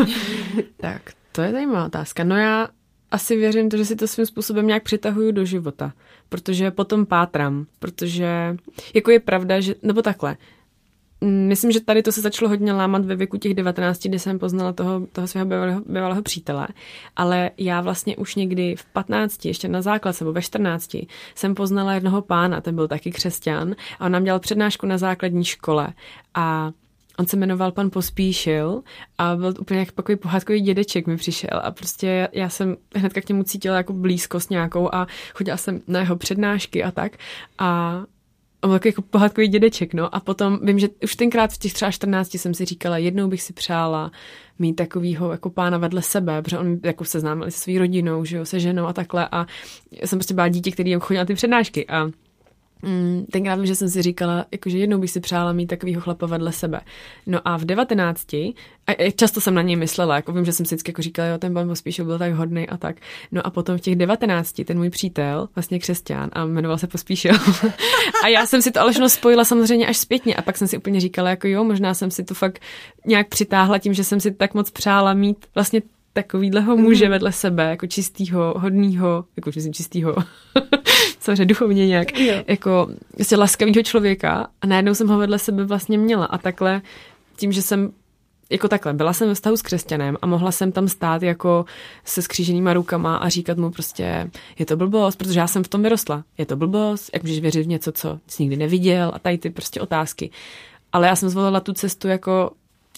tak, 0.77 1.01
to 1.31 1.41
je 1.41 1.51
zajímavá 1.51 1.85
otázka. 1.85 2.23
No 2.23 2.37
já 2.37 2.67
asi 3.11 3.37
věřím 3.37 3.69
to, 3.69 3.77
že 3.77 3.85
si 3.85 3.95
to 3.95 4.07
svým 4.07 4.25
způsobem 4.25 4.67
nějak 4.67 4.83
přitahuju 4.83 5.31
do 5.31 5.45
života, 5.45 5.93
protože 6.29 6.71
potom 6.71 7.05
pátram, 7.05 7.65
protože 7.79 8.57
jako 8.93 9.11
je 9.11 9.19
pravda, 9.19 9.59
že, 9.59 9.75
nebo 9.83 10.01
takhle, 10.01 10.37
myslím, 11.25 11.71
že 11.71 11.79
tady 11.79 12.03
to 12.03 12.11
se 12.11 12.21
začalo 12.21 12.49
hodně 12.49 12.73
lámat 12.73 13.05
ve 13.05 13.15
věku 13.15 13.37
těch 13.37 13.53
19, 13.53 14.03
kdy 14.03 14.19
jsem 14.19 14.39
poznala 14.39 14.73
toho, 14.73 15.07
toho 15.11 15.27
svého 15.27 15.45
bývalého, 15.45 15.81
bývalého 15.85 16.21
přítele, 16.21 16.67
ale 17.15 17.51
já 17.57 17.81
vlastně 17.81 18.17
už 18.17 18.35
někdy 18.35 18.75
v 18.75 18.85
15, 18.85 19.45
ještě 19.45 19.67
na 19.67 19.81
základce, 19.81 20.23
nebo 20.23 20.33
ve 20.33 20.41
14, 20.41 20.95
jsem 21.35 21.55
poznala 21.55 21.93
jednoho 21.93 22.21
pána, 22.21 22.61
ten 22.61 22.75
byl 22.75 22.87
taky 22.87 23.11
křesťan 23.11 23.75
a 23.99 24.05
on 24.05 24.11
nám 24.11 24.23
dělal 24.23 24.39
přednášku 24.39 24.85
na 24.85 24.97
základní 24.97 25.45
škole. 25.45 25.87
A 26.33 26.71
On 27.19 27.27
se 27.27 27.37
jmenoval 27.37 27.71
pan 27.71 27.89
Pospíšil 27.89 28.81
a 29.17 29.35
byl 29.35 29.53
úplně 29.59 29.79
jak 29.79 29.91
takový 29.91 30.15
pohádkový 30.15 30.61
dědeček 30.61 31.07
mi 31.07 31.17
přišel. 31.17 31.61
A 31.63 31.71
prostě 31.71 32.27
já 32.31 32.49
jsem 32.49 32.77
hnedka 32.95 33.21
k 33.21 33.29
němu 33.29 33.43
cítila 33.43 33.77
jako 33.77 33.93
blízkost 33.93 34.49
nějakou 34.49 34.95
a 34.95 35.07
chodila 35.33 35.57
jsem 35.57 35.81
na 35.87 35.99
jeho 35.99 36.15
přednášky 36.15 36.83
a 36.83 36.91
tak. 36.91 37.17
A 37.57 38.01
on 38.61 38.69
byl 38.69 38.79
jako 38.85 39.01
pohádkový 39.01 39.47
dědeček, 39.47 39.93
no. 39.93 40.15
A 40.15 40.19
potom 40.19 40.59
vím, 40.63 40.79
že 40.79 40.89
už 41.03 41.15
tenkrát 41.15 41.53
v 41.53 41.57
těch 41.57 41.73
třeba 41.73 41.91
14 41.91 42.35
jsem 42.35 42.53
si 42.53 42.65
říkala, 42.65 42.97
jednou 42.97 43.27
bych 43.27 43.41
si 43.41 43.53
přála 43.53 44.11
mít 44.59 44.73
takovýho 44.73 45.31
jako 45.31 45.49
pána 45.49 45.77
vedle 45.77 46.01
sebe, 46.01 46.41
protože 46.41 46.57
on 46.57 46.79
jako 46.83 47.05
seznámil 47.05 47.51
se 47.51 47.59
svou 47.59 47.77
rodinou, 47.77 48.25
že 48.25 48.37
jo, 48.37 48.45
se 48.45 48.59
ženou 48.59 48.85
a 48.85 48.93
takhle 48.93 49.27
a 49.31 49.45
jsem 50.05 50.19
prostě 50.19 50.33
byla 50.33 50.47
dítě, 50.47 50.71
který 50.71 50.93
chodil 50.93 51.21
na 51.21 51.25
ty 51.25 51.33
přednášky 51.33 51.87
a 51.87 52.09
Mm, 52.83 53.25
tenkrát 53.31 53.55
vím, 53.55 53.65
že 53.65 53.75
jsem 53.75 53.89
si 53.89 54.01
říkala, 54.01 54.45
jakože 54.51 54.77
jednou 54.77 54.97
bych 54.97 55.11
si 55.11 55.19
přála 55.19 55.53
mít 55.53 55.67
takovýho 55.67 56.01
chlapa 56.01 56.25
vedle 56.25 56.51
sebe. 56.51 56.81
No 57.27 57.39
a 57.45 57.57
v 57.57 57.65
19, 57.65 58.33
a 58.87 59.11
často 59.15 59.41
jsem 59.41 59.53
na 59.53 59.61
něj 59.61 59.75
myslela, 59.75 60.15
jako 60.15 60.33
vím, 60.33 60.45
že 60.45 60.53
jsem 60.53 60.65
si 60.65 60.75
vždycky 60.75 60.89
jako 60.89 61.01
říkala, 61.01 61.27
jo, 61.27 61.37
ten 61.37 61.53
pan 61.53 61.67
Pospíšil 61.67 62.05
byl 62.05 62.19
tak 62.19 62.33
hodný 62.33 62.69
a 62.69 62.77
tak. 62.77 62.95
No 63.31 63.47
a 63.47 63.49
potom 63.49 63.77
v 63.77 63.81
těch 63.81 63.95
19, 63.95 64.61
ten 64.65 64.77
můj 64.77 64.89
přítel, 64.89 65.49
vlastně 65.55 65.79
křesťan, 65.79 66.29
a 66.33 66.45
jmenoval 66.45 66.77
se 66.77 66.87
Pospíšil. 66.87 67.31
a 68.23 68.27
já 68.27 68.45
jsem 68.45 68.61
si 68.61 68.71
to 68.71 68.81
ale 68.81 69.09
spojila 69.09 69.45
samozřejmě 69.45 69.87
až 69.87 69.97
zpětně 69.97 70.35
a 70.35 70.41
pak 70.41 70.57
jsem 70.57 70.67
si 70.67 70.77
úplně 70.77 70.99
říkala, 70.99 71.29
jako 71.29 71.47
jo, 71.47 71.63
možná 71.63 71.93
jsem 71.93 72.11
si 72.11 72.23
to 72.23 72.33
fakt 72.33 72.59
nějak 73.05 73.27
přitáhla 73.27 73.77
tím, 73.77 73.93
že 73.93 74.03
jsem 74.03 74.19
si 74.19 74.31
tak 74.31 74.53
moc 74.53 74.71
přála 74.71 75.13
mít 75.13 75.45
vlastně 75.55 75.81
takovýhleho 76.13 76.77
muže 76.77 77.05
mm-hmm. 77.05 77.09
vedle 77.09 77.31
sebe, 77.31 77.69
jako 77.69 77.87
čistýho, 77.87 78.53
hodnýho, 78.57 79.25
jako 79.35 79.51
čistýho, 79.51 80.15
samozřejmě 81.21 81.45
duchovně 81.45 81.87
nějak, 81.87 82.19
jo. 82.19 82.43
jako 82.47 82.87
vlastně 83.17 83.37
laskavýho 83.37 83.83
člověka 83.83 84.47
a 84.61 84.67
najednou 84.67 84.93
jsem 84.93 85.07
ho 85.07 85.17
vedle 85.17 85.39
sebe 85.39 85.65
vlastně 85.65 85.97
měla 85.97 86.25
a 86.25 86.37
takhle 86.37 86.81
tím, 87.37 87.51
že 87.51 87.61
jsem 87.61 87.91
jako 88.49 88.67
takhle, 88.67 88.93
byla 88.93 89.13
jsem 89.13 89.27
ve 89.27 89.33
vztahu 89.33 89.57
s 89.57 89.61
křesťanem 89.61 90.17
a 90.21 90.25
mohla 90.25 90.51
jsem 90.51 90.71
tam 90.71 90.87
stát 90.87 91.23
jako 91.23 91.65
se 92.05 92.21
skříženýma 92.21 92.73
rukama 92.73 93.17
a 93.17 93.29
říkat 93.29 93.57
mu 93.57 93.71
prostě, 93.71 94.31
je 94.59 94.65
to 94.65 94.77
blbost, 94.77 95.15
protože 95.15 95.39
já 95.39 95.47
jsem 95.47 95.63
v 95.63 95.67
tom 95.67 95.83
vyrostla. 95.83 96.23
Je 96.37 96.45
to 96.45 96.55
blbost, 96.55 97.09
jak 97.13 97.23
můžeš 97.23 97.39
věřit 97.39 97.63
v 97.63 97.67
něco, 97.67 97.91
co 97.91 98.19
jsi 98.27 98.43
nikdy 98.43 98.57
neviděl 98.57 99.11
a 99.15 99.19
tady 99.19 99.37
ty 99.37 99.49
prostě 99.49 99.81
otázky. 99.81 100.29
Ale 100.93 101.07
já 101.07 101.15
jsem 101.15 101.29
zvolila 101.29 101.59
tu 101.59 101.73
cestu 101.73 102.07
jako 102.07 102.51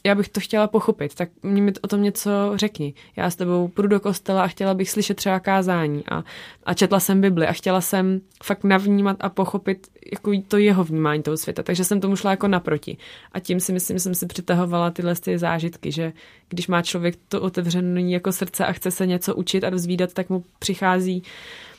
já 0.05 0.15
bych 0.15 0.29
to 0.29 0.39
chtěla 0.39 0.67
pochopit, 0.67 1.15
tak 1.15 1.29
mi 1.43 1.73
o 1.81 1.87
tom 1.87 2.01
něco 2.01 2.31
řekni. 2.55 2.93
Já 3.15 3.29
s 3.29 3.35
tebou 3.35 3.67
půjdu 3.67 3.87
do 3.87 3.99
kostela 3.99 4.43
a 4.43 4.47
chtěla 4.47 4.73
bych 4.73 4.89
slyšet 4.89 5.13
třeba 5.13 5.39
kázání 5.39 6.03
a, 6.11 6.23
a 6.63 6.73
četla 6.73 6.99
jsem 6.99 7.21
Bibli 7.21 7.47
a 7.47 7.53
chtěla 7.53 7.81
jsem 7.81 8.21
fakt 8.43 8.63
navnímat 8.63 9.17
a 9.19 9.29
pochopit 9.29 9.87
jako 10.11 10.31
to 10.47 10.57
jeho 10.57 10.83
vnímání 10.83 11.23
toho 11.23 11.37
světa. 11.37 11.63
Takže 11.63 11.83
jsem 11.83 12.01
tomu 12.01 12.15
šla 12.15 12.31
jako 12.31 12.47
naproti. 12.47 12.97
A 13.31 13.39
tím 13.39 13.59
si 13.59 13.73
myslím, 13.73 13.99
jsem 13.99 14.15
si 14.15 14.25
přitahovala 14.25 14.91
tyhle 14.91 15.15
ty 15.15 15.37
zážitky, 15.37 15.91
že 15.91 16.13
když 16.49 16.67
má 16.67 16.81
člověk 16.81 17.15
to 17.27 17.41
otevřené 17.41 18.01
jako 18.01 18.31
srdce 18.31 18.65
a 18.65 18.71
chce 18.71 18.91
se 18.91 19.07
něco 19.07 19.35
učit 19.35 19.63
a 19.63 19.69
dozvídat, 19.69 20.13
tak 20.13 20.29
mu 20.29 20.43
přichází 20.59 21.23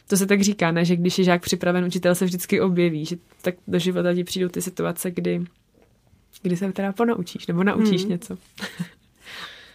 to 0.09 0.17
se 0.17 0.27
tak 0.27 0.41
říká, 0.43 0.71
ne, 0.71 0.85
že 0.85 0.97
když 0.97 1.19
je 1.19 1.25
žák 1.25 1.43
připraven, 1.43 1.85
učitel 1.85 2.15
se 2.15 2.25
vždycky 2.25 2.61
objeví, 2.61 3.05
že 3.05 3.17
tak 3.43 3.55
do 3.67 3.79
života 3.79 4.15
ti 4.15 4.25
přijdou 4.25 4.49
ty 4.49 4.63
situace, 4.63 5.11
kdy 5.11 5.45
kdy 6.45 6.57
se 6.57 6.73
teda 6.73 6.93
ponaučíš, 6.93 7.47
nebo 7.47 7.65
naučíš 7.65 8.03
hmm. 8.03 8.11
něco. 8.11 8.39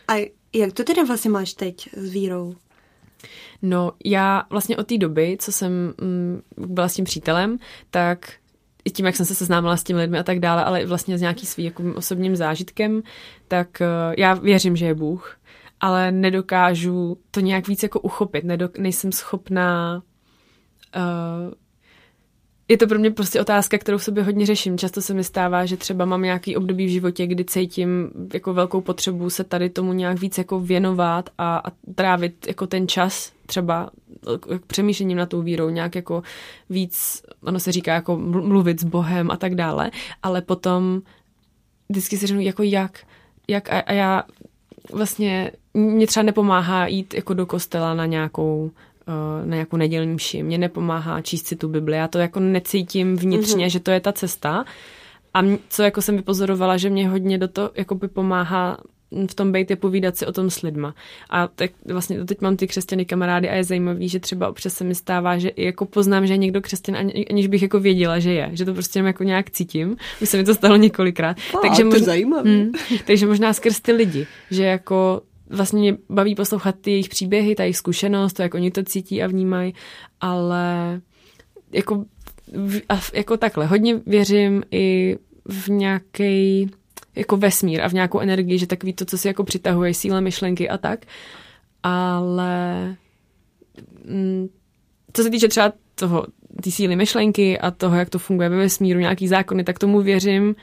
A 0.08 0.32
jak 0.54 0.74
to 0.74 0.84
teda 0.84 1.04
vlastně 1.04 1.32
máš 1.32 1.54
teď 1.54 1.90
s 1.94 2.14
vírou? 2.14 2.56
No, 3.62 3.92
já 4.06 4.44
vlastně 4.50 4.78
od 4.78 4.88
té 4.88 4.98
doby, 4.98 5.38
co 5.40 5.52
jsem 5.52 5.94
mm, 6.02 6.42
byla 6.58 6.88
s 6.88 6.94
tím 6.94 7.06
přítelem, 7.06 7.58
tak 7.90 8.34
i 8.86 8.92
tím, 8.92 9.06
jak 9.06 9.16
jsem 9.16 9.26
se 9.26 9.36
seznámila 9.36 9.78
s 9.78 9.84
těmi 9.84 10.00
lidmi 10.00 10.20
a 10.20 10.24
tak 10.24 10.40
dále, 10.40 10.64
ale 10.64 10.86
vlastně 10.86 11.18
s 11.18 11.22
nějakým 11.22 11.46
svým 11.46 11.66
jako 11.66 11.84
osobním 11.96 12.36
zážitkem, 12.36 13.02
tak 13.48 13.82
uh, 13.82 14.14
já 14.18 14.34
věřím, 14.34 14.76
že 14.76 14.86
je 14.86 14.96
Bůh, 14.96 15.38
ale 15.80 16.12
nedokážu 16.12 17.18
to 17.32 17.40
nějak 17.40 17.68
víc 17.68 17.84
jako 17.84 18.00
uchopit. 18.00 18.46
Nedok- 18.46 18.80
nejsem 18.80 19.12
schopná 19.12 20.04
uh, 20.96 21.54
je 22.70 22.78
to 22.78 22.88
pro 22.88 23.00
mě 23.00 23.12
prostě 23.12 23.42
otázka, 23.42 23.78
kterou 23.78 23.98
v 23.98 24.04
sobě 24.04 24.24
hodně 24.24 24.46
řeším. 24.46 24.78
Často 24.78 25.02
se 25.02 25.14
mi 25.14 25.24
stává, 25.24 25.66
že 25.66 25.78
třeba 25.78 26.06
mám 26.06 26.22
nějaký 26.22 26.58
období 26.58 26.86
v 26.86 26.90
životě, 26.90 27.28
kdy 27.28 27.46
cítím 27.46 28.12
jako 28.34 28.54
velkou 28.54 28.82
potřebu 28.82 29.30
se 29.30 29.44
tady 29.44 29.70
tomu 29.70 29.94
nějak 29.94 30.20
víc 30.20 30.38
jako 30.38 30.60
věnovat 30.60 31.30
a, 31.38 31.58
a 31.58 31.72
trávit 31.96 32.48
jako 32.48 32.68
ten 32.68 32.88
čas 32.88 33.32
třeba 33.46 33.90
přemýšlením 34.68 35.18
na 35.18 35.26
tou 35.26 35.42
vírou, 35.42 35.70
nějak 35.70 35.96
jako 35.96 36.24
víc, 36.70 37.24
ono 37.44 37.60
se 37.60 37.72
říká 37.72 37.94
jako 37.94 38.18
mluvit 38.18 38.80
s 38.80 38.84
Bohem 38.84 39.32
a 39.32 39.38
tak 39.38 39.56
dále, 39.56 39.92
ale 40.24 40.42
potom 40.42 41.02
vždycky 41.90 42.18
si 42.18 42.28
řeknu 42.28 42.42
jako 42.42 42.64
jak, 42.64 43.00
jak 43.48 43.70
a, 43.70 43.80
a 43.80 43.94
já 43.94 44.24
vlastně 44.94 45.52
mě 45.74 46.08
třeba 46.08 46.24
nepomáhá 46.24 46.88
jít 46.88 47.14
jako 47.14 47.34
do 47.34 47.46
kostela 47.46 47.94
na 47.94 48.06
nějakou 48.06 48.72
Eh, 48.72 48.89
na 49.46 49.56
nějakou 49.56 49.78
nedělní 49.78 50.14
mši. 50.14 50.44
Mě 50.44 50.58
nepomáhá 50.58 51.22
číst 51.22 51.48
si 51.48 51.56
tu 51.56 51.68
Bibli. 51.68 51.98
Já 51.98 52.08
to 52.08 52.20
jako 52.20 52.40
necítím 52.40 53.16
vnitřně, 53.16 53.66
mm-hmm. 53.66 53.70
že 53.70 53.80
to 53.80 53.92
je 53.92 54.00
ta 54.00 54.12
cesta. 54.12 54.66
A 55.34 55.42
co 55.70 55.84
jako 55.84 56.02
jsem 56.02 56.16
vypozorovala, 56.18 56.78
že 56.78 56.90
mě 56.90 57.10
hodně 57.10 57.38
do 57.38 57.48
toho 57.48 57.72
jako 57.76 57.96
by 57.96 58.08
pomáhá 58.08 58.78
v 59.30 59.36
tom 59.36 59.52
být 59.52 59.70
je 59.70 59.76
povídat 59.76 60.18
si 60.18 60.26
o 60.26 60.32
tom 60.32 60.50
s 60.50 60.62
lidma. 60.62 60.96
A 61.30 61.48
tak 61.48 61.72
vlastně 61.86 62.26
teď 62.26 62.42
mám 62.42 62.58
ty 62.58 62.68
křesťany 62.68 63.06
kamarády 63.06 63.50
a 63.50 63.56
je 63.56 63.64
zajímavý, 63.64 64.10
že 64.10 64.20
třeba 64.20 64.50
občas 64.50 64.74
se 64.74 64.84
mi 64.84 64.96
stává, 64.96 65.38
že 65.38 65.52
jako 65.58 65.86
poznám, 65.86 66.28
že 66.28 66.34
je 66.34 66.38
někdo 66.38 66.62
křesťan, 66.62 66.96
aniž 67.30 67.48
bych 67.48 67.62
jako 67.62 67.80
věděla, 67.80 68.20
že 68.20 68.34
je. 68.34 68.50
Že 68.54 68.66
to 68.66 68.74
prostě 68.74 69.00
jako 69.00 69.24
nějak 69.24 69.52
cítím. 69.52 69.98
Už 70.22 70.30
se 70.30 70.38
mi 70.38 70.44
to 70.44 70.56
stalo 70.56 70.76
několikrát. 70.76 71.38
A, 71.38 71.68
takže 71.68 71.84
to 71.84 71.90
možná, 71.90 72.14
mm, 72.44 72.72
takže 73.06 73.28
možná 73.28 73.54
skrz 73.54 73.80
ty 73.80 73.92
lidi, 73.92 74.28
že 74.52 74.64
jako 74.64 75.22
vlastně 75.50 75.80
mě 75.80 75.98
baví 76.10 76.36
poslouchat 76.36 76.76
ty 76.82 76.92
jejich 76.92 77.10
příběhy, 77.10 77.56
ta 77.56 77.64
jejich 77.64 77.78
zkušenost, 77.78 78.34
to, 78.34 78.42
jak 78.42 78.54
oni 78.54 78.72
to 78.72 78.84
cítí 78.84 79.24
a 79.24 79.28
vnímají, 79.28 79.74
ale 80.22 81.02
jako, 81.72 82.06
jako 83.14 83.38
takhle, 83.38 83.66
hodně 83.66 84.02
věřím 84.06 84.64
i 84.72 85.18
v 85.46 85.70
nějaký 85.70 86.70
jako 87.16 87.38
vesmír 87.38 87.82
a 87.82 87.90
v 87.90 87.94
nějakou 87.94 88.20
energii, 88.20 88.58
že 88.58 88.68
takový 88.68 88.94
to, 88.94 89.06
co 89.06 89.18
si 89.18 89.28
jako 89.28 89.44
přitahuje, 89.44 89.94
síle 89.94 90.22
myšlenky 90.22 90.70
a 90.70 90.78
tak, 90.78 91.06
ale 91.84 92.96
mm, 94.06 94.48
co 95.14 95.24
se 95.24 95.30
týče 95.30 95.48
třeba 95.48 95.74
toho, 95.96 96.26
ty 96.64 96.72
síly 96.72 96.96
myšlenky 96.96 97.60
a 97.60 97.72
toho, 97.72 97.96
jak 97.96 98.10
to 98.10 98.20
funguje 98.20 98.50
ve 98.50 98.58
vesmíru, 98.58 99.00
nějaký 99.00 99.28
zákony, 99.28 99.64
tak 99.64 99.80
tomu 99.80 100.02
věřím 100.02 100.56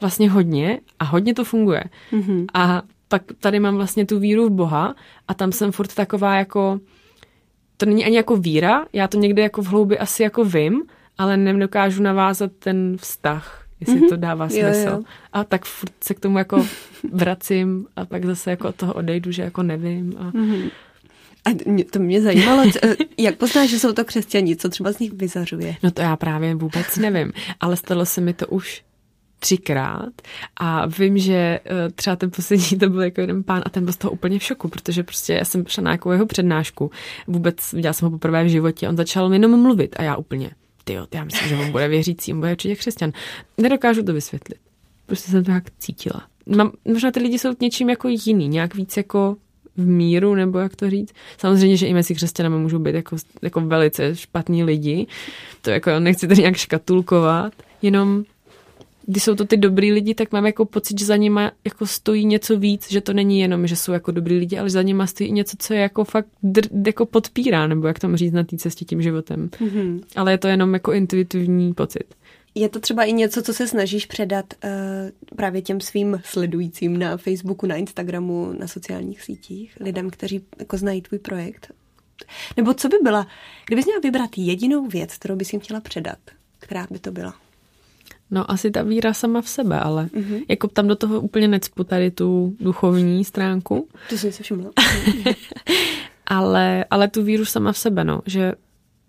vlastně 0.00 0.30
hodně 0.30 0.80
a 0.98 1.04
hodně 1.04 1.34
to 1.34 1.44
funguje. 1.44 1.84
Mm-hmm. 2.12 2.46
A 2.54 2.82
pak 3.10 3.22
tady 3.40 3.60
mám 3.60 3.76
vlastně 3.76 4.06
tu 4.06 4.18
víru 4.18 4.46
v 4.46 4.50
Boha 4.50 4.94
a 5.28 5.34
tam 5.34 5.52
jsem 5.52 5.72
furt 5.72 5.94
taková 5.94 6.36
jako, 6.36 6.80
to 7.76 7.86
není 7.86 8.04
ani 8.04 8.16
jako 8.16 8.36
víra, 8.36 8.86
já 8.92 9.08
to 9.08 9.18
někde 9.18 9.42
jako 9.42 9.62
v 9.62 9.66
hloubi 9.66 9.98
asi 9.98 10.22
jako 10.22 10.44
vím, 10.44 10.82
ale 11.18 11.36
nedokážu 11.36 12.02
navázat 12.02 12.52
ten 12.58 12.96
vztah, 13.00 13.64
jestli 13.80 14.00
mm-hmm. 14.00 14.08
to 14.08 14.16
dává 14.16 14.48
smysl. 14.48 14.66
Jo, 14.66 14.90
jo. 14.90 15.02
A 15.32 15.44
tak 15.44 15.64
furt 15.64 15.92
se 16.04 16.14
k 16.14 16.20
tomu 16.20 16.38
jako 16.38 16.66
vracím 17.12 17.86
a 17.96 18.04
pak 18.04 18.24
zase 18.24 18.50
jako 18.50 18.68
od 18.68 18.74
toho 18.74 18.94
odejdu, 18.94 19.32
že 19.32 19.42
jako 19.42 19.62
nevím. 19.62 20.14
A... 20.18 20.30
Mm-hmm. 20.30 20.70
A 21.44 21.50
to 21.90 21.98
mě 21.98 22.22
zajímalo, 22.22 22.62
jak 23.18 23.36
poznáš, 23.36 23.70
že 23.70 23.78
jsou 23.78 23.92
to 23.92 24.04
křesťani, 24.04 24.56
co 24.56 24.68
třeba 24.68 24.92
z 24.92 24.98
nich 24.98 25.12
vyzařuje? 25.12 25.76
No 25.82 25.90
to 25.90 26.02
já 26.02 26.16
právě 26.16 26.54
vůbec 26.54 26.96
nevím, 26.96 27.32
ale 27.60 27.76
stalo 27.76 28.06
se 28.06 28.20
mi 28.20 28.32
to 28.32 28.46
už 28.46 28.82
třikrát 29.40 30.12
a 30.56 30.86
vím, 30.86 31.18
že 31.18 31.34
eh, 31.34 31.60
třeba 31.94 32.16
ten 32.16 32.30
poslední 32.30 32.78
to 32.80 32.88
byl 32.88 33.02
jako 33.02 33.20
jeden 33.20 33.42
pán 33.42 33.62
a 33.66 33.70
ten 33.70 33.84
byl 33.84 33.92
z 33.92 33.96
toho 33.96 34.10
úplně 34.10 34.38
v 34.38 34.42
šoku, 34.42 34.68
protože 34.68 35.02
prostě 35.02 35.32
já 35.32 35.44
jsem 35.44 35.66
šla 35.66 35.82
na 35.82 35.90
nějakou 35.90 36.10
jeho 36.10 36.26
přednášku, 36.26 36.90
vůbec 37.26 37.72
viděla 37.72 37.92
jsem 37.92 38.06
ho 38.06 38.10
poprvé 38.10 38.44
v 38.44 38.48
životě, 38.48 38.88
on 38.88 38.96
začal 38.96 39.32
jenom 39.32 39.62
mluvit 39.62 39.96
a 39.98 40.02
já 40.02 40.16
úplně, 40.16 40.50
ty 40.84 40.98
já 41.14 41.24
myslím, 41.24 41.48
že 41.48 41.56
on 41.56 41.72
bude 41.72 41.88
věřící, 41.88 42.32
on 42.32 42.38
bude 42.38 42.52
určitě 42.52 42.76
křesťan. 42.76 43.12
Nedokážu 43.58 44.02
to 44.02 44.12
vysvětlit. 44.12 44.58
Prostě 45.06 45.30
jsem 45.30 45.44
to 45.44 45.50
tak 45.50 45.64
cítila. 45.78 46.22
Mám, 46.46 46.72
možná 46.84 47.10
ty 47.10 47.20
lidi 47.20 47.38
jsou 47.38 47.48
něčím 47.60 47.90
jako 47.90 48.08
jiný, 48.08 48.48
nějak 48.48 48.74
víc 48.74 48.96
jako 48.96 49.36
v 49.76 49.86
míru, 49.86 50.34
nebo 50.34 50.58
jak 50.58 50.76
to 50.76 50.90
říct. 50.90 51.12
Samozřejmě, 51.38 51.76
že 51.76 51.86
i 51.86 51.94
mezi 51.94 52.14
křesťanami 52.14 52.56
můžou 52.56 52.78
být 52.78 52.94
jako, 52.94 53.16
jako 53.42 53.60
velice 53.60 54.16
špatní 54.16 54.64
lidi. 54.64 55.06
To 55.62 55.70
jako 55.70 56.00
nechci 56.00 56.28
tady 56.28 56.40
nějak 56.40 56.56
škatulkovat, 56.56 57.52
jenom 57.82 58.24
když 59.10 59.24
jsou 59.24 59.34
to 59.34 59.44
ty 59.44 59.56
dobrý 59.56 59.92
lidi, 59.92 60.14
tak 60.14 60.32
mám 60.32 60.46
jako 60.46 60.64
pocit, 60.64 60.98
že 61.00 61.06
za 61.06 61.16
nima 61.16 61.52
jako 61.64 61.86
stojí 61.86 62.24
něco 62.24 62.58
víc, 62.58 62.90
že 62.90 63.00
to 63.00 63.12
není 63.12 63.40
jenom, 63.40 63.66
že 63.66 63.76
jsou 63.76 63.92
jako 63.92 64.10
dobrý 64.10 64.38
lidi, 64.38 64.58
ale 64.58 64.70
za 64.70 64.82
nima 64.82 65.06
stojí 65.06 65.32
něco, 65.32 65.56
co 65.58 65.74
je 65.74 65.80
jako 65.80 66.04
fakt 66.04 66.28
dr- 66.44 66.86
jako 66.86 67.06
podpírá, 67.06 67.66
nebo 67.66 67.86
jak 67.86 67.98
tomu 67.98 68.16
říct 68.16 68.32
na 68.32 68.44
té 68.44 68.56
cestě 68.56 68.84
tím 68.84 69.02
životem. 69.02 69.48
Mm-hmm. 69.48 70.00
Ale 70.16 70.32
je 70.32 70.38
to 70.38 70.48
jenom 70.48 70.74
jako 70.74 70.92
intuitivní 70.92 71.74
pocit. 71.74 72.14
Je 72.54 72.68
to 72.68 72.80
třeba 72.80 73.04
i 73.04 73.12
něco, 73.12 73.42
co 73.42 73.54
se 73.54 73.68
snažíš 73.68 74.06
předat 74.06 74.54
uh, 74.64 74.70
právě 75.36 75.62
těm 75.62 75.80
svým 75.80 76.20
sledujícím 76.24 76.98
na 76.98 77.16
Facebooku, 77.16 77.66
na 77.66 77.76
Instagramu, 77.76 78.52
na 78.58 78.66
sociálních 78.66 79.22
sítích, 79.22 79.78
lidem, 79.80 80.10
kteří 80.10 80.40
jako 80.58 80.76
znají 80.76 81.02
tvůj 81.02 81.18
projekt? 81.18 81.72
Nebo 82.56 82.74
co 82.74 82.88
by 82.88 82.96
byla, 83.02 83.26
kdybys 83.66 83.84
měla 83.84 84.00
vybrat 84.02 84.30
jedinou 84.36 84.86
věc, 84.86 85.14
kterou 85.14 85.36
bys 85.36 85.52
jim 85.52 85.60
chtěla 85.60 85.80
předat, 85.80 86.18
která 86.58 86.86
by 86.90 86.98
to 86.98 87.12
byla? 87.12 87.34
No 88.30 88.50
asi 88.50 88.70
ta 88.70 88.82
víra 88.82 89.14
sama 89.14 89.40
v 89.40 89.48
sebe, 89.48 89.80
ale 89.80 90.04
mm-hmm. 90.04 90.44
jako 90.48 90.68
tam 90.68 90.88
do 90.88 90.96
toho 90.96 91.20
úplně 91.20 91.48
necpu 91.48 91.84
tady 91.84 92.10
tu 92.10 92.56
duchovní 92.60 93.24
stránku. 93.24 93.88
To 94.08 94.18
jsem 94.18 94.32
si 94.32 94.42
všimla. 94.42 94.70
ale, 96.26 96.84
ale 96.90 97.08
tu 97.08 97.22
víru 97.22 97.44
sama 97.44 97.72
v 97.72 97.78
sebe, 97.78 98.04
no, 98.04 98.22
že 98.26 98.52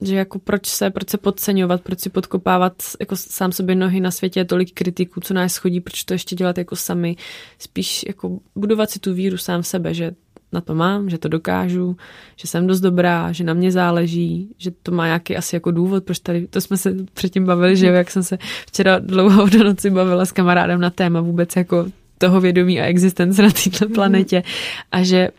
že 0.01 0.15
jako 0.15 0.39
proč 0.39 0.67
se, 0.67 0.89
proč 0.89 1.09
se 1.09 1.17
podceňovat, 1.17 1.81
proč 1.81 1.99
si 1.99 2.09
podkopávat 2.09 2.73
jako 2.99 3.15
sám 3.15 3.51
sobě 3.51 3.75
nohy 3.75 3.99
na 3.99 4.11
světě 4.11 4.39
je 4.39 4.45
tolik 4.45 4.73
kritiků, 4.73 5.19
co 5.21 5.33
nás 5.33 5.53
schodí, 5.53 5.81
proč 5.81 6.03
to 6.03 6.13
ještě 6.13 6.35
dělat 6.35 6.57
jako 6.57 6.75
sami, 6.75 7.15
spíš 7.59 8.05
jako 8.07 8.39
budovat 8.55 8.89
si 8.89 8.99
tu 8.99 9.13
víru 9.13 9.37
sám 9.37 9.61
v 9.61 9.67
sebe, 9.67 9.93
že 9.93 10.11
na 10.51 10.61
to 10.61 10.75
mám, 10.75 11.09
že 11.09 11.17
to 11.17 11.27
dokážu, 11.27 11.97
že 12.35 12.47
jsem 12.47 12.67
dost 12.67 12.79
dobrá, 12.79 13.31
že 13.31 13.43
na 13.43 13.53
mě 13.53 13.71
záleží, 13.71 14.49
že 14.57 14.71
to 14.83 14.91
má 14.91 15.05
nějaký 15.05 15.37
asi 15.37 15.55
jako 15.55 15.71
důvod, 15.71 16.03
proč 16.03 16.19
tady, 16.19 16.47
to 16.47 16.61
jsme 16.61 16.77
se 16.77 16.95
předtím 17.13 17.45
bavili, 17.45 17.77
že 17.77 17.87
jak 17.87 18.11
jsem 18.11 18.23
se 18.23 18.37
včera 18.67 18.99
dlouho 18.99 19.49
do 19.49 19.63
noci 19.63 19.89
bavila 19.89 20.25
s 20.25 20.31
kamarádem 20.31 20.81
na 20.81 20.89
téma 20.89 21.21
vůbec 21.21 21.55
jako 21.55 21.85
toho 22.17 22.41
vědomí 22.41 22.81
a 22.81 22.85
existence 22.85 23.41
na 23.41 23.49
této 23.49 23.85
mhm. 23.85 23.93
planetě 23.93 24.43
a 24.91 25.03
že 25.03 25.29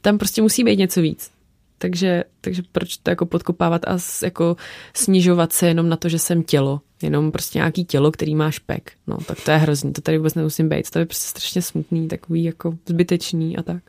tam 0.00 0.18
prostě 0.18 0.42
musí 0.42 0.64
být 0.64 0.78
něco 0.78 1.00
víc. 1.00 1.30
Takže, 1.78 2.24
takže 2.40 2.62
proč 2.72 2.96
to 2.96 3.10
jako 3.10 3.26
podkopávat 3.26 3.88
a 3.88 3.98
jako 4.22 4.56
snižovat 4.94 5.52
se 5.52 5.68
jenom 5.68 5.88
na 5.88 5.96
to, 5.96 6.08
že 6.08 6.18
jsem 6.18 6.42
tělo, 6.42 6.80
jenom 7.02 7.32
prostě 7.32 7.58
nějaký 7.58 7.84
tělo, 7.84 8.10
který 8.10 8.34
má 8.34 8.50
špek. 8.50 8.92
No, 9.06 9.16
tak 9.26 9.40
to 9.44 9.50
je 9.50 9.56
hrozný, 9.56 9.92
to 9.92 10.00
tady 10.00 10.18
vůbec 10.18 10.34
nemusím 10.34 10.68
být. 10.68 10.90
To 10.90 10.98
je 10.98 11.06
prostě 11.06 11.28
strašně 11.28 11.62
smutný, 11.62 12.08
takový 12.08 12.44
jako 12.44 12.74
zbytečný 12.86 13.56
a 13.56 13.62
tak. 13.62 13.82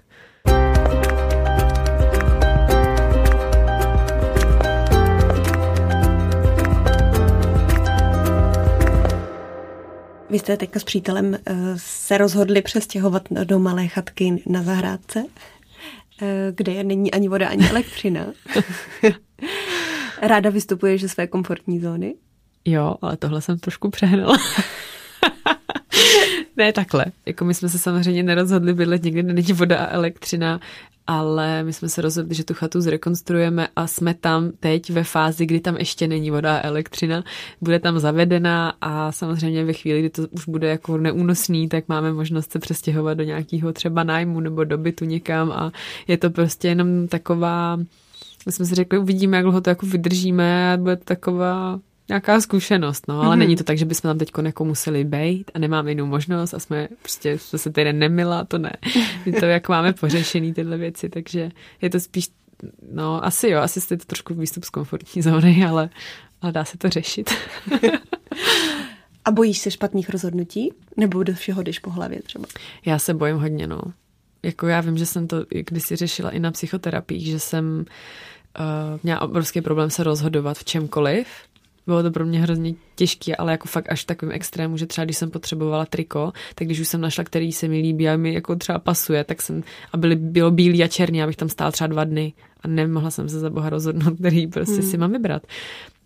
Vy 10.30 10.39
jste 10.39 10.57
teďka 10.57 10.80
s 10.80 10.84
přítelem 10.84 11.36
eh, 11.36 11.55
se 11.77 12.17
rozhodli 12.17 12.61
přestěhovat 12.61 13.23
do 13.43 13.59
malé 13.59 13.88
chatky 13.88 14.43
na 14.45 14.63
zahrádce, 14.63 15.25
eh, 16.21 16.51
kde 16.55 16.84
není 16.84 17.11
ani 17.11 17.30
voda, 17.30 17.47
ani 17.47 17.69
elektřina. 17.69 18.25
Ráda 20.21 20.49
vystupuješ 20.49 21.01
ze 21.01 21.09
své 21.09 21.27
komfortní 21.27 21.80
zóny? 21.80 22.15
Jo, 22.65 22.95
ale 23.01 23.17
tohle 23.17 23.41
jsem 23.41 23.59
trošku 23.59 23.89
přehnala. 23.89 24.38
ne 26.57 26.73
takhle. 26.73 27.05
Jako 27.25 27.45
my 27.45 27.53
jsme 27.53 27.69
se 27.69 27.80
samozřejmě 27.80 28.23
nerozhodli 28.23 28.73
bydlet 28.73 29.03
někde, 29.03 29.23
kde 29.23 29.34
není 29.34 29.53
voda 29.53 29.77
a 29.77 29.91
elektřina, 29.93 30.59
ale 31.10 31.64
my 31.64 31.74
jsme 31.74 31.89
se 31.89 32.01
rozhodli, 32.01 32.36
že 32.36 32.43
tu 32.43 32.53
chatu 32.53 32.82
zrekonstruujeme 32.82 33.68
a 33.76 33.88
jsme 33.88 34.14
tam 34.14 34.51
teď 34.60 34.89
ve 34.89 35.03
fázi, 35.03 35.45
kdy 35.45 35.60
tam 35.60 35.78
ještě 35.78 36.07
není 36.07 36.32
voda 36.32 36.57
a 36.57 36.68
elektřina. 36.68 37.24
Bude 37.62 37.80
tam 37.80 37.99
zavedena 37.99 38.74
a 38.82 39.12
samozřejmě 39.12 39.66
ve 39.66 39.74
chvíli, 39.74 39.99
kdy 39.99 40.10
to 40.10 40.28
už 40.32 40.47
bude 40.47 40.70
jako 40.70 40.97
neúnosný, 40.97 41.70
tak 41.70 41.84
máme 41.88 42.14
možnost 42.14 42.51
se 42.51 42.60
přestěhovat 42.60 43.18
do 43.18 43.24
nějakého 43.24 43.74
třeba 43.74 44.03
nájmu 44.03 44.39
nebo 44.39 44.64
do 44.64 44.78
bytu 44.78 45.05
někam 45.05 45.51
a 45.51 45.72
je 46.07 46.18
to 46.18 46.30
prostě 46.30 46.68
jenom 46.68 47.07
taková 47.07 47.78
my 48.45 48.51
jsme 48.51 48.66
si 48.66 48.76
řekli, 48.76 48.99
uvidíme, 48.99 49.38
jak 49.38 49.43
dlouho 49.43 49.62
to 49.62 49.70
jako 49.70 49.86
vydržíme 49.86 50.74
a 50.74 50.78
bude 50.78 50.95
to 50.95 51.03
taková 51.03 51.80
nějaká 52.10 52.41
zkušenost, 52.41 53.07
no, 53.07 53.22
ale 53.22 53.36
mm-hmm. 53.36 53.39
není 53.39 53.55
to 53.55 53.64
tak, 53.64 53.78
že 53.78 53.86
bychom 53.86 54.10
tam 54.10 54.18
teď 54.18 54.32
jako 54.43 54.66
museli 54.66 55.03
být 55.03 55.51
a 55.53 55.60
nemáme 55.60 55.91
jinou 55.91 56.05
možnost 56.05 56.53
a 56.53 56.60
jsme 56.60 56.88
prostě 57.01 57.38
jsme 57.38 57.60
se 57.60 57.70
tedy 57.70 57.93
nemila, 57.93 58.45
to 58.45 58.57
ne. 58.57 58.72
My 59.26 59.32
to 59.32 59.45
jak 59.45 59.70
máme 59.70 59.93
pořešený 59.93 60.53
tyhle 60.53 60.78
věci, 60.78 61.10
takže 61.10 61.51
je 61.82 61.89
to 61.89 61.99
spíš, 61.99 62.28
no 62.91 63.26
asi 63.26 63.49
jo, 63.49 63.60
asi 63.60 63.80
je 63.91 63.97
to 63.97 64.05
trošku 64.05 64.34
výstup 64.34 64.64
z 64.64 64.70
komfortní 64.70 65.22
zóny, 65.22 65.66
ale, 65.66 65.89
ale 66.41 66.51
dá 66.51 66.66
se 66.66 66.78
to 66.78 66.89
řešit. 66.89 67.30
a 69.26 69.32
bojíš 69.32 69.60
se 69.60 69.72
špatných 69.72 70.10
rozhodnutí? 70.10 70.74
Nebo 70.97 71.24
do 71.24 71.34
všeho 71.34 71.64
jdeš 71.64 71.80
po 71.80 71.89
hlavě 71.89 72.22
třeba? 72.22 72.45
Já 72.86 72.99
se 72.99 73.14
bojím 73.14 73.38
hodně, 73.38 73.68
no. 73.68 73.82
Jako 74.43 74.68
já 74.68 74.82
vím, 74.82 74.97
že 74.97 75.05
jsem 75.05 75.28
to 75.28 75.45
kdysi 75.49 75.95
řešila 75.95 76.30
i 76.30 76.39
na 76.39 76.51
psychoterapii, 76.51 77.32
že 77.32 77.39
jsem 77.39 77.86
uh, 78.60 78.66
měla 79.03 79.22
obrovský 79.22 79.62
problém 79.62 79.89
se 79.89 80.03
rozhodovat 80.03 80.57
v 80.57 80.66
čemkoliv, 80.66 81.28
bylo 81.89 82.03
to 82.03 82.11
pro 82.11 82.25
mě 82.25 82.41
hrozně 82.41 82.73
těžké, 82.95 83.35
ale 83.35 83.51
jako 83.51 83.67
fakt 83.67 83.91
až 83.91 84.03
takovým 84.03 84.35
extrému, 84.35 84.77
že 84.77 84.85
třeba 84.85 85.05
když 85.05 85.17
jsem 85.17 85.31
potřebovala 85.31 85.85
triko, 85.85 86.31
tak 86.55 86.67
když 86.67 86.79
už 86.79 86.87
jsem 86.87 87.01
našla, 87.01 87.23
který 87.23 87.51
se 87.51 87.67
mi 87.67 87.79
líbí 87.79 88.09
a 88.09 88.17
mi 88.17 88.33
jako 88.33 88.55
třeba 88.55 88.79
pasuje, 88.79 89.23
tak 89.23 89.41
jsem, 89.41 89.63
a 89.91 89.97
byly, 89.97 90.15
bylo 90.15 90.51
bílý 90.51 90.83
a 90.83 90.87
černý, 90.87 91.23
abych 91.23 91.35
tam 91.35 91.49
stála 91.49 91.71
třeba 91.71 91.87
dva 91.87 92.03
dny 92.03 92.33
a 92.61 92.67
nemohla 92.67 93.11
jsem 93.11 93.29
se 93.29 93.39
za 93.39 93.49
boha 93.49 93.69
rozhodnout, 93.69 94.13
který 94.19 94.47
prostě 94.47 94.81
hmm. 94.81 94.89
si 94.89 94.97
mám 94.97 95.11
vybrat. 95.11 95.47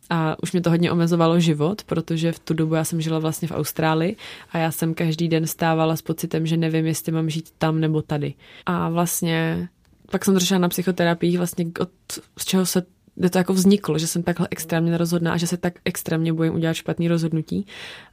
A 0.10 0.36
už 0.44 0.52
mě 0.52 0.62
to 0.62 0.70
hodně 0.70 0.92
omezovalo 0.92 1.40
život, 1.40 1.84
protože 1.84 2.32
v 2.32 2.40
tu 2.40 2.54
dobu 2.54 2.76
já 2.76 2.84
jsem 2.84 3.02
žila 3.02 3.20
vlastně 3.20 3.48
v 3.48 3.52
Austrálii 3.52 4.16
a 4.52 4.58
já 4.58 4.72
jsem 4.72 4.94
každý 4.94 5.28
den 5.28 5.48
stávala 5.48 5.96
s 5.96 6.02
pocitem, 6.02 6.46
že 6.46 6.58
nevím, 6.58 6.86
jestli 6.86 7.12
mám 7.12 7.30
žít 7.30 7.50
tam 7.58 7.80
nebo 7.80 8.02
tady. 8.02 8.34
A 8.66 8.90
vlastně 8.90 9.70
pak 10.12 10.26
jsem 10.26 10.34
došla 10.34 10.58
na 10.58 10.70
psychoterapii, 10.70 11.38
vlastně 11.38 11.66
od, 11.80 11.90
z 12.38 12.46
čeho 12.46 12.66
se 12.66 12.86
kde 13.16 13.30
to 13.30 13.38
jako 13.38 13.54
vzniklo, 13.54 13.98
že 13.98 14.08
jsem 14.08 14.24
takhle 14.24 14.48
extrémně 14.52 14.92
nerozhodná 14.92 15.34
a 15.34 15.38
že 15.38 15.48
se 15.48 15.58
tak 15.58 15.74
extrémně 15.86 16.34
bojím 16.34 16.54
udělat 16.54 16.74
špatný 16.74 17.08
rozhodnutí. 17.08 17.66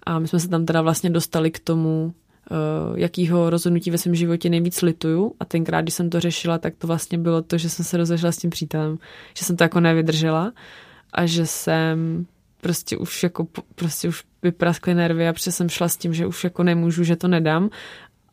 A 0.06 0.18
my 0.18 0.28
jsme 0.28 0.40
se 0.40 0.48
tam 0.48 0.66
teda 0.66 0.82
vlastně 0.82 1.10
dostali 1.10 1.50
k 1.50 1.58
tomu, 1.58 2.14
uh, 2.50 2.98
jakýho 2.98 3.50
rozhodnutí 3.50 3.90
ve 3.90 3.98
svém 3.98 4.14
životě 4.14 4.50
nejvíc 4.50 4.82
lituju. 4.82 5.34
A 5.40 5.44
tenkrát, 5.44 5.80
když 5.80 5.94
jsem 5.94 6.10
to 6.10 6.20
řešila, 6.20 6.58
tak 6.58 6.74
to 6.78 6.86
vlastně 6.86 7.18
bylo 7.18 7.42
to, 7.42 7.58
že 7.58 7.68
jsem 7.68 7.84
se 7.84 7.96
rozešla 7.96 8.32
s 8.32 8.36
tím 8.36 8.50
přítelem, 8.50 8.98
že 9.38 9.44
jsem 9.44 9.56
to 9.56 9.64
jako 9.64 9.80
nevydržela 9.80 10.52
a 11.12 11.26
že 11.26 11.46
jsem 11.46 12.26
prostě 12.60 12.96
už 12.96 13.22
jako 13.22 13.46
prostě 13.74 14.08
už 14.08 14.24
vypraskly 14.42 14.94
nervy 14.94 15.28
a 15.28 15.32
protože 15.32 15.52
jsem 15.52 15.68
šla 15.68 15.88
s 15.88 15.96
tím, 15.96 16.14
že 16.14 16.26
už 16.26 16.44
jako 16.44 16.62
nemůžu, 16.62 17.04
že 17.04 17.16
to 17.16 17.28
nedám 17.28 17.70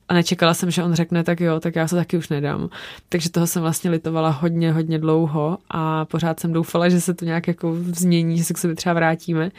a 0.10 0.14
nečekala 0.14 0.54
jsem, 0.54 0.72
že 0.72 0.84
on 0.84 0.94
řekne, 0.94 1.24
tak 1.24 1.40
jo, 1.40 1.60
tak 1.60 1.76
já 1.76 1.88
se 1.88 1.96
taky 1.96 2.18
už 2.18 2.30
nedám. 2.30 2.70
Takže 3.10 3.30
toho 3.30 3.48
jsem 3.48 3.62
vlastně 3.62 3.90
litovala 3.90 4.30
hodně, 4.30 4.72
hodně 4.72 5.00
dlouho 5.00 5.58
a 5.70 6.06
pořád 6.06 6.40
jsem 6.40 6.54
doufala, 6.54 6.90
že 6.90 7.02
se 7.02 7.14
to 7.14 7.26
nějak 7.26 7.48
jako 7.48 7.76
změní, 7.82 8.38
že 8.38 8.44
se 8.44 8.54
k 8.54 8.58
sobě 8.58 8.76
třeba 8.76 8.94
vrátíme. 8.94 9.52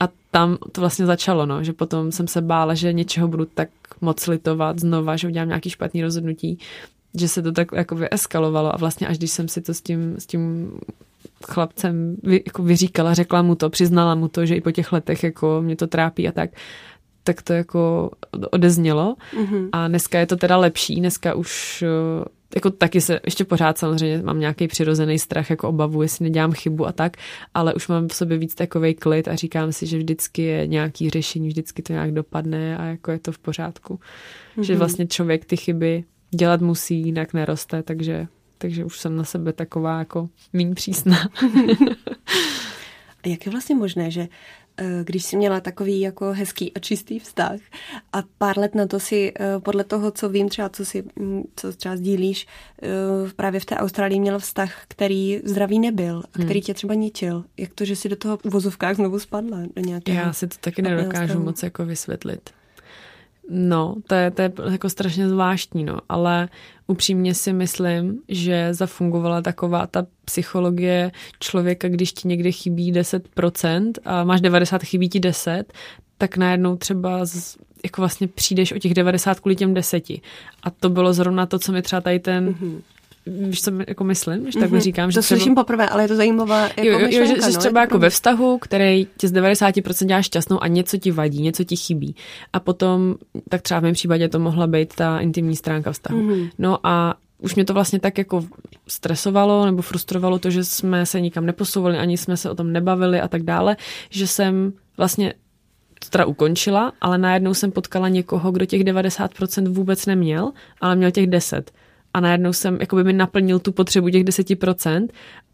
A 0.00 0.08
tam 0.30 0.58
to 0.72 0.80
vlastně 0.80 1.06
začalo, 1.06 1.46
no, 1.46 1.64
že 1.64 1.72
potom 1.72 2.12
jsem 2.12 2.28
se 2.28 2.40
bála, 2.40 2.74
že 2.74 2.92
něčeho 2.92 3.28
budu 3.28 3.44
tak 3.44 3.68
moc 4.00 4.26
litovat 4.26 4.78
znova, 4.78 5.16
že 5.16 5.28
udělám 5.28 5.48
nějaký 5.48 5.70
špatný 5.70 6.02
rozhodnutí, 6.02 6.58
že 7.14 7.28
se 7.28 7.42
to 7.42 7.52
tak 7.52 7.68
jako 7.72 7.94
vyeskalovalo 7.94 8.74
a 8.74 8.76
vlastně 8.76 9.06
až 9.06 9.18
když 9.18 9.30
jsem 9.30 9.48
si 9.48 9.60
to 9.60 9.74
s 9.74 9.80
tím, 9.80 10.14
s 10.18 10.26
tím 10.26 10.72
chlapcem 11.46 12.16
vy, 12.22 12.42
jako 12.46 12.62
vyříkala, 12.62 13.14
řekla 13.14 13.42
mu 13.42 13.54
to, 13.54 13.70
přiznala 13.70 14.14
mu 14.14 14.28
to, 14.28 14.46
že 14.46 14.54
i 14.54 14.60
po 14.60 14.72
těch 14.72 14.92
letech 14.92 15.24
jako 15.24 15.62
mě 15.62 15.76
to 15.76 15.86
trápí 15.86 16.28
a 16.28 16.32
tak, 16.32 16.50
tak 17.24 17.42
to 17.42 17.52
jako 17.52 18.10
odeznělo. 18.50 19.16
Mm-hmm. 19.36 19.68
A 19.72 19.88
dneska 19.88 20.18
je 20.18 20.26
to 20.26 20.36
teda 20.36 20.56
lepší, 20.56 20.96
dneska 20.96 21.34
už 21.34 21.82
eh, 21.86 22.24
jako 22.54 22.70
taky 22.70 23.00
se, 23.00 23.20
ještě 23.24 23.44
pořád 23.44 23.78
samozřejmě 23.78 24.22
mám 24.22 24.40
nějaký 24.40 24.68
přirozený 24.68 25.18
strach, 25.18 25.50
jako 25.50 25.68
obavu, 25.68 26.02
jestli 26.02 26.22
nedělám 26.22 26.52
chybu 26.52 26.86
a 26.86 26.92
tak, 26.92 27.16
ale 27.54 27.74
už 27.74 27.88
mám 27.88 28.08
v 28.08 28.14
sobě 28.14 28.38
víc 28.38 28.54
takový 28.54 28.94
klid 28.94 29.28
a 29.28 29.34
říkám 29.34 29.72
si, 29.72 29.86
že 29.86 29.98
vždycky 29.98 30.42
je 30.42 30.66
nějaký 30.66 31.10
řešení, 31.10 31.48
vždycky 31.48 31.82
to 31.82 31.92
nějak 31.92 32.12
dopadne 32.12 32.78
a 32.78 32.84
jako 32.84 33.10
je 33.10 33.18
to 33.18 33.32
v 33.32 33.38
pořádku. 33.38 34.00
Mm-hmm. 34.56 34.62
Že 34.62 34.76
vlastně 34.76 35.06
člověk 35.06 35.44
ty 35.44 35.56
chyby 35.56 36.04
dělat 36.30 36.60
musí, 36.60 37.02
jinak 37.02 37.34
neroste, 37.34 37.82
takže, 37.82 38.26
takže 38.58 38.84
už 38.84 38.98
jsem 39.00 39.16
na 39.16 39.24
sebe 39.24 39.52
taková 39.52 39.98
jako 39.98 40.28
méně 40.52 40.74
přísná. 40.74 41.16
a 43.24 43.28
jak 43.28 43.46
je 43.46 43.52
vlastně 43.52 43.74
možné, 43.74 44.10
že 44.10 44.28
když 45.04 45.24
jsi 45.24 45.36
měla 45.36 45.60
takový 45.60 46.00
jako 46.00 46.32
hezký 46.32 46.72
a 46.74 46.78
čistý 46.78 47.18
vztah 47.18 47.60
a 48.12 48.22
pár 48.38 48.58
let 48.58 48.74
na 48.74 48.86
to 48.86 49.00
si 49.00 49.32
eh, 49.40 49.60
podle 49.60 49.84
toho, 49.84 50.10
co 50.10 50.28
vím 50.28 50.48
třeba, 50.48 50.68
co 50.68 50.84
si, 50.84 51.04
mm, 51.16 51.42
co 51.56 51.72
třeba 51.72 51.96
sdílíš, 51.96 52.46
eh, 52.82 52.86
právě 53.36 53.60
v 53.60 53.64
té 53.64 53.76
Austrálii 53.76 54.20
měl 54.20 54.38
vztah, 54.38 54.84
který 54.88 55.40
zdravý 55.44 55.78
nebyl 55.78 56.22
a 56.32 56.32
který 56.32 56.60
hmm. 56.60 56.62
tě 56.62 56.74
třeba 56.74 56.94
ničil. 56.94 57.44
Jak 57.56 57.74
to, 57.74 57.84
že 57.84 57.96
si 57.96 58.08
do 58.08 58.16
toho 58.16 58.36
v 58.36 58.44
vozovkách 58.44 58.96
znovu 58.96 59.18
spadla 59.18 59.58
do 59.76 59.82
nějakého... 59.82 60.18
Já 60.18 60.32
si 60.32 60.46
to 60.46 60.56
taky 60.60 60.82
nedokážu 60.82 61.40
moc 61.40 61.62
jako 61.62 61.86
vysvětlit. 61.86 62.50
No, 63.50 63.94
to 64.06 64.14
je, 64.14 64.30
to 64.30 64.42
je 64.42 64.52
jako 64.70 64.90
strašně 64.90 65.28
zvláštní, 65.28 65.84
no, 65.84 65.98
ale 66.08 66.48
upřímně 66.86 67.34
si 67.34 67.52
myslím, 67.52 68.18
že 68.28 68.74
zafungovala 68.74 69.42
taková 69.42 69.86
ta 69.86 70.06
psychologie 70.24 71.12
člověka, 71.40 71.88
když 71.88 72.12
ti 72.12 72.28
někde 72.28 72.52
chybí 72.52 72.92
10% 72.92 73.92
a 74.04 74.24
máš 74.24 74.40
90, 74.40 74.82
chybí 74.82 75.08
ti 75.08 75.20
10, 75.20 75.72
tak 76.18 76.36
najednou 76.36 76.76
třeba 76.76 77.26
z, 77.26 77.56
jako 77.84 78.02
vlastně 78.02 78.28
přijdeš 78.28 78.72
o 78.72 78.78
těch 78.78 78.94
90 78.94 79.40
kvůli 79.40 79.56
těm 79.56 79.74
10. 79.74 80.10
A 80.62 80.70
to 80.80 80.90
bylo 80.90 81.12
zrovna 81.12 81.46
to, 81.46 81.58
co 81.58 81.72
mi 81.72 81.82
třeba 81.82 82.00
tady 82.00 82.20
ten 82.20 82.48
mm-hmm 82.48 82.93
víš, 83.26 83.62
co 83.62 83.70
jako 83.88 84.04
myslím, 84.04 84.42
když 84.42 84.54
takhle 84.54 84.78
mm-hmm. 84.78 84.82
říkám. 84.82 85.10
Že 85.10 85.18
to 85.18 85.22
třeba... 85.22 85.38
slyším 85.38 85.54
poprvé, 85.54 85.88
ale 85.88 86.04
je 86.04 86.08
to 86.08 86.16
zajímavá 86.16 86.62
jako 86.62 86.82
jo, 86.82 86.98
jo, 86.98 87.06
myšlenka, 87.06 87.30
jo, 87.30 87.36
že 87.36 87.42
jsi 87.42 87.52
no, 87.52 87.60
třeba 87.60 87.80
jako 87.80 87.98
ve 87.98 88.10
vztahu, 88.10 88.58
který 88.58 89.06
tě 89.16 89.28
z 89.28 89.32
90% 89.32 90.06
dělá 90.06 90.22
šťastnou 90.22 90.62
a 90.62 90.66
něco 90.66 90.98
ti 90.98 91.10
vadí, 91.10 91.42
něco 91.42 91.64
ti 91.64 91.76
chybí. 91.76 92.16
A 92.52 92.60
potom, 92.60 93.14
tak 93.48 93.62
třeba 93.62 93.80
v 93.80 93.82
mém 93.82 93.92
případě 93.92 94.28
to 94.28 94.38
mohla 94.38 94.66
být 94.66 94.94
ta 94.94 95.18
intimní 95.18 95.56
stránka 95.56 95.92
vztahu. 95.92 96.20
Mm-hmm. 96.20 96.50
No 96.58 96.78
a 96.86 97.14
už 97.38 97.54
mě 97.54 97.64
to 97.64 97.74
vlastně 97.74 98.00
tak 98.00 98.18
jako 98.18 98.44
stresovalo 98.88 99.66
nebo 99.66 99.82
frustrovalo 99.82 100.38
to, 100.38 100.50
že 100.50 100.64
jsme 100.64 101.06
se 101.06 101.20
nikam 101.20 101.46
neposouvali, 101.46 101.98
ani 101.98 102.18
jsme 102.18 102.36
se 102.36 102.50
o 102.50 102.54
tom 102.54 102.72
nebavili 102.72 103.20
a 103.20 103.28
tak 103.28 103.42
dále, 103.42 103.76
že 104.10 104.26
jsem 104.26 104.72
vlastně 104.96 105.34
to 106.04 106.10
teda 106.10 106.24
ukončila, 106.24 106.92
ale 107.00 107.18
najednou 107.18 107.54
jsem 107.54 107.72
potkala 107.72 108.08
někoho, 108.08 108.52
kdo 108.52 108.66
těch 108.66 108.82
90% 108.82 109.72
vůbec 109.72 110.06
neměl, 110.06 110.52
ale 110.80 110.96
měl 110.96 111.10
těch 111.10 111.26
10. 111.26 111.70
A 112.14 112.20
najednou 112.20 112.52
jsem 112.52 112.78
jako 112.80 112.96
by 112.96 113.04
mi 113.04 113.12
naplnil 113.12 113.58
tu 113.58 113.72
potřebu 113.72 114.10
těch 114.10 114.24
10% 114.24 115.08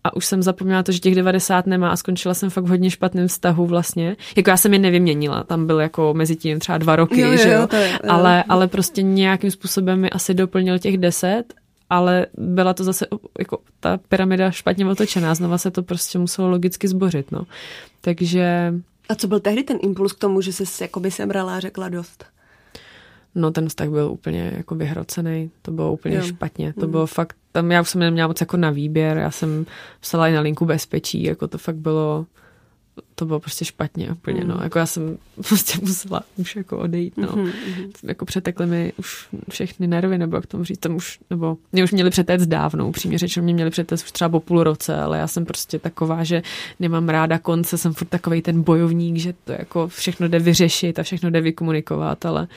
a 0.04 0.16
už 0.16 0.26
jsem 0.26 0.42
zapomněla 0.42 0.82
to, 0.82 0.92
že 0.92 0.98
těch 0.98 1.14
90 1.14 1.66
nemá 1.66 1.90
a 1.90 1.96
skončila 1.96 2.34
jsem 2.34 2.50
fakt 2.50 2.64
v 2.64 2.68
hodně 2.68 2.90
špatném 2.90 3.28
vztahu 3.28 3.66
vlastně. 3.66 4.16
Jako 4.36 4.50
já 4.50 4.56
jsem 4.56 4.72
je 4.72 4.78
nevyměnila, 4.78 5.44
tam 5.44 5.66
byl 5.66 5.80
jako 5.80 6.14
mezi 6.14 6.36
tím 6.36 6.58
třeba 6.58 6.78
dva 6.78 6.96
roky, 6.96 7.20
jo, 7.20 7.36
že 7.36 7.48
jo, 7.48 7.60
jo? 7.60 7.68
Je, 7.78 7.90
jo. 7.92 7.98
Ale, 8.08 8.44
ale 8.48 8.68
prostě 8.68 9.02
nějakým 9.02 9.50
způsobem 9.50 10.00
mi 10.00 10.10
asi 10.10 10.34
doplnil 10.34 10.78
těch 10.78 10.98
10 10.98 11.44
ale 11.90 12.26
byla 12.38 12.74
to 12.74 12.84
zase 12.84 13.06
jako 13.38 13.58
ta 13.80 13.98
pyramida 14.08 14.50
špatně 14.50 14.86
otočená, 14.86 15.34
znova 15.34 15.58
se 15.58 15.70
to 15.70 15.82
prostě 15.82 16.18
muselo 16.18 16.50
logicky 16.50 16.88
zbořit, 16.88 17.32
no. 17.32 17.46
Takže... 18.00 18.74
A 19.08 19.14
co 19.14 19.28
byl 19.28 19.40
tehdy 19.40 19.62
ten 19.62 19.78
impuls 19.82 20.12
k 20.12 20.18
tomu, 20.18 20.40
že 20.40 20.52
jsi 20.52 20.82
jakoby 20.82 21.10
semrala 21.10 21.56
a 21.56 21.60
řekla 21.60 21.88
dost? 21.88 22.24
No 23.34 23.50
ten 23.50 23.68
vztah 23.68 23.88
byl 23.88 24.10
úplně 24.10 24.52
jako 24.56 24.74
vyhrocený, 24.74 25.50
to 25.62 25.70
bylo 25.70 25.92
úplně 25.92 26.16
jo. 26.16 26.22
špatně, 26.22 26.72
to 26.72 26.86
mm. 26.86 26.90
bylo 26.90 27.06
fakt, 27.06 27.36
tam 27.52 27.72
já 27.72 27.80
už 27.80 27.88
jsem 27.88 28.00
neměla 28.00 28.28
moc 28.28 28.40
jako 28.40 28.56
na 28.56 28.70
výběr, 28.70 29.16
já 29.16 29.30
jsem 29.30 29.66
psala 30.00 30.28
i 30.28 30.32
na 30.32 30.40
linku 30.40 30.66
bezpečí, 30.66 31.22
jako 31.22 31.48
to 31.48 31.58
fakt 31.58 31.76
bylo, 31.76 32.26
to 33.14 33.26
bylo 33.26 33.40
prostě 33.40 33.64
špatně 33.64 34.12
úplně, 34.12 34.40
mm. 34.40 34.48
no. 34.48 34.58
Jako 34.62 34.78
já 34.78 34.86
jsem 34.86 35.18
prostě 35.48 35.78
musela 35.82 36.22
už 36.36 36.56
jako 36.56 36.78
odejít, 36.78 37.16
no. 37.16 37.28
Mm-hmm. 37.28 37.90
Jako 38.02 38.24
přetekly 38.24 38.66
mi 38.66 38.92
už 38.96 39.28
všechny 39.50 39.86
nervy, 39.86 40.18
nebo 40.18 40.36
jak 40.36 40.46
tomu 40.46 40.64
říct, 40.64 40.78
tam 40.78 40.96
už, 40.96 41.18
nebo 41.30 41.56
mě 41.72 41.84
už 41.84 41.92
měli 41.92 42.10
přetéct 42.10 42.46
dávno, 42.46 42.88
upřímně 42.88 43.18
řečeno, 43.18 43.44
mě 43.44 43.54
měli 43.54 43.70
přetéct 43.70 44.04
už 44.04 44.12
třeba 44.12 44.28
po 44.28 44.40
půl 44.40 44.64
roce, 44.64 44.96
ale 44.96 45.18
já 45.18 45.26
jsem 45.26 45.44
prostě 45.44 45.78
taková, 45.78 46.24
že 46.24 46.42
nemám 46.80 47.08
ráda 47.08 47.38
konce, 47.38 47.78
jsem 47.78 47.92
furt 47.92 48.08
takový 48.08 48.42
ten 48.42 48.62
bojovník, 48.62 49.16
že 49.16 49.34
to 49.44 49.52
jako 49.52 49.88
všechno 49.88 50.28
jde 50.28 50.38
vyřešit 50.38 50.98
a 50.98 51.02
všechno 51.02 51.30
jde 51.30 51.40
vykomunikovat, 51.40 52.26
ale 52.26 52.48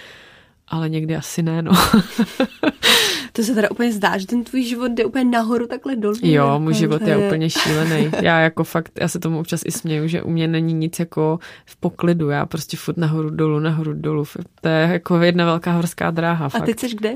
ale 0.67 0.89
někdy 0.89 1.15
asi 1.15 1.43
ne, 1.43 1.61
no. 1.61 1.71
to 3.33 3.43
se 3.43 3.55
teda 3.55 3.71
úplně 3.71 3.91
zdá, 3.91 4.17
že 4.17 4.27
ten 4.27 4.43
tvůj 4.43 4.63
život 4.63 4.91
jde 4.91 5.05
úplně 5.05 5.25
nahoru 5.25 5.67
takhle 5.67 5.95
dolů. 5.95 6.15
Jo, 6.21 6.59
můj 6.59 6.73
život 6.73 7.01
je 7.01 7.17
úplně 7.17 7.49
šílený. 7.49 8.11
Já 8.21 8.39
jako 8.39 8.63
fakt, 8.63 8.91
já 8.99 9.07
se 9.07 9.19
tomu 9.19 9.39
občas 9.39 9.61
i 9.65 9.71
směju, 9.71 10.07
že 10.07 10.21
u 10.21 10.29
mě 10.29 10.47
není 10.47 10.73
nic 10.73 10.99
jako 10.99 11.39
v 11.65 11.75
poklidu. 11.75 12.29
Já 12.29 12.45
prostě 12.45 12.77
furt 12.77 12.97
nahoru 12.97 13.29
dolů, 13.29 13.59
nahoru 13.59 13.93
dolů. 13.93 14.25
To 14.61 14.69
je 14.69 14.89
jako 14.91 15.19
jedna 15.21 15.45
velká 15.45 15.71
horská 15.71 16.11
dráha. 16.11 16.49
Fakt. 16.49 16.61
A 16.61 16.65
teď 16.65 16.79
jsi 16.79 16.95
kde? 16.95 17.13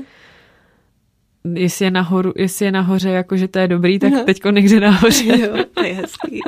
Jestli 1.54 1.84
je, 1.84 1.90
nahoru, 1.90 2.32
jestli 2.36 2.64
je 2.64 2.72
nahoře, 2.72 3.10
jako 3.10 3.36
že 3.36 3.48
to 3.48 3.58
je 3.58 3.68
dobrý, 3.68 3.98
tak 3.98 4.12
no. 4.12 4.24
teďko 4.24 4.50
někde 4.50 4.80
nahoře. 4.80 5.24
jo, 5.40 5.64
to 5.74 5.84
je 5.84 5.94
hezký. 5.94 6.40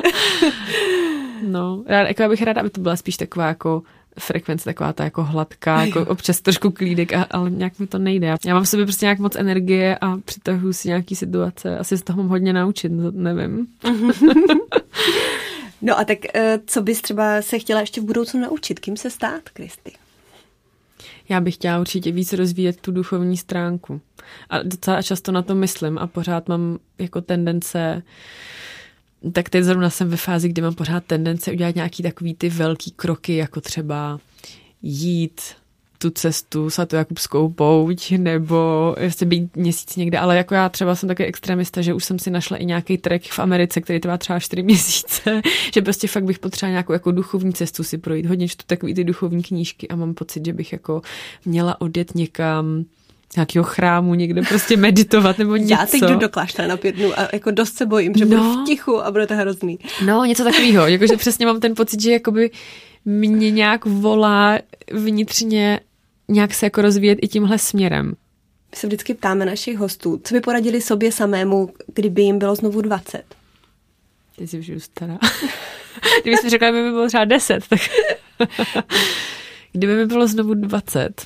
no, 1.47 1.83
já, 1.87 2.07
jako 2.07 2.21
já 2.21 2.29
bych 2.29 2.41
ráda, 2.41 2.61
aby 2.61 2.69
to 2.69 2.81
byla 2.81 2.95
spíš 2.95 3.17
taková 3.17 3.47
jako 3.47 3.83
frekvence 4.19 4.65
taková 4.65 4.93
ta 4.93 5.03
jako 5.03 5.23
hladká, 5.23 5.85
jako 5.85 6.05
občas 6.05 6.41
trošku 6.41 6.71
klídek, 6.71 7.13
a, 7.13 7.27
ale 7.31 7.49
nějak 7.49 7.79
mi 7.79 7.87
to 7.87 7.97
nejde. 7.97 8.35
Já 8.45 8.53
mám 8.53 8.63
v 8.63 8.69
sobě 8.69 8.85
prostě 8.85 9.05
nějak 9.05 9.19
moc 9.19 9.35
energie 9.35 9.97
a 10.01 10.17
přitahuji 10.25 10.73
si 10.73 10.87
nějaký 10.87 11.15
situace. 11.15 11.77
Asi 11.77 11.97
z 11.97 12.03
toho 12.03 12.17
mám 12.17 12.29
hodně 12.29 12.53
naučit, 12.53 12.89
no, 12.89 13.11
nevím. 13.11 13.67
no 15.81 15.99
a 15.99 16.03
tak 16.03 16.17
eh, 16.35 16.59
co 16.65 16.81
bys 16.81 17.01
třeba 17.01 17.41
se 17.41 17.59
chtěla 17.59 17.79
ještě 17.79 18.01
v 18.01 18.03
budoucnu 18.03 18.41
naučit? 18.41 18.79
Kým 18.79 18.97
se 18.97 19.09
stát, 19.09 19.49
Kristy? 19.49 19.91
Já 21.29 21.41
bych 21.41 21.53
chtěla 21.53 21.79
určitě 21.79 22.11
víc 22.11 22.33
rozvíjet 22.33 22.81
tu 22.81 22.91
duchovní 22.91 23.37
stránku. 23.37 24.01
A 24.49 24.63
docela 24.63 25.01
často 25.01 25.31
na 25.31 25.41
to 25.41 25.55
myslím 25.55 25.97
a 25.97 26.07
pořád 26.07 26.49
mám 26.49 26.77
jako 26.97 27.21
tendence 27.21 28.03
tak 29.33 29.49
teď 29.49 29.63
zrovna 29.63 29.89
jsem 29.89 30.09
ve 30.09 30.17
fázi, 30.17 30.49
kdy 30.49 30.61
mám 30.61 30.75
pořád 30.75 31.03
tendence 31.05 31.51
udělat 31.51 31.75
nějaký 31.75 32.03
takový 32.03 32.33
ty 32.33 32.49
velký 32.49 32.91
kroky, 32.91 33.35
jako 33.35 33.61
třeba 33.61 34.19
jít 34.81 35.41
tu 36.01 36.09
cestu 36.09 36.69
Jakubskou 36.93 37.49
pouť, 37.49 38.11
nebo 38.11 38.95
jestli 38.99 39.25
být 39.25 39.55
měsíc 39.55 39.95
někde, 39.95 40.17
ale 40.17 40.37
jako 40.37 40.53
já 40.53 40.69
třeba 40.69 40.95
jsem 40.95 41.07
taky 41.09 41.25
extremista, 41.25 41.81
že 41.81 41.93
už 41.93 42.05
jsem 42.05 42.19
si 42.19 42.31
našla 42.31 42.57
i 42.57 42.65
nějaký 42.65 42.97
trek 42.97 43.23
v 43.23 43.39
Americe, 43.39 43.81
který 43.81 43.99
trvá 43.99 44.17
třeba 44.17 44.39
čtyři 44.39 44.63
měsíce, 44.71 45.41
že 45.73 45.81
prostě 45.81 46.07
fakt 46.07 46.23
bych 46.23 46.39
potřebovala 46.39 46.71
nějakou 46.71 46.93
jako 46.93 47.11
duchovní 47.11 47.53
cestu 47.53 47.83
si 47.83 47.97
projít. 47.97 48.25
Hodně 48.25 48.47
čtu 48.47 48.63
takový 48.67 48.93
ty 48.93 49.03
duchovní 49.03 49.43
knížky 49.43 49.87
a 49.87 49.95
mám 49.95 50.13
pocit, 50.13 50.45
že 50.45 50.53
bych 50.53 50.73
jako 50.73 51.01
měla 51.45 51.81
odjet 51.81 52.15
někam 52.15 52.85
nějakého 53.35 53.63
chrámu 53.63 54.13
někde 54.13 54.41
prostě 54.41 54.77
meditovat 54.77 55.37
nebo 55.37 55.55
něco. 55.55 55.73
Já 55.73 55.85
teď 55.85 56.01
jdu 56.01 56.15
do 56.15 56.29
kláštera 56.29 56.67
na 56.67 56.77
pět 56.77 56.95
dnů 56.95 57.19
a 57.19 57.29
jako 57.33 57.51
dost 57.51 57.77
se 57.77 57.85
bojím, 57.85 58.13
že 58.15 58.25
no. 58.25 58.37
budu 58.37 58.63
v 58.63 58.65
tichu 58.65 59.05
a 59.05 59.11
bude 59.11 59.27
to 59.27 59.35
hrozný. 59.35 59.79
No, 60.05 60.25
něco 60.25 60.43
takového. 60.43 60.87
Jakože 60.87 61.17
přesně 61.17 61.45
mám 61.45 61.59
ten 61.59 61.75
pocit, 61.75 62.01
že 62.01 62.11
jakoby 62.11 62.51
mě 63.05 63.51
nějak 63.51 63.85
volá 63.85 64.57
vnitřně 64.93 65.79
nějak 66.27 66.53
se 66.53 66.65
jako 66.65 66.81
rozvíjet 66.81 67.19
i 67.21 67.27
tímhle 67.27 67.57
směrem. 67.57 68.07
My 68.71 68.77
se 68.77 68.87
vždycky 68.87 69.13
ptáme 69.13 69.45
našich 69.45 69.77
hostů, 69.77 70.21
co 70.23 70.33
by 70.33 70.41
poradili 70.41 70.81
sobě 70.81 71.11
samému, 71.11 71.73
kdyby 71.93 72.21
jim 72.21 72.39
bylo 72.39 72.55
znovu 72.55 72.81
20? 72.81 73.23
Teď 74.35 74.49
si 74.49 74.59
už 74.59 74.71
stará. 74.77 75.17
Kdyby 76.21 76.37
jsi 76.37 76.49
řekla, 76.49 76.67
že 76.67 76.71
by 76.71 76.81
mi 76.83 76.91
bylo 76.91 77.07
třeba 77.07 77.25
10, 77.25 77.67
tak... 77.67 77.79
Kdyby 79.71 79.95
mi 79.95 80.05
bylo 80.05 80.27
znovu 80.27 80.53
20, 80.53 81.25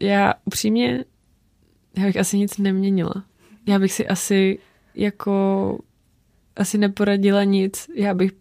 já 0.00 0.34
upřímně, 0.44 1.04
já 1.96 2.06
bych 2.06 2.16
asi 2.16 2.38
nic 2.38 2.58
neměnila. 2.58 3.24
Já 3.66 3.78
bych 3.78 3.92
si 3.92 4.08
asi 4.08 4.58
jako 4.94 5.78
asi 6.56 6.78
neporadila 6.78 7.44
nic. 7.44 7.90
Já 7.94 8.14
bych 8.14 8.32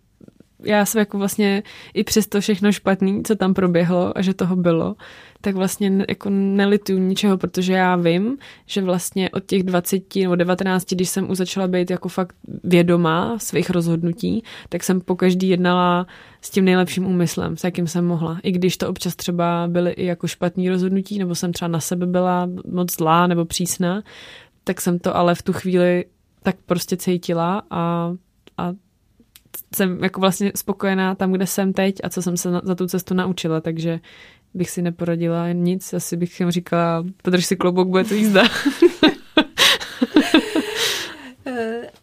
já 0.63 0.85
jsem 0.85 0.99
jako 0.99 1.17
vlastně 1.17 1.63
i 1.93 2.03
přes 2.03 2.27
to 2.27 2.41
všechno 2.41 2.71
špatný, 2.71 3.23
co 3.23 3.35
tam 3.35 3.53
proběhlo 3.53 4.17
a 4.17 4.21
že 4.21 4.33
toho 4.33 4.55
bylo, 4.55 4.95
tak 5.41 5.55
vlastně 5.55 6.05
jako 6.09 6.29
nelituju 6.29 6.99
ničeho, 6.99 7.37
protože 7.37 7.73
já 7.73 7.95
vím, 7.95 8.37
že 8.65 8.81
vlastně 8.81 9.29
od 9.29 9.45
těch 9.45 9.63
20 9.63 10.15
nebo 10.15 10.35
19, 10.35 10.85
když 10.93 11.09
jsem 11.09 11.29
už 11.31 11.37
začala 11.37 11.67
být 11.67 11.91
jako 11.91 12.09
fakt 12.09 12.35
vědomá 12.63 13.39
svých 13.39 13.69
rozhodnutí, 13.69 14.43
tak 14.69 14.83
jsem 14.83 15.01
po 15.01 15.15
každý 15.15 15.49
jednala 15.49 16.07
s 16.41 16.49
tím 16.49 16.65
nejlepším 16.65 17.05
úmyslem, 17.05 17.57
s 17.57 17.63
jakým 17.63 17.87
jsem 17.87 18.05
mohla. 18.05 18.39
I 18.43 18.51
když 18.51 18.77
to 18.77 18.89
občas 18.89 19.15
třeba 19.15 19.67
byly 19.67 19.91
i 19.91 20.05
jako 20.05 20.27
špatný 20.27 20.69
rozhodnutí, 20.69 21.19
nebo 21.19 21.35
jsem 21.35 21.53
třeba 21.53 21.69
na 21.69 21.79
sebe 21.79 22.05
byla 22.05 22.49
moc 22.71 22.93
zlá 22.93 23.27
nebo 23.27 23.45
přísná, 23.45 24.03
tak 24.63 24.81
jsem 24.81 24.99
to 24.99 25.15
ale 25.15 25.35
v 25.35 25.41
tu 25.41 25.53
chvíli 25.53 26.05
tak 26.43 26.55
prostě 26.65 26.97
cítila 26.97 27.63
a, 27.69 28.13
a 28.57 28.73
jsem 29.75 30.03
jako 30.03 30.21
vlastně 30.21 30.51
spokojená 30.55 31.15
tam, 31.15 31.31
kde 31.31 31.47
jsem 31.47 31.73
teď 31.73 31.95
a 32.03 32.09
co 32.09 32.21
jsem 32.21 32.37
se 32.37 32.51
na, 32.51 32.61
za 32.63 32.75
tu 32.75 32.87
cestu 32.87 33.13
naučila, 33.13 33.61
takže 33.61 33.99
bych 34.57 34.69
si 34.69 34.81
neporadila 34.81 35.51
nic, 35.51 35.93
asi 35.93 36.17
bych 36.17 36.39
jim 36.39 36.51
říkala, 36.51 37.03
podrž 37.21 37.45
si 37.45 37.55
klobouk, 37.55 37.87
bude 37.87 38.03
to 38.03 38.13
jízda. 38.13 38.43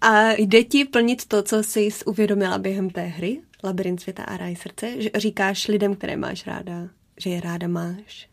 a 0.00 0.32
jde 0.32 0.64
ti 0.64 0.84
plnit 0.84 1.26
to, 1.26 1.42
co 1.42 1.62
jsi 1.62 1.88
uvědomila 2.06 2.58
během 2.58 2.90
té 2.90 3.02
hry, 3.02 3.40
Labirint 3.64 4.00
světa 4.00 4.22
a 4.22 4.36
ráj 4.36 4.56
srdce? 4.56 5.02
Že 5.02 5.10
říkáš 5.16 5.68
lidem, 5.68 5.94
které 5.94 6.16
máš 6.16 6.46
ráda, 6.46 6.88
že 7.20 7.30
je 7.30 7.40
ráda 7.40 7.68
máš? 7.68 8.28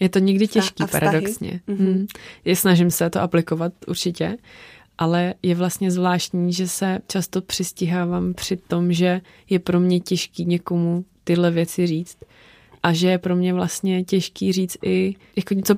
Je 0.00 0.08
to 0.08 0.18
někdy 0.18 0.48
těžký, 0.48 0.84
paradoxně. 0.90 1.60
Mm-hmm. 1.68 1.76
Hmm. 1.76 2.06
Je, 2.44 2.56
snažím 2.56 2.90
se 2.90 3.10
to 3.10 3.20
aplikovat 3.20 3.72
určitě, 3.86 4.36
ale 4.98 5.34
je 5.42 5.54
vlastně 5.54 5.90
zvláštní, 5.90 6.52
že 6.52 6.68
se 6.68 6.98
často 7.08 7.42
přistihávám 7.42 8.34
při 8.34 8.56
tom, 8.56 8.92
že 8.92 9.20
je 9.50 9.58
pro 9.58 9.80
mě 9.80 10.00
těžký 10.00 10.44
někomu 10.44 11.04
tyhle 11.24 11.50
věci 11.50 11.86
říct 11.86 12.18
a 12.86 12.92
že 12.92 13.08
je 13.08 13.18
pro 13.18 13.36
mě 13.36 13.54
vlastně 13.54 14.04
těžký 14.04 14.52
říct 14.52 14.76
i 14.82 15.14
jako 15.36 15.54
něco 15.54 15.74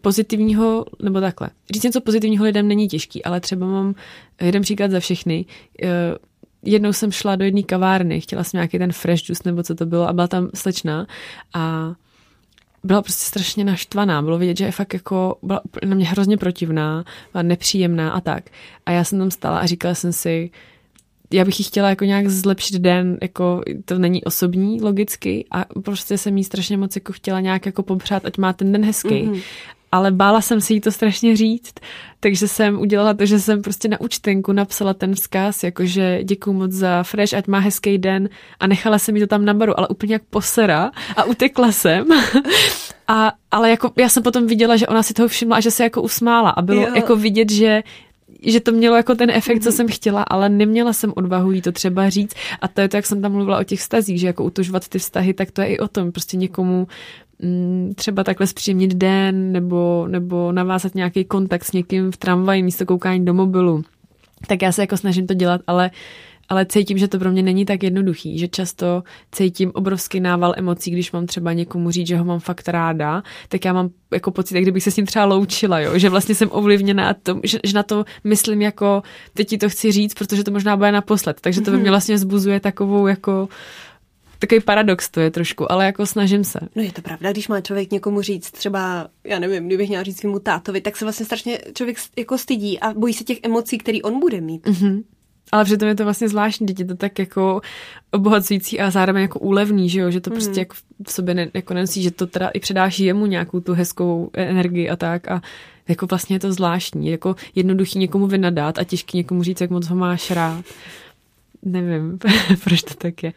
pozitivního, 0.00 0.84
nebo 1.02 1.20
takhle. 1.20 1.50
Říct 1.70 1.82
něco 1.82 2.00
pozitivního 2.00 2.44
lidem 2.44 2.68
není 2.68 2.88
těžký, 2.88 3.24
ale 3.24 3.40
třeba 3.40 3.66
mám 3.66 3.94
jeden 4.40 4.62
příklad 4.62 4.90
za 4.90 5.00
všechny. 5.00 5.44
Eh, 5.82 5.88
jednou 6.62 6.92
jsem 6.92 7.12
šla 7.12 7.36
do 7.36 7.44
jedné 7.44 7.62
kavárny, 7.62 8.20
chtěla 8.20 8.44
jsem 8.44 8.58
nějaký 8.58 8.78
ten 8.78 8.92
fresh 8.92 9.28
juice 9.28 9.42
nebo 9.44 9.62
co 9.62 9.74
to 9.74 9.86
bylo 9.86 10.08
a 10.08 10.12
byla 10.12 10.28
tam 10.28 10.50
slečna 10.54 11.06
a 11.54 11.94
byla 12.84 13.02
prostě 13.02 13.24
strašně 13.24 13.64
naštvaná. 13.64 14.22
Bylo 14.22 14.38
vidět, 14.38 14.58
že 14.58 14.64
je 14.64 14.72
fakt 14.72 14.94
jako, 14.94 15.38
byla 15.42 15.60
na 15.84 15.94
mě 15.94 16.06
hrozně 16.06 16.36
protivná, 16.36 17.04
byla 17.32 17.42
nepříjemná 17.42 18.10
a 18.10 18.20
tak. 18.20 18.50
A 18.86 18.90
já 18.90 19.04
jsem 19.04 19.18
tam 19.18 19.30
stala 19.30 19.58
a 19.58 19.66
říkala 19.66 19.94
jsem 19.94 20.12
si, 20.12 20.50
já 21.32 21.44
bych 21.44 21.60
jí 21.60 21.64
chtěla 21.64 21.88
jako 21.88 22.04
nějak 22.04 22.28
zlepšit 22.28 22.78
den, 22.78 23.18
jako 23.22 23.62
to 23.84 23.98
není 23.98 24.24
osobní 24.24 24.82
logicky 24.82 25.44
a 25.50 25.64
prostě 25.82 26.18
jsem 26.18 26.36
jí 26.36 26.44
strašně 26.44 26.76
moc 26.76 26.96
jako 26.96 27.12
chtěla 27.12 27.40
nějak 27.40 27.66
jako 27.66 27.82
popřát, 27.82 28.24
ať 28.24 28.38
má 28.38 28.52
ten 28.52 28.72
den 28.72 28.84
hezký. 28.84 29.08
Mm-hmm. 29.08 29.42
ale 29.92 30.10
bála 30.10 30.40
jsem 30.40 30.60
si 30.60 30.74
jí 30.74 30.80
to 30.80 30.92
strašně 30.92 31.36
říct, 31.36 31.74
takže 32.20 32.48
jsem 32.48 32.80
udělala 32.80 33.14
to, 33.14 33.26
že 33.26 33.40
jsem 33.40 33.62
prostě 33.62 33.88
na 33.88 34.00
účtenku 34.00 34.52
napsala 34.52 34.94
ten 34.94 35.14
vzkaz, 35.14 35.64
jakože 35.64 36.24
děkuji 36.24 36.52
moc 36.52 36.72
za 36.72 37.02
fresh, 37.02 37.34
ať 37.34 37.46
má 37.46 37.58
hezký 37.58 37.98
den 37.98 38.28
a 38.60 38.66
nechala 38.66 38.98
jsem 38.98 39.16
jí 39.16 39.22
to 39.22 39.26
tam 39.26 39.44
na 39.44 39.54
baru, 39.54 39.78
ale 39.78 39.88
úplně 39.88 40.12
jak 40.12 40.22
posera 40.22 40.90
a 41.16 41.24
utekla 41.24 41.72
jsem. 41.72 42.06
A, 43.08 43.32
ale 43.50 43.70
jako 43.70 43.92
já 43.96 44.08
jsem 44.08 44.22
potom 44.22 44.46
viděla, 44.46 44.76
že 44.76 44.86
ona 44.86 45.02
si 45.02 45.14
toho 45.14 45.28
všimla 45.28 45.56
a 45.56 45.60
že 45.60 45.70
se 45.70 45.82
jako 45.82 46.02
usmála 46.02 46.50
a 46.50 46.62
bylo 46.62 46.82
jo. 46.82 46.94
jako 46.94 47.16
vidět, 47.16 47.52
že 47.52 47.82
že 48.42 48.60
to 48.60 48.72
mělo 48.72 48.96
jako 48.96 49.14
ten 49.14 49.30
efekt, 49.30 49.62
co 49.62 49.68
mhm. 49.68 49.76
jsem 49.76 49.88
chtěla, 49.88 50.22
ale 50.22 50.48
neměla 50.48 50.92
jsem 50.92 51.12
odvahu 51.16 51.52
jí 51.52 51.62
to 51.62 51.72
třeba 51.72 52.08
říct. 52.08 52.34
A 52.60 52.68
to 52.68 52.80
je 52.80 52.88
to, 52.88 52.96
jak 52.96 53.06
jsem 53.06 53.22
tam 53.22 53.32
mluvila 53.32 53.58
o 53.58 53.64
těch 53.64 53.80
vztazích, 53.80 54.20
že 54.20 54.26
jako 54.26 54.44
utužovat 54.44 54.88
ty 54.88 54.98
vztahy, 54.98 55.34
tak 55.34 55.50
to 55.50 55.60
je 55.60 55.66
i 55.66 55.78
o 55.78 55.88
tom. 55.88 56.12
Prostě 56.12 56.36
někomu 56.36 56.88
mm, 57.42 57.92
třeba 57.96 58.24
takhle 58.24 58.46
zpříjemnit 58.46 58.94
den 58.94 59.52
nebo, 59.52 60.06
nebo 60.08 60.52
navázat 60.52 60.94
nějaký 60.94 61.24
kontakt 61.24 61.64
s 61.64 61.72
někým 61.72 62.12
v 62.12 62.16
tramvaji 62.16 62.62
místo 62.62 62.86
koukání 62.86 63.24
do 63.24 63.34
mobilu. 63.34 63.84
Tak 64.46 64.62
já 64.62 64.72
se 64.72 64.82
jako 64.82 64.96
snažím 64.96 65.26
to 65.26 65.34
dělat, 65.34 65.60
ale 65.66 65.90
ale 66.48 66.66
cítím, 66.66 66.98
že 66.98 67.08
to 67.08 67.18
pro 67.18 67.30
mě 67.30 67.42
není 67.42 67.64
tak 67.64 67.82
jednoduchý, 67.82 68.38
že 68.38 68.48
často 68.48 69.02
cítím 69.32 69.72
obrovský 69.74 70.20
nával 70.20 70.54
emocí, 70.56 70.90
když 70.90 71.12
mám 71.12 71.26
třeba 71.26 71.52
někomu 71.52 71.90
říct, 71.90 72.06
že 72.06 72.16
ho 72.16 72.24
mám 72.24 72.40
fakt 72.40 72.68
ráda, 72.68 73.22
tak 73.48 73.64
já 73.64 73.72
mám 73.72 73.90
jako 74.12 74.30
pocit, 74.30 74.54
jak 74.54 74.64
kdybych 74.64 74.82
se 74.82 74.90
s 74.90 74.96
ním 74.96 75.06
třeba 75.06 75.24
loučila, 75.24 75.80
jo? 75.80 75.98
že 75.98 76.08
vlastně 76.08 76.34
jsem 76.34 76.48
ovlivněná, 76.52 77.14
to, 77.14 77.40
že, 77.44 77.58
že, 77.64 77.74
na 77.74 77.82
to 77.82 78.04
myslím 78.24 78.62
jako, 78.62 79.02
teď 79.34 79.48
ti 79.48 79.58
to 79.58 79.68
chci 79.68 79.92
říct, 79.92 80.14
protože 80.14 80.44
to 80.44 80.50
možná 80.50 80.76
bude 80.76 80.92
naposled, 80.92 81.40
takže 81.40 81.60
to 81.60 81.70
ve 81.70 81.76
mě 81.76 81.84
mhm. 81.84 81.92
vlastně 81.92 82.18
zbuzuje 82.18 82.60
takovou 82.60 83.06
jako 83.06 83.48
takový 84.38 84.60
paradox 84.60 85.10
to 85.10 85.20
je 85.20 85.30
trošku, 85.30 85.72
ale 85.72 85.86
jako 85.86 86.06
snažím 86.06 86.44
se. 86.44 86.58
No 86.74 86.82
je 86.82 86.92
to 86.92 87.02
pravda, 87.02 87.32
když 87.32 87.48
má 87.48 87.60
člověk 87.60 87.90
někomu 87.90 88.22
říct, 88.22 88.50
třeba, 88.50 89.08
já 89.24 89.38
nevím, 89.38 89.66
kdybych 89.66 89.88
měla 89.88 90.04
říct 90.04 90.18
svému 90.18 90.38
tátovi, 90.38 90.80
tak 90.80 90.96
se 90.96 91.04
vlastně 91.04 91.26
strašně 91.26 91.58
člověk 91.74 91.96
jako 92.18 92.38
stydí 92.38 92.80
a 92.80 92.92
bojí 92.92 93.14
se 93.14 93.24
těch 93.24 93.38
emocí, 93.42 93.78
který 93.78 94.02
on 94.02 94.20
bude 94.20 94.40
mít. 94.40 94.66
Mm-hmm. 94.66 95.02
Ale 95.52 95.64
přitom 95.64 95.88
je 95.88 95.94
to 95.94 96.04
vlastně 96.04 96.28
zvláštní, 96.28 96.66
děti 96.66 96.84
to 96.84 96.96
tak 96.96 97.18
jako 97.18 97.60
obohacující 98.10 98.80
a 98.80 98.90
zároveň 98.90 99.22
jako 99.22 99.38
úlevný, 99.38 99.88
že 99.88 100.00
jo, 100.00 100.10
že 100.10 100.20
to 100.20 100.30
mm. 100.30 100.36
prostě 100.36 100.60
jako 100.60 100.74
v 101.06 101.12
sobě 101.12 101.34
ne, 101.34 101.50
jako 101.54 101.74
nenosí, 101.74 102.02
že 102.02 102.10
to 102.10 102.26
teda 102.26 102.48
i 102.48 102.60
předáší 102.60 103.04
jemu 103.04 103.26
nějakou 103.26 103.60
tu 103.60 103.74
hezkou 103.74 104.30
energii 104.34 104.90
a 104.90 104.96
tak 104.96 105.30
a 105.30 105.42
jako 105.88 106.06
vlastně 106.06 106.36
je 106.36 106.40
to 106.40 106.52
zvláštní, 106.52 107.10
jako 107.10 107.36
jednoduchý 107.54 107.98
někomu 107.98 108.26
vynadat 108.26 108.78
a 108.78 108.84
těžký 108.84 109.16
někomu 109.16 109.42
říct, 109.42 109.60
jak 109.60 109.70
moc 109.70 109.86
ho 109.86 109.96
máš 109.96 110.30
rád. 110.30 110.64
Nevím, 111.62 112.18
proč 112.64 112.82
to 112.82 112.94
tak 112.94 113.22
je. 113.22 113.32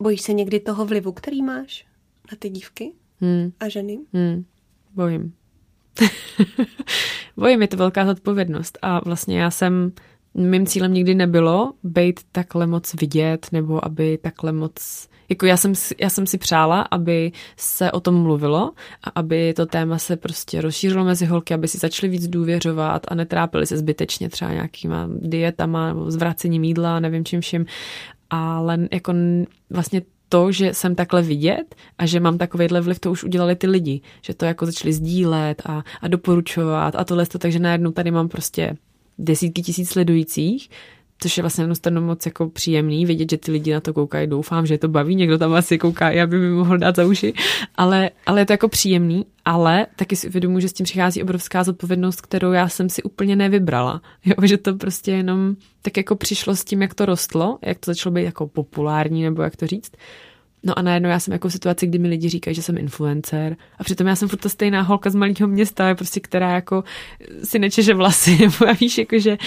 Bojíš 0.00 0.20
se 0.20 0.32
někdy 0.32 0.60
toho 0.60 0.86
vlivu, 0.86 1.12
který 1.12 1.42
máš 1.42 1.86
na 2.32 2.36
ty 2.38 2.50
dívky 2.50 2.92
hmm. 3.20 3.52
a 3.60 3.68
ženy? 3.68 3.98
Hmm. 4.12 4.44
Bojím. 4.94 5.34
Bojím, 7.36 7.62
je 7.62 7.68
to 7.68 7.76
velká 7.76 8.06
zodpovědnost 8.06 8.78
a 8.82 9.04
vlastně 9.04 9.40
já 9.40 9.50
jsem 9.50 9.92
mým 10.34 10.66
cílem 10.66 10.94
nikdy 10.94 11.14
nebylo 11.14 11.72
být 11.82 12.20
takhle 12.32 12.66
moc 12.66 12.94
vidět, 12.94 13.46
nebo 13.52 13.84
aby 13.84 14.18
takhle 14.18 14.52
moc 14.52 15.08
jako 15.28 15.46
já 15.46 15.56
jsem, 15.56 15.72
já 16.00 16.10
jsem 16.10 16.26
si 16.26 16.38
přála, 16.38 16.80
aby 16.80 17.32
se 17.56 17.92
o 17.92 18.00
tom 18.00 18.22
mluvilo 18.22 18.72
a 19.04 19.10
aby 19.14 19.54
to 19.54 19.66
téma 19.66 19.98
se 19.98 20.16
prostě 20.16 20.60
rozšířilo 20.60 21.04
mezi 21.04 21.26
holky, 21.26 21.54
aby 21.54 21.68
si 21.68 21.78
začaly 21.78 22.10
víc 22.10 22.28
důvěřovat 22.28 23.02
a 23.08 23.14
netrápili 23.14 23.66
se 23.66 23.76
zbytečně 23.76 24.28
třeba 24.28 24.52
nějakýma 24.52 25.08
dietama 25.20 25.88
nebo 25.88 26.10
zvracením 26.10 26.64
jídla, 26.64 27.00
nevím 27.00 27.24
čím 27.24 27.40
vším. 27.40 27.66
Ale 28.30 28.78
jako 28.92 29.14
vlastně 29.70 30.02
to, 30.28 30.52
že 30.52 30.74
jsem 30.74 30.94
takhle 30.94 31.22
vidět 31.22 31.74
a 31.98 32.06
že 32.06 32.20
mám 32.20 32.38
takovýhle 32.38 32.80
vliv, 32.80 32.98
to 32.98 33.10
už 33.10 33.24
udělali 33.24 33.56
ty 33.56 33.66
lidi, 33.66 34.00
že 34.22 34.34
to 34.34 34.44
jako 34.44 34.66
začali 34.66 34.92
sdílet 34.92 35.62
a, 35.66 35.82
a 36.00 36.08
doporučovat 36.08 36.94
a 36.96 37.04
tohle, 37.04 37.26
takže 37.26 37.58
najednou 37.58 37.90
tady 37.90 38.10
mám 38.10 38.28
prostě 38.28 38.76
desítky 39.18 39.62
tisíc 39.62 39.90
sledujících, 39.90 40.68
což 41.22 41.36
je 41.36 41.42
vlastně 41.42 41.66
jednu 41.84 42.00
moc 42.00 42.26
jako 42.26 42.48
příjemný, 42.48 43.06
vidět, 43.06 43.30
že 43.30 43.36
ty 43.36 43.52
lidi 43.52 43.72
na 43.72 43.80
to 43.80 43.92
koukají, 43.92 44.26
doufám, 44.26 44.66
že 44.66 44.78
to 44.78 44.88
baví, 44.88 45.14
někdo 45.14 45.38
tam 45.38 45.54
asi 45.54 45.78
kouká, 45.78 46.10
já 46.10 46.26
by 46.26 46.38
mi 46.38 46.50
mohl 46.50 46.78
dát 46.78 46.96
za 46.96 47.06
uši, 47.06 47.34
ale, 47.74 48.10
ale 48.26 48.40
je 48.40 48.46
to 48.46 48.52
jako 48.52 48.68
příjemný, 48.68 49.26
ale 49.44 49.86
taky 49.96 50.16
si 50.16 50.28
uvědomuji, 50.28 50.60
že 50.60 50.68
s 50.68 50.72
tím 50.72 50.84
přichází 50.84 51.22
obrovská 51.22 51.64
zodpovědnost, 51.64 52.20
kterou 52.20 52.52
já 52.52 52.68
jsem 52.68 52.88
si 52.88 53.02
úplně 53.02 53.36
nevybrala, 53.36 54.02
jo, 54.24 54.34
že 54.42 54.58
to 54.58 54.74
prostě 54.74 55.10
jenom 55.10 55.56
tak 55.82 55.96
jako 55.96 56.16
přišlo 56.16 56.56
s 56.56 56.64
tím, 56.64 56.82
jak 56.82 56.94
to 56.94 57.06
rostlo, 57.06 57.58
jak 57.62 57.78
to 57.78 57.90
začalo 57.90 58.12
být 58.12 58.24
jako 58.24 58.46
populární, 58.46 59.22
nebo 59.22 59.42
jak 59.42 59.56
to 59.56 59.66
říct, 59.66 59.92
No 60.64 60.78
a 60.78 60.82
najednou 60.82 61.08
já 61.08 61.20
jsem 61.20 61.32
jako 61.32 61.48
v 61.48 61.52
situaci, 61.52 61.86
kdy 61.86 61.98
mi 61.98 62.08
lidi 62.08 62.28
říkají, 62.28 62.54
že 62.54 62.62
jsem 62.62 62.78
influencer 62.78 63.56
a 63.78 63.84
přitom 63.84 64.06
já 64.06 64.16
jsem 64.16 64.28
furt 64.28 64.38
ta 64.38 64.48
stejná 64.48 64.82
holka 64.82 65.10
z 65.10 65.14
malého 65.14 65.46
města, 65.46 65.94
prostě, 65.94 66.20
která 66.20 66.50
jako 66.50 66.84
si 67.44 67.58
nečeže 67.58 67.94
vlasy, 67.94 68.38
nebo 68.40 68.54
já 68.66 68.72
víš, 68.72 68.98
jako, 68.98 69.18
že 69.18 69.38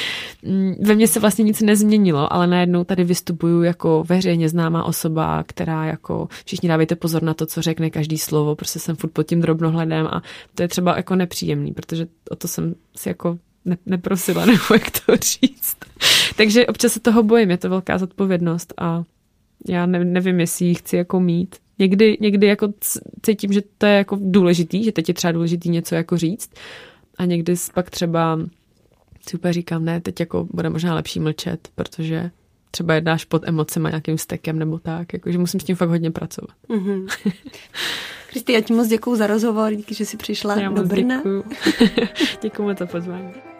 mm, 0.43 0.76
ve 0.82 0.95
mně 0.95 1.07
se 1.07 1.20
vlastně 1.20 1.43
nic 1.43 1.61
nezměnilo, 1.61 2.34
ale 2.34 2.47
najednou 2.47 2.84
tady 2.84 3.03
vystupuju 3.03 3.63
jako 3.63 4.03
veřejně 4.07 4.49
známá 4.49 4.84
osoba, 4.84 5.43
která 5.43 5.86
jako 5.86 6.28
všichni 6.45 6.70
dávejte 6.70 6.95
pozor 6.95 7.24
na 7.24 7.34
to, 7.34 7.45
co 7.45 7.61
řekne 7.61 7.89
každý 7.89 8.18
slovo, 8.18 8.55
prostě 8.55 8.80
jsem 8.80 8.95
furt 8.95 9.09
pod 9.09 9.24
tím 9.24 9.41
drobnohledem 9.41 10.07
a 10.07 10.22
to 10.55 10.61
je 10.61 10.68
třeba 10.68 10.97
jako 10.97 11.16
nepříjemný, 11.16 11.74
protože 11.74 12.07
o 12.30 12.36
to 12.36 12.47
jsem 12.47 12.76
si 12.95 13.09
jako 13.09 13.38
ne, 13.66 13.78
neprosila, 13.86 14.45
nebo 14.45 14.63
jak 14.74 14.91
to 14.91 15.16
říct. 15.16 15.78
Takže 16.36 16.68
občas 16.68 16.93
se 16.93 16.99
toho 16.99 17.24
bojím, 17.24 17.51
je 17.51 17.57
to 17.57 17.70
velká 17.70 17.97
zodpovědnost 17.97 18.74
a 18.78 19.03
já 19.68 19.86
ne, 19.86 20.06
nevím, 20.06 20.39
jestli 20.39 20.66
ji 20.66 20.76
chci 20.76 20.97
jako 20.97 21.20
mít. 21.20 21.56
Někdy, 21.80 22.18
někdy 22.22 22.47
jako 22.47 22.74
cítím, 23.22 23.53
že 23.53 23.62
to 23.78 23.86
je 23.86 23.93
jako 23.93 24.18
důležitý, 24.22 24.84
že 24.84 24.91
teď 24.91 25.08
je 25.08 25.14
třeba 25.14 25.32
důležitý 25.32 25.70
něco 25.70 25.95
jako 25.95 26.18
říct 26.18 26.51
a 27.18 27.26
někdy 27.26 27.56
pak 27.74 27.89
třeba 27.89 28.39
si 29.30 29.38
úplně 29.38 29.53
říkám, 29.53 29.86
ne, 29.86 30.01
teď 30.01 30.20
jako 30.20 30.47
bude 30.53 30.70
možná 30.70 30.95
lepší 30.95 31.20
mlčet, 31.20 31.70
protože 31.76 32.32
třeba 32.72 32.93
jednáš 32.93 33.26
pod 33.26 33.47
emocema 33.47 33.89
nějakým 33.89 34.18
stekem 34.18 34.60
nebo 34.60 34.80
tak, 34.80 35.14
jakože 35.14 35.38
musím 35.38 35.60
s 35.60 35.64
tím 35.64 35.76
fakt 35.76 35.89
hodně 35.89 36.12
pracovat. 36.12 36.56
Mm-hmm. 36.70 37.08
Kristi, 38.30 38.53
já 38.53 38.62
ti 38.62 38.74
moc 38.74 38.88
děkuju 38.88 39.16
za 39.16 39.28
rozhovor, 39.28 39.74
díky, 39.74 39.93
že 39.95 40.06
jsi 40.06 40.18
přišla 40.18 40.60
já 40.60 40.70
do 40.70 40.84
Brna. 40.84 41.18
Děkuju. 41.18 41.43
děkuju 42.41 42.76
za 42.80 42.86
pozvání. 42.86 43.55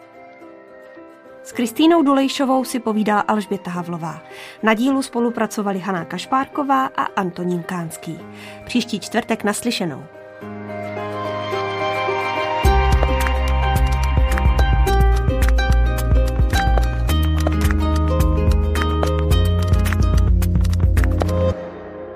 S 1.46 1.52
Kristýnou 1.52 2.02
Dolejšovou 2.02 2.64
si 2.64 2.80
povídala 2.80 3.20
Alžběta 3.20 3.70
Havlová. 3.70 4.22
Na 4.62 4.74
dílu 4.74 5.02
spolupracovali 5.02 5.78
Haná 5.78 6.04
Kašpárková 6.04 6.86
a 6.86 7.02
Antonín 7.02 7.62
Kánský. 7.62 8.18
Příští 8.64 9.00
čtvrtek 9.00 9.44
naslyšenou. 9.44 10.04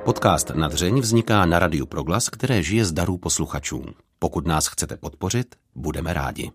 Podcast 0.04 0.50
Nadřeň 0.50 1.00
vzniká 1.00 1.46
na 1.46 1.58
Radiu 1.58 1.86
Proglas, 1.86 2.28
které 2.28 2.62
žije 2.62 2.84
z 2.84 2.92
darů 2.92 3.18
posluchačů. 3.18 3.84
Pokud 4.18 4.46
nás 4.46 4.66
chcete 4.66 4.96
podpořit, 4.96 5.54
budeme 5.74 6.12
rádi. 6.12 6.50